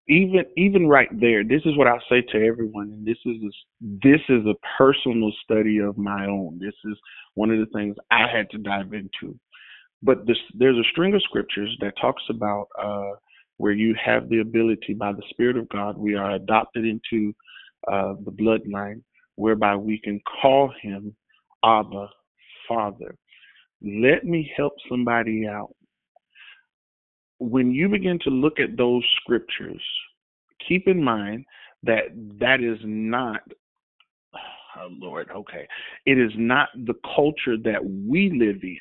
[0.09, 3.51] Even even right there, this is what I say to everyone, and this is a,
[3.81, 6.59] this is a personal study of my own.
[6.61, 6.99] This is
[7.35, 9.39] one of the things I had to dive into.
[10.03, 13.13] But this, there's a string of scriptures that talks about uh,
[13.63, 17.33] where you have the ability by the Spirit of God, we are adopted into
[17.87, 19.01] uh, the bloodline,
[19.37, 21.15] whereby we can call Him
[21.65, 22.09] Abba,
[22.69, 23.15] Father.
[23.81, 25.77] Let me help somebody out
[27.39, 29.83] when you begin to look at those scriptures,
[30.67, 31.45] keep in mind
[31.85, 32.07] that
[32.41, 33.43] that is not,
[34.77, 35.69] oh Lord, okay,
[36.05, 38.81] it is not the culture that we live in.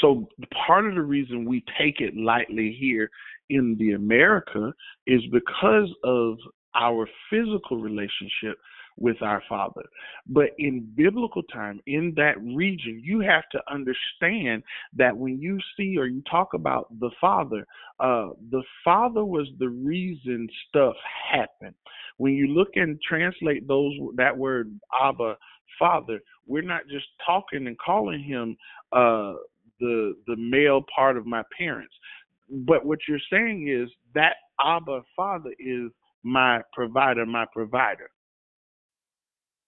[0.00, 0.28] So
[0.66, 3.10] part of the reason we take it lightly here
[3.50, 4.72] in the America
[5.06, 6.36] is because of
[6.74, 8.58] our physical relationship
[8.98, 9.82] with our Father.
[10.26, 14.62] But in biblical time, in that region, you have to understand
[14.94, 17.66] that when you see or you talk about the Father,
[18.00, 20.94] uh, the Father was the reason stuff
[21.30, 21.74] happened.
[22.16, 25.36] When you look and translate those that word Abba,
[25.78, 28.56] Father, we're not just talking and calling him
[28.92, 29.34] uh,
[29.80, 31.94] the the male part of my parents.
[32.48, 35.90] But what you're saying is that Abba Father is
[36.22, 38.10] my provider, my provider.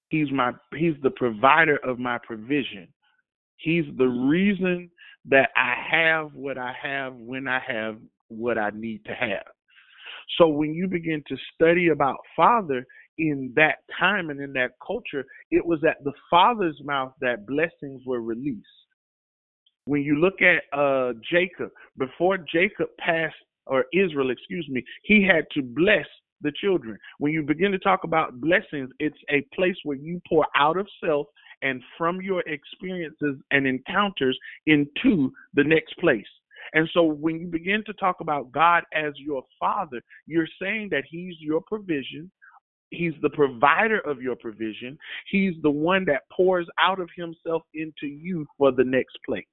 [0.09, 2.89] He's my he's the provider of my provision.
[3.57, 4.29] He's the mm-hmm.
[4.29, 4.91] reason
[5.27, 7.99] that I have what I have when I have
[8.29, 9.47] what I need to have.
[10.39, 12.87] So when you begin to study about father
[13.19, 18.03] in that time and in that culture, it was at the father's mouth that blessings
[18.07, 18.67] were released.
[19.89, 23.35] When you look at uh Jacob, before Jacob passed
[23.65, 26.07] or Israel, excuse me, he had to bless
[26.43, 26.99] the children.
[27.19, 30.87] When you begin to talk about blessings, it's a place where you pour out of
[31.03, 31.27] self
[31.63, 36.33] and from your experiences and encounters into the next place.
[36.75, 41.05] And so when you begin to talk about God as your father, you're saying that
[41.09, 42.31] he's your provision.
[42.91, 44.99] He's the provider of your provision.
[45.31, 49.47] He's the one that pours out of himself into you for the next place.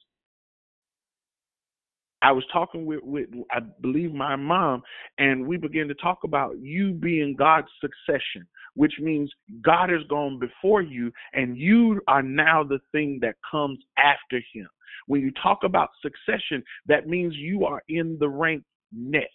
[2.25, 4.81] I was talking with, with I believe my mom,
[5.19, 9.31] and we began to talk about you being God's succession, which means
[9.61, 14.67] God has gone before you, and you are now the thing that comes after Him.
[15.05, 19.29] When you talk about succession, that means you are in the rank next.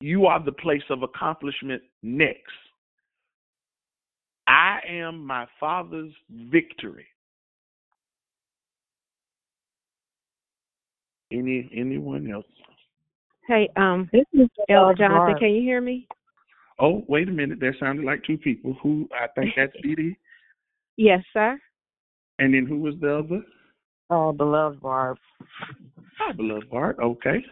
[0.00, 2.50] You are the place of accomplishment next.
[4.48, 7.06] I am my Father's victory.
[11.30, 12.46] Any anyone else?
[13.46, 15.38] Hey, um, This is Elder Elder Jonathan, Barb.
[15.38, 16.06] can you hear me?
[16.78, 17.60] Oh, wait a minute.
[17.60, 18.76] That sounded like two people.
[18.82, 20.18] Who I think that's Dee Dee.
[20.96, 21.58] Yes, sir.
[22.38, 23.42] And then who was the other?
[24.10, 25.18] Oh, beloved Barb.
[26.18, 26.96] Hi, beloved Bart.
[27.00, 27.44] Okay.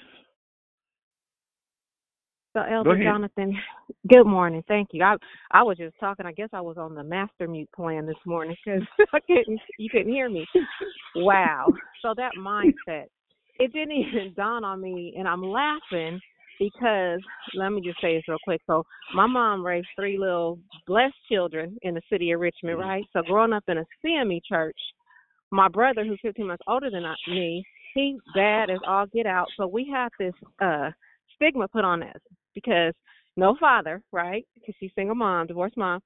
[2.55, 3.07] So, Elder ahead.
[3.07, 3.57] Jonathan,
[4.09, 4.62] good morning.
[4.69, 5.03] Thank you.
[5.03, 5.16] I
[5.53, 6.27] I was just talking.
[6.27, 8.82] I guess I was on the master mute plan this morning because
[9.12, 9.61] I couldn't.
[9.78, 10.47] You couldn't hear me.
[11.16, 11.66] Wow.
[12.03, 13.07] So that mindset,
[13.59, 16.20] it didn't even dawn on me, and I'm laughing
[16.59, 17.20] because
[17.55, 18.61] let me just say this real quick.
[18.66, 18.85] So
[19.15, 23.05] my mom raised three little blessed children in the city of Richmond, right?
[23.12, 24.77] So growing up in a CME church,
[25.51, 27.65] my brother, who's 15 months older than me,
[27.95, 29.49] he's bad as all get out.
[29.57, 30.91] So we had this uh
[31.35, 32.20] stigma put on us
[32.55, 32.95] because
[33.37, 34.47] no father, right?
[34.55, 36.01] Because she's single mom, divorced mom,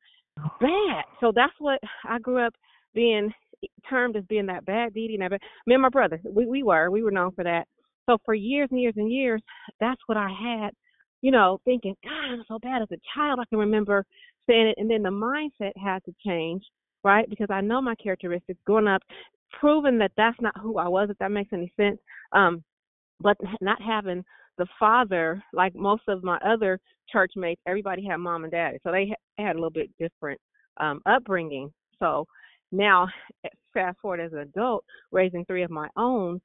[0.60, 1.04] bad.
[1.20, 2.54] So that's what I grew up
[2.94, 3.32] being
[3.88, 5.32] termed as being that bad Dee Dee that.
[5.66, 7.66] Me and my brother, we we were we were known for that.
[8.08, 9.42] So for years and years and years,
[9.80, 10.70] that's what I had,
[11.22, 13.40] you know, thinking, God, I'm so bad as a child.
[13.40, 14.04] I can remember
[14.48, 16.62] saying it, and then the mindset had to change,
[17.02, 17.28] right?
[17.28, 19.02] Because I know my characteristics growing up,
[19.58, 21.08] proving that that's not who I was.
[21.10, 21.98] If that makes any sense.
[22.32, 22.62] Um,
[23.20, 24.24] but not having
[24.58, 26.78] the father like most of my other
[27.10, 30.40] church mates everybody had mom and daddy so they had a little bit different
[30.78, 32.26] um upbringing so
[32.72, 33.08] now
[33.74, 36.40] fast forward as an adult raising three of my own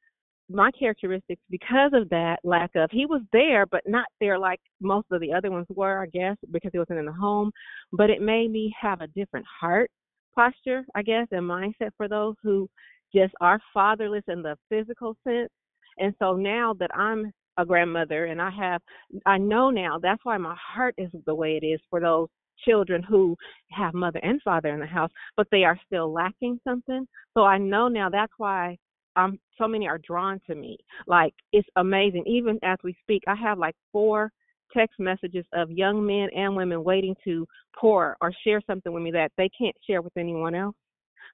[0.50, 5.08] my characteristics because of that lack of he was there but not there like most
[5.12, 7.52] of the other ones were i guess because he wasn't in the home
[7.94, 9.90] but it made me have a different heart
[10.36, 12.68] posture i guess and mindset for those who
[13.14, 15.50] just are fatherless in the physical sense.
[15.98, 18.82] And so now that I'm a grandmother and I have,
[19.26, 22.28] I know now that's why my heart is the way it is for those
[22.66, 23.36] children who
[23.72, 27.08] have mother and father in the house, but they are still lacking something.
[27.34, 28.78] So I know now that's why
[29.16, 30.78] um so many are drawn to me.
[31.08, 32.24] Like it's amazing.
[32.26, 34.32] Even as we speak, I have like four
[34.74, 37.46] text messages of young men and women waiting to
[37.78, 40.76] pour or share something with me that they can't share with anyone else.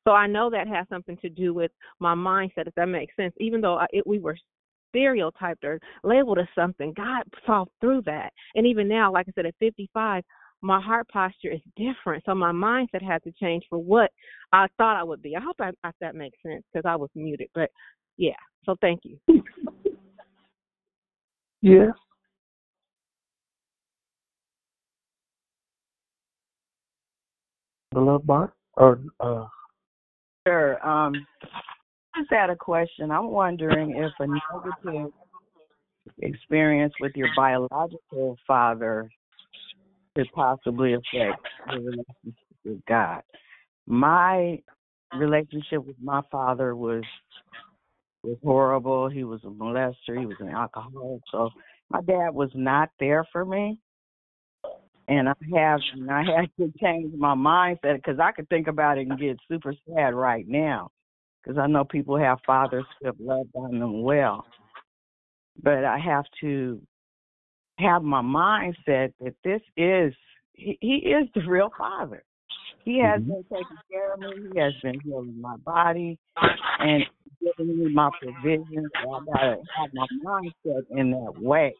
[0.07, 3.33] So I know that has something to do with my mindset, if that makes sense.
[3.39, 4.37] Even though I, it, we were
[4.89, 8.31] stereotyped or labeled as something, God saw through that.
[8.55, 10.23] And even now, like I said, at 55,
[10.61, 12.23] my heart posture is different.
[12.25, 14.11] So my mindset had to change for what
[14.51, 15.35] I thought I would be.
[15.35, 17.49] I hope I, if that makes sense because I was muted.
[17.53, 17.69] But
[18.17, 18.31] yeah,
[18.65, 19.19] so thank you.
[21.61, 21.91] Yes.
[27.91, 29.45] Beloved Bart or uh
[30.47, 30.87] Sure.
[30.87, 31.13] Um,
[32.15, 33.11] I just had a question.
[33.11, 35.11] I'm wondering if a negative
[36.19, 39.09] experience with your biological father
[40.17, 42.33] could possibly affect the relationship
[42.65, 43.21] with God.
[43.85, 44.61] My
[45.15, 47.03] relationship with my father was
[48.23, 49.09] was horrible.
[49.09, 50.19] He was a molester.
[50.19, 51.21] He was an alcoholic.
[51.31, 51.49] So
[51.89, 53.79] my dad was not there for me.
[55.07, 58.97] And I have, and I had to change my mindset because I could think about
[58.97, 60.89] it and get super sad right now,
[61.41, 64.45] because I know people have fathers who have loved on them well.
[65.63, 66.81] But I have to
[67.77, 70.13] have my mindset that this is
[70.53, 72.23] he, he is the real father.
[72.83, 73.27] He has Mhm.
[73.27, 74.49] been taking care of me.
[74.53, 76.17] He has been healing my body
[76.79, 77.05] and
[77.41, 78.91] giving me my provisions.
[79.01, 81.75] So I gotta have my mindset in that way.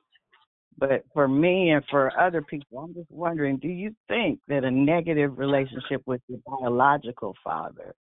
[0.78, 4.70] But for me and for other people, I'm just wondering, do you think that a
[4.70, 7.96] negative relationship with your biological father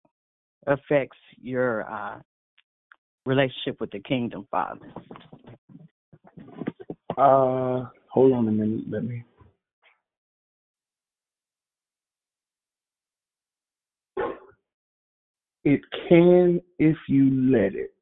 [0.67, 2.19] affects your uh
[3.25, 4.93] relationship with the kingdom father?
[7.17, 9.23] Uh hold on a minute, let me
[15.67, 17.93] it can if you let it.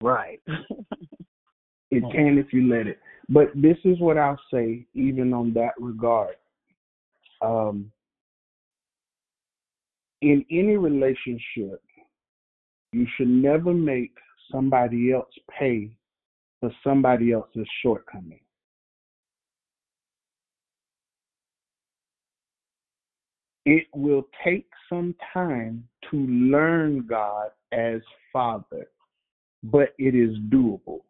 [0.00, 0.40] Right.
[1.90, 2.98] It can if you let it.
[3.28, 6.34] But this is what I'll say, even on that regard.
[7.40, 7.92] Um,
[10.20, 11.80] in any relationship,
[12.92, 14.10] you should never make
[14.50, 15.90] somebody else pay
[16.64, 18.40] for somebody else's shortcoming.
[23.66, 28.00] It will take some time to learn God as
[28.32, 28.86] Father,
[29.62, 31.00] but it is doable.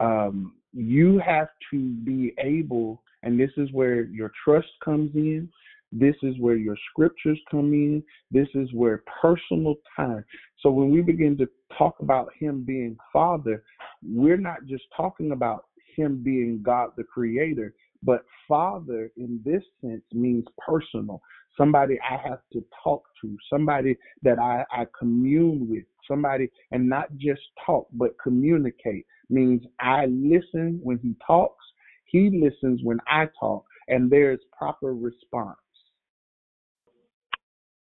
[0.00, 5.48] um, you have to be able, and this is where your trust comes in.
[5.92, 8.02] This is where your scriptures come in.
[8.30, 10.24] This is where personal time.
[10.60, 13.62] So when we begin to talk about Him being Father,
[14.02, 15.66] we're not just talking about
[15.96, 21.20] Him being God the Creator, but Father in this sense means personal.
[21.56, 27.14] Somebody I have to talk to, somebody that I, I commune with, somebody, and not
[27.16, 31.64] just talk, but communicate means I listen when he talks,
[32.06, 35.56] he listens when I talk, and there's proper response.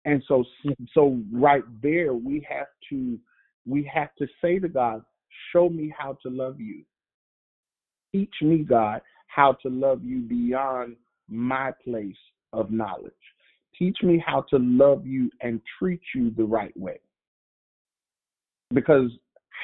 [0.07, 0.45] And so,
[0.95, 3.19] so right there, we have to,
[3.71, 5.03] we have to say to God,
[5.53, 6.83] show me how to love you.
[8.13, 10.97] Teach me, God, how to love you beyond
[11.29, 12.17] my place
[12.53, 13.13] of knowledge.
[13.79, 16.99] Teach me how to love you and treat you the right way.
[18.75, 19.11] Because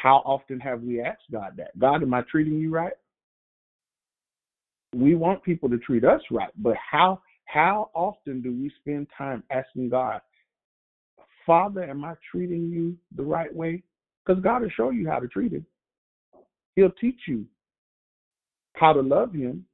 [0.02, 1.78] how often have we asked God that?
[1.78, 2.92] God, am I treating you right?
[4.94, 9.42] We want people to treat us right, but how how often do we spend time
[9.50, 10.20] asking God,
[11.46, 13.82] Father, am I treating you the right way?
[14.26, 15.62] Because God will show you how to treat it.
[16.74, 17.44] He'll teach you
[18.74, 19.64] how to love him.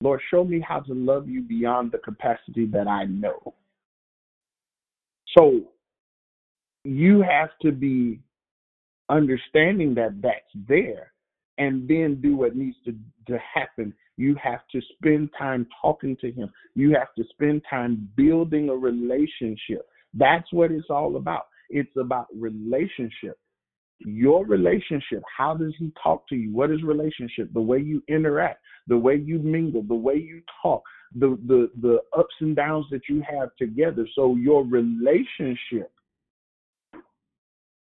[0.00, 3.54] Lord, show me how to love you beyond the capacity that I know.
[5.36, 5.62] So
[6.84, 8.20] you have to be
[9.08, 11.12] understanding that that's there
[11.58, 12.94] and then do what needs to,
[13.28, 13.94] to happen.
[14.16, 16.50] You have to spend time talking to him.
[16.74, 19.86] You have to spend time building a relationship.
[20.12, 21.46] That's what it's all about.
[21.70, 23.38] It's about relationship.
[24.00, 25.22] Your relationship.
[25.36, 26.52] How does he talk to you?
[26.52, 27.52] What is relationship?
[27.52, 30.82] The way you interact, the way you mingle, the way you talk,
[31.14, 34.06] the the the ups and downs that you have together.
[34.14, 35.90] So your relationship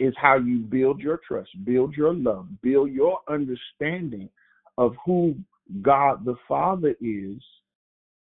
[0.00, 4.28] is how you build your trust, build your love, build your understanding
[4.76, 5.34] of who
[5.82, 7.42] God the Father is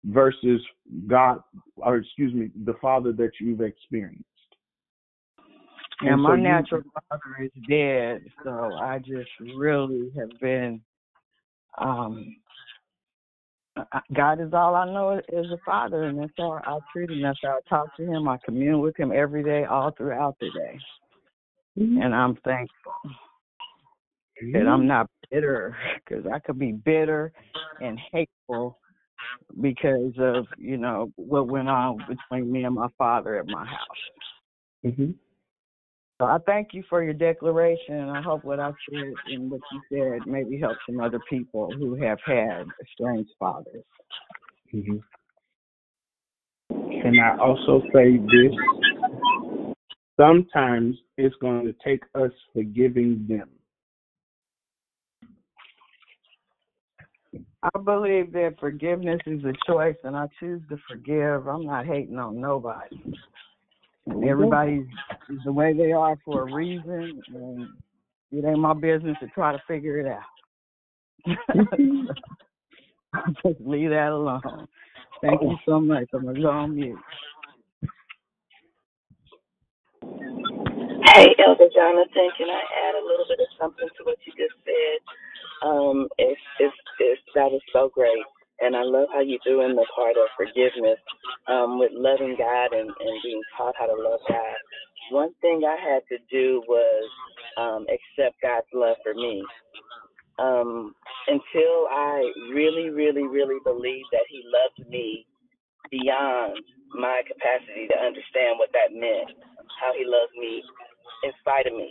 [0.05, 0.61] versus
[1.07, 1.41] God,
[1.75, 4.23] or excuse me, the Father that you've experienced.
[6.01, 10.81] And And my so you- natural father is dead, so I just really have been.
[11.77, 12.35] um
[14.15, 17.21] God is all I know as a father, and that's how I treat him.
[17.21, 18.27] That's how I talk to him.
[18.27, 20.79] I commune with him every day, all throughout the day.
[21.75, 22.93] and I'm thankful
[24.53, 27.31] that I'm not bitter because I could be bitter
[27.81, 28.79] and hateful
[29.61, 34.03] because of you know what went on between me and my father at my house.
[34.85, 35.11] Mm-hmm.
[36.19, 39.61] So I thank you for your declaration, and I hope what I said and what
[39.71, 43.83] you said maybe help some other people who have had estranged fathers.
[44.73, 44.97] Mm-hmm.
[46.71, 49.75] Can I also say this?
[50.19, 53.49] Sometimes it's going to take us forgiving them.
[57.61, 61.47] I believe that forgiveness is a choice, and I choose to forgive.
[61.47, 62.97] I'm not hating on nobody.
[64.09, 64.87] And everybody
[65.29, 67.67] is the way they are for a reason, and
[68.31, 70.23] it ain't my business to try to figure it out.
[73.45, 74.67] Just leave that alone.
[75.21, 76.05] Thank you so much.
[76.13, 76.99] I'm gonna go on mute.
[81.13, 84.53] Hey, Elder Jonathan, can I add a little bit of something to what you just
[84.63, 84.99] said?
[85.67, 88.23] Um, it's, it's, it's, that was so great.
[88.61, 90.99] And I love how you threw in the part of forgiveness
[91.47, 94.57] um, with loving God and, and being taught how to love God.
[95.11, 97.09] One thing I had to do was
[97.57, 99.43] um, accept God's love for me.
[100.39, 100.93] Um,
[101.27, 102.21] until I
[102.53, 105.25] really, really, really believed that He loved me
[105.91, 106.59] beyond
[106.93, 109.33] my capacity to understand what that meant,
[109.81, 110.63] how He loved me
[111.23, 111.89] in spite of me,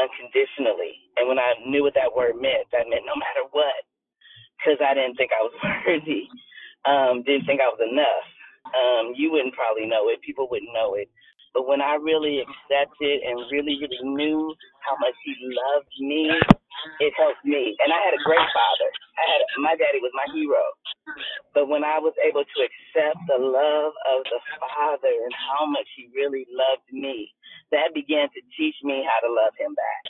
[0.00, 0.94] unconditionally.
[1.18, 3.78] And when I knew what that word meant, that meant no matter what,
[4.64, 5.54] because I didn't think I was
[5.86, 6.28] worthy,
[6.86, 8.26] um, didn't think I was enough.
[8.72, 11.08] Um, you wouldn't probably know it, people wouldn't know it.
[11.54, 16.28] But when I really accepted and really, really knew how much he loved me,
[17.00, 17.78] it helped me.
[17.86, 18.90] And I had a great father.
[19.16, 20.62] I had my daddy was my hero.
[21.54, 25.86] But when I was able to accept the love of the Father and how much
[25.96, 27.30] He really loved me,
[27.70, 30.02] that began to teach me how to love Him back.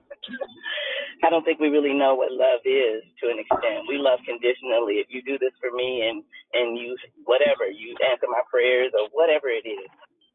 [1.24, 3.88] I don't think we really know what love is to an extent.
[3.88, 5.00] We love conditionally.
[5.00, 9.08] If you do this for me and and you whatever you answer my prayers or
[9.12, 9.88] whatever it is,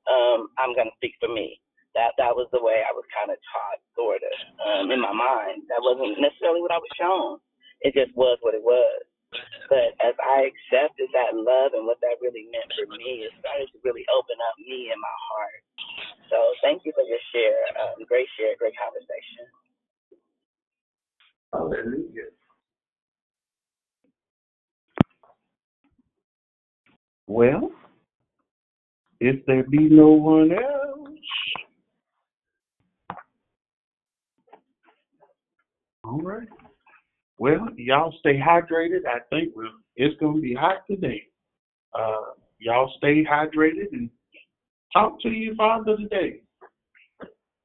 [0.09, 1.59] um, I'm gonna speak for me.
[1.93, 5.13] That that was the way I was kind of taught, sort of, um, in my
[5.13, 5.67] mind.
[5.69, 7.37] That wasn't necessarily what I was shown.
[7.81, 9.03] It just was what it was.
[9.69, 13.67] But as I accepted that love and what that really meant for me, it started
[13.71, 15.61] to really open up me and my heart.
[16.29, 17.63] So thank you for your share.
[17.79, 19.45] Um, great share, great conversation.
[21.53, 22.31] Hallelujah.
[27.27, 27.71] Well,
[29.21, 31.09] if there be no one else,
[36.03, 36.47] all right.
[37.37, 39.05] Well, y'all stay hydrated.
[39.07, 39.53] I think
[39.95, 41.21] it's going to be hot today.
[41.93, 44.09] Uh, y'all stay hydrated and
[44.91, 46.41] talk to your father today.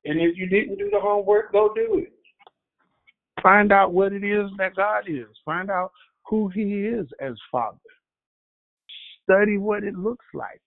[0.05, 2.13] And if you didn't do the homework, go do it.
[3.43, 5.27] Find out what it is that God is.
[5.45, 5.91] Find out
[6.27, 7.79] who He is as Father.
[9.25, 10.61] Study what it looks like.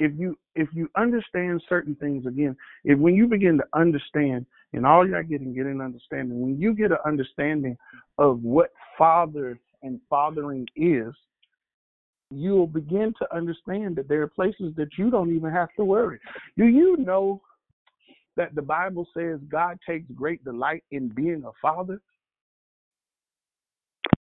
[0.00, 4.86] If you if you understand certain things again, if when you begin to understand, and
[4.86, 7.76] all you're getting get an understanding, when you get an understanding
[8.18, 11.14] of what father and fathering is,
[12.30, 16.18] you'll begin to understand that there are places that you don't even have to worry.
[16.56, 17.40] Do you know
[18.36, 22.00] that the Bible says God takes great delight in being a father?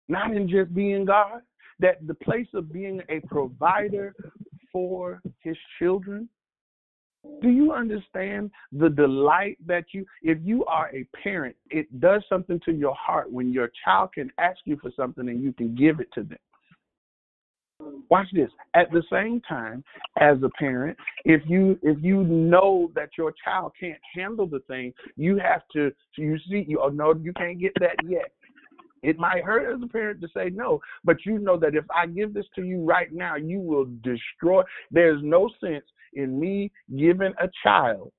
[0.08, 1.42] Not in just being God,
[1.80, 4.14] that the place of being a provider
[4.76, 6.28] for his children.
[7.42, 12.60] Do you understand the delight that you, if you are a parent, it does something
[12.66, 16.02] to your heart when your child can ask you for something and you can give
[16.02, 16.38] it to them?
[18.10, 18.50] Watch this.
[18.74, 19.82] At the same time,
[20.20, 24.94] as a parent, if you if you know that your child can't handle the thing,
[25.16, 28.32] you have to you see you oh no, you can't get that yet.
[29.06, 32.08] It might hurt as a parent to say no, but you know that if I
[32.08, 34.64] give this to you right now, you will destroy.
[34.90, 38.12] There's no sense in me giving a child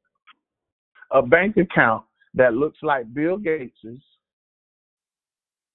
[1.11, 2.05] a bank account
[2.35, 4.01] that looks like Bill Gates's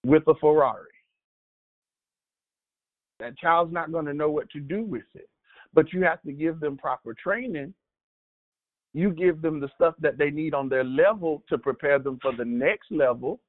[0.05, 0.88] with a Ferrari.
[3.19, 5.29] That child's not going to know what to do with it.
[5.73, 7.73] But you have to give them proper training.
[8.93, 12.33] You give them the stuff that they need on their level to prepare them for
[12.35, 13.39] the next level.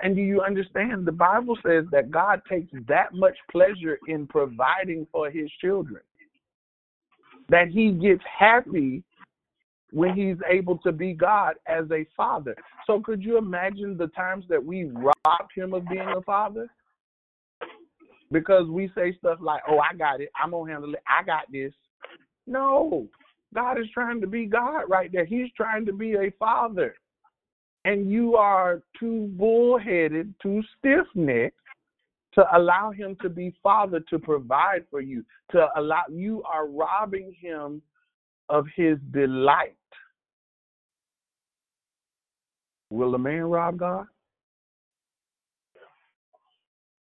[0.00, 1.06] And do you understand?
[1.06, 6.02] The Bible says that God takes that much pleasure in providing for his children,
[7.48, 9.02] that he gets happy
[9.92, 12.54] when he's able to be God as a father.
[12.86, 16.68] So, could you imagine the times that we robbed him of being a father?
[18.32, 20.30] Because we say stuff like, oh, I got it.
[20.40, 21.02] I'm going to handle it.
[21.08, 21.72] I got this.
[22.46, 23.08] No,
[23.52, 25.24] God is trying to be God right there.
[25.24, 26.94] He's trying to be a father.
[27.84, 31.56] And you are too bullheaded, too stiff necked
[32.34, 37.34] to allow him to be father to provide for you, to allow you are robbing
[37.40, 37.82] him
[38.48, 39.76] of his delight.
[42.90, 44.06] Will a man rob God?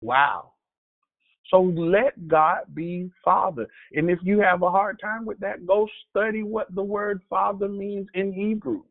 [0.02, 0.52] Wow.
[1.50, 3.68] So let God be Father.
[3.94, 7.68] And if you have a hard time with that, go study what the word Father
[7.68, 8.84] means in Hebrew.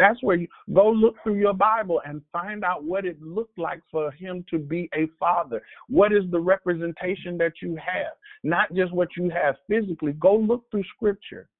[0.00, 3.82] That's where you go look through your Bible and find out what it looked like
[3.90, 5.60] for him to be a father.
[5.88, 8.14] What is the representation that you have?
[8.42, 10.12] Not just what you have physically.
[10.12, 11.50] Go look through scripture.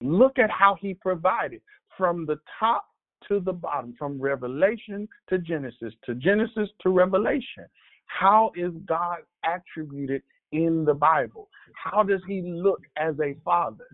[0.00, 1.62] Look at how he provided
[1.98, 2.84] from the top
[3.26, 7.66] to the bottom, from Revelation to Genesis, to Genesis to Revelation.
[8.06, 10.22] How is God attributed
[10.52, 11.48] in the Bible?
[11.74, 13.88] How does he look as a father?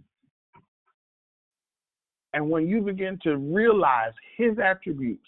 [2.35, 5.27] And when you begin to realize his attributes,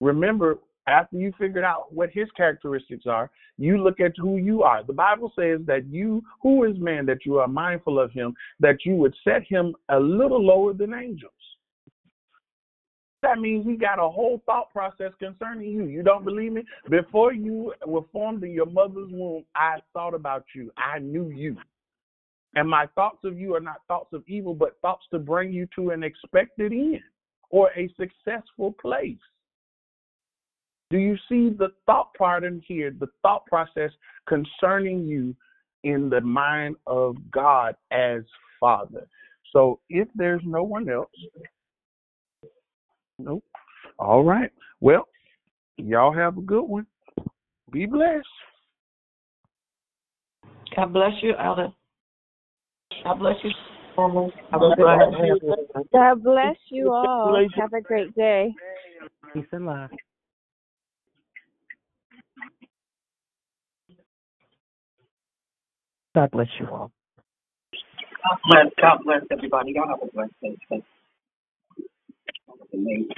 [0.00, 4.82] remember, after you figured out what his characteristics are, you look at who you are.
[4.82, 8.84] The Bible says that you, who is man, that you are mindful of him, that
[8.84, 11.32] you would set him a little lower than angels.
[13.22, 15.84] That means he got a whole thought process concerning you.
[15.84, 16.64] You don't believe me?
[16.90, 20.72] Before you were formed in your mother's womb, I thought about you.
[20.76, 21.56] I knew you.
[22.54, 25.66] And my thoughts of you are not thoughts of evil, but thoughts to bring you
[25.74, 27.00] to an expected end
[27.50, 29.16] or a successful place.
[30.90, 33.90] Do you see the thought part in here, the thought process
[34.28, 35.34] concerning you
[35.84, 38.22] in the mind of God as
[38.60, 39.06] Father?
[39.52, 41.10] So if there's no one else,
[43.18, 43.42] nope.
[43.98, 44.50] All right.
[44.80, 45.08] Well,
[45.78, 46.86] y'all have a good one.
[47.70, 48.26] Be blessed.
[50.76, 51.68] God bless you, Elder.
[53.04, 53.50] God bless you.
[53.96, 54.12] God
[55.92, 57.44] God bless you all.
[57.56, 58.54] Have a great day.
[59.34, 59.90] Peace and love.
[66.14, 66.92] God bless you all.
[68.22, 69.72] God bless, God bless everybody.
[69.74, 70.82] Y'all have a blessed day.
[72.72, 73.08] Amazing.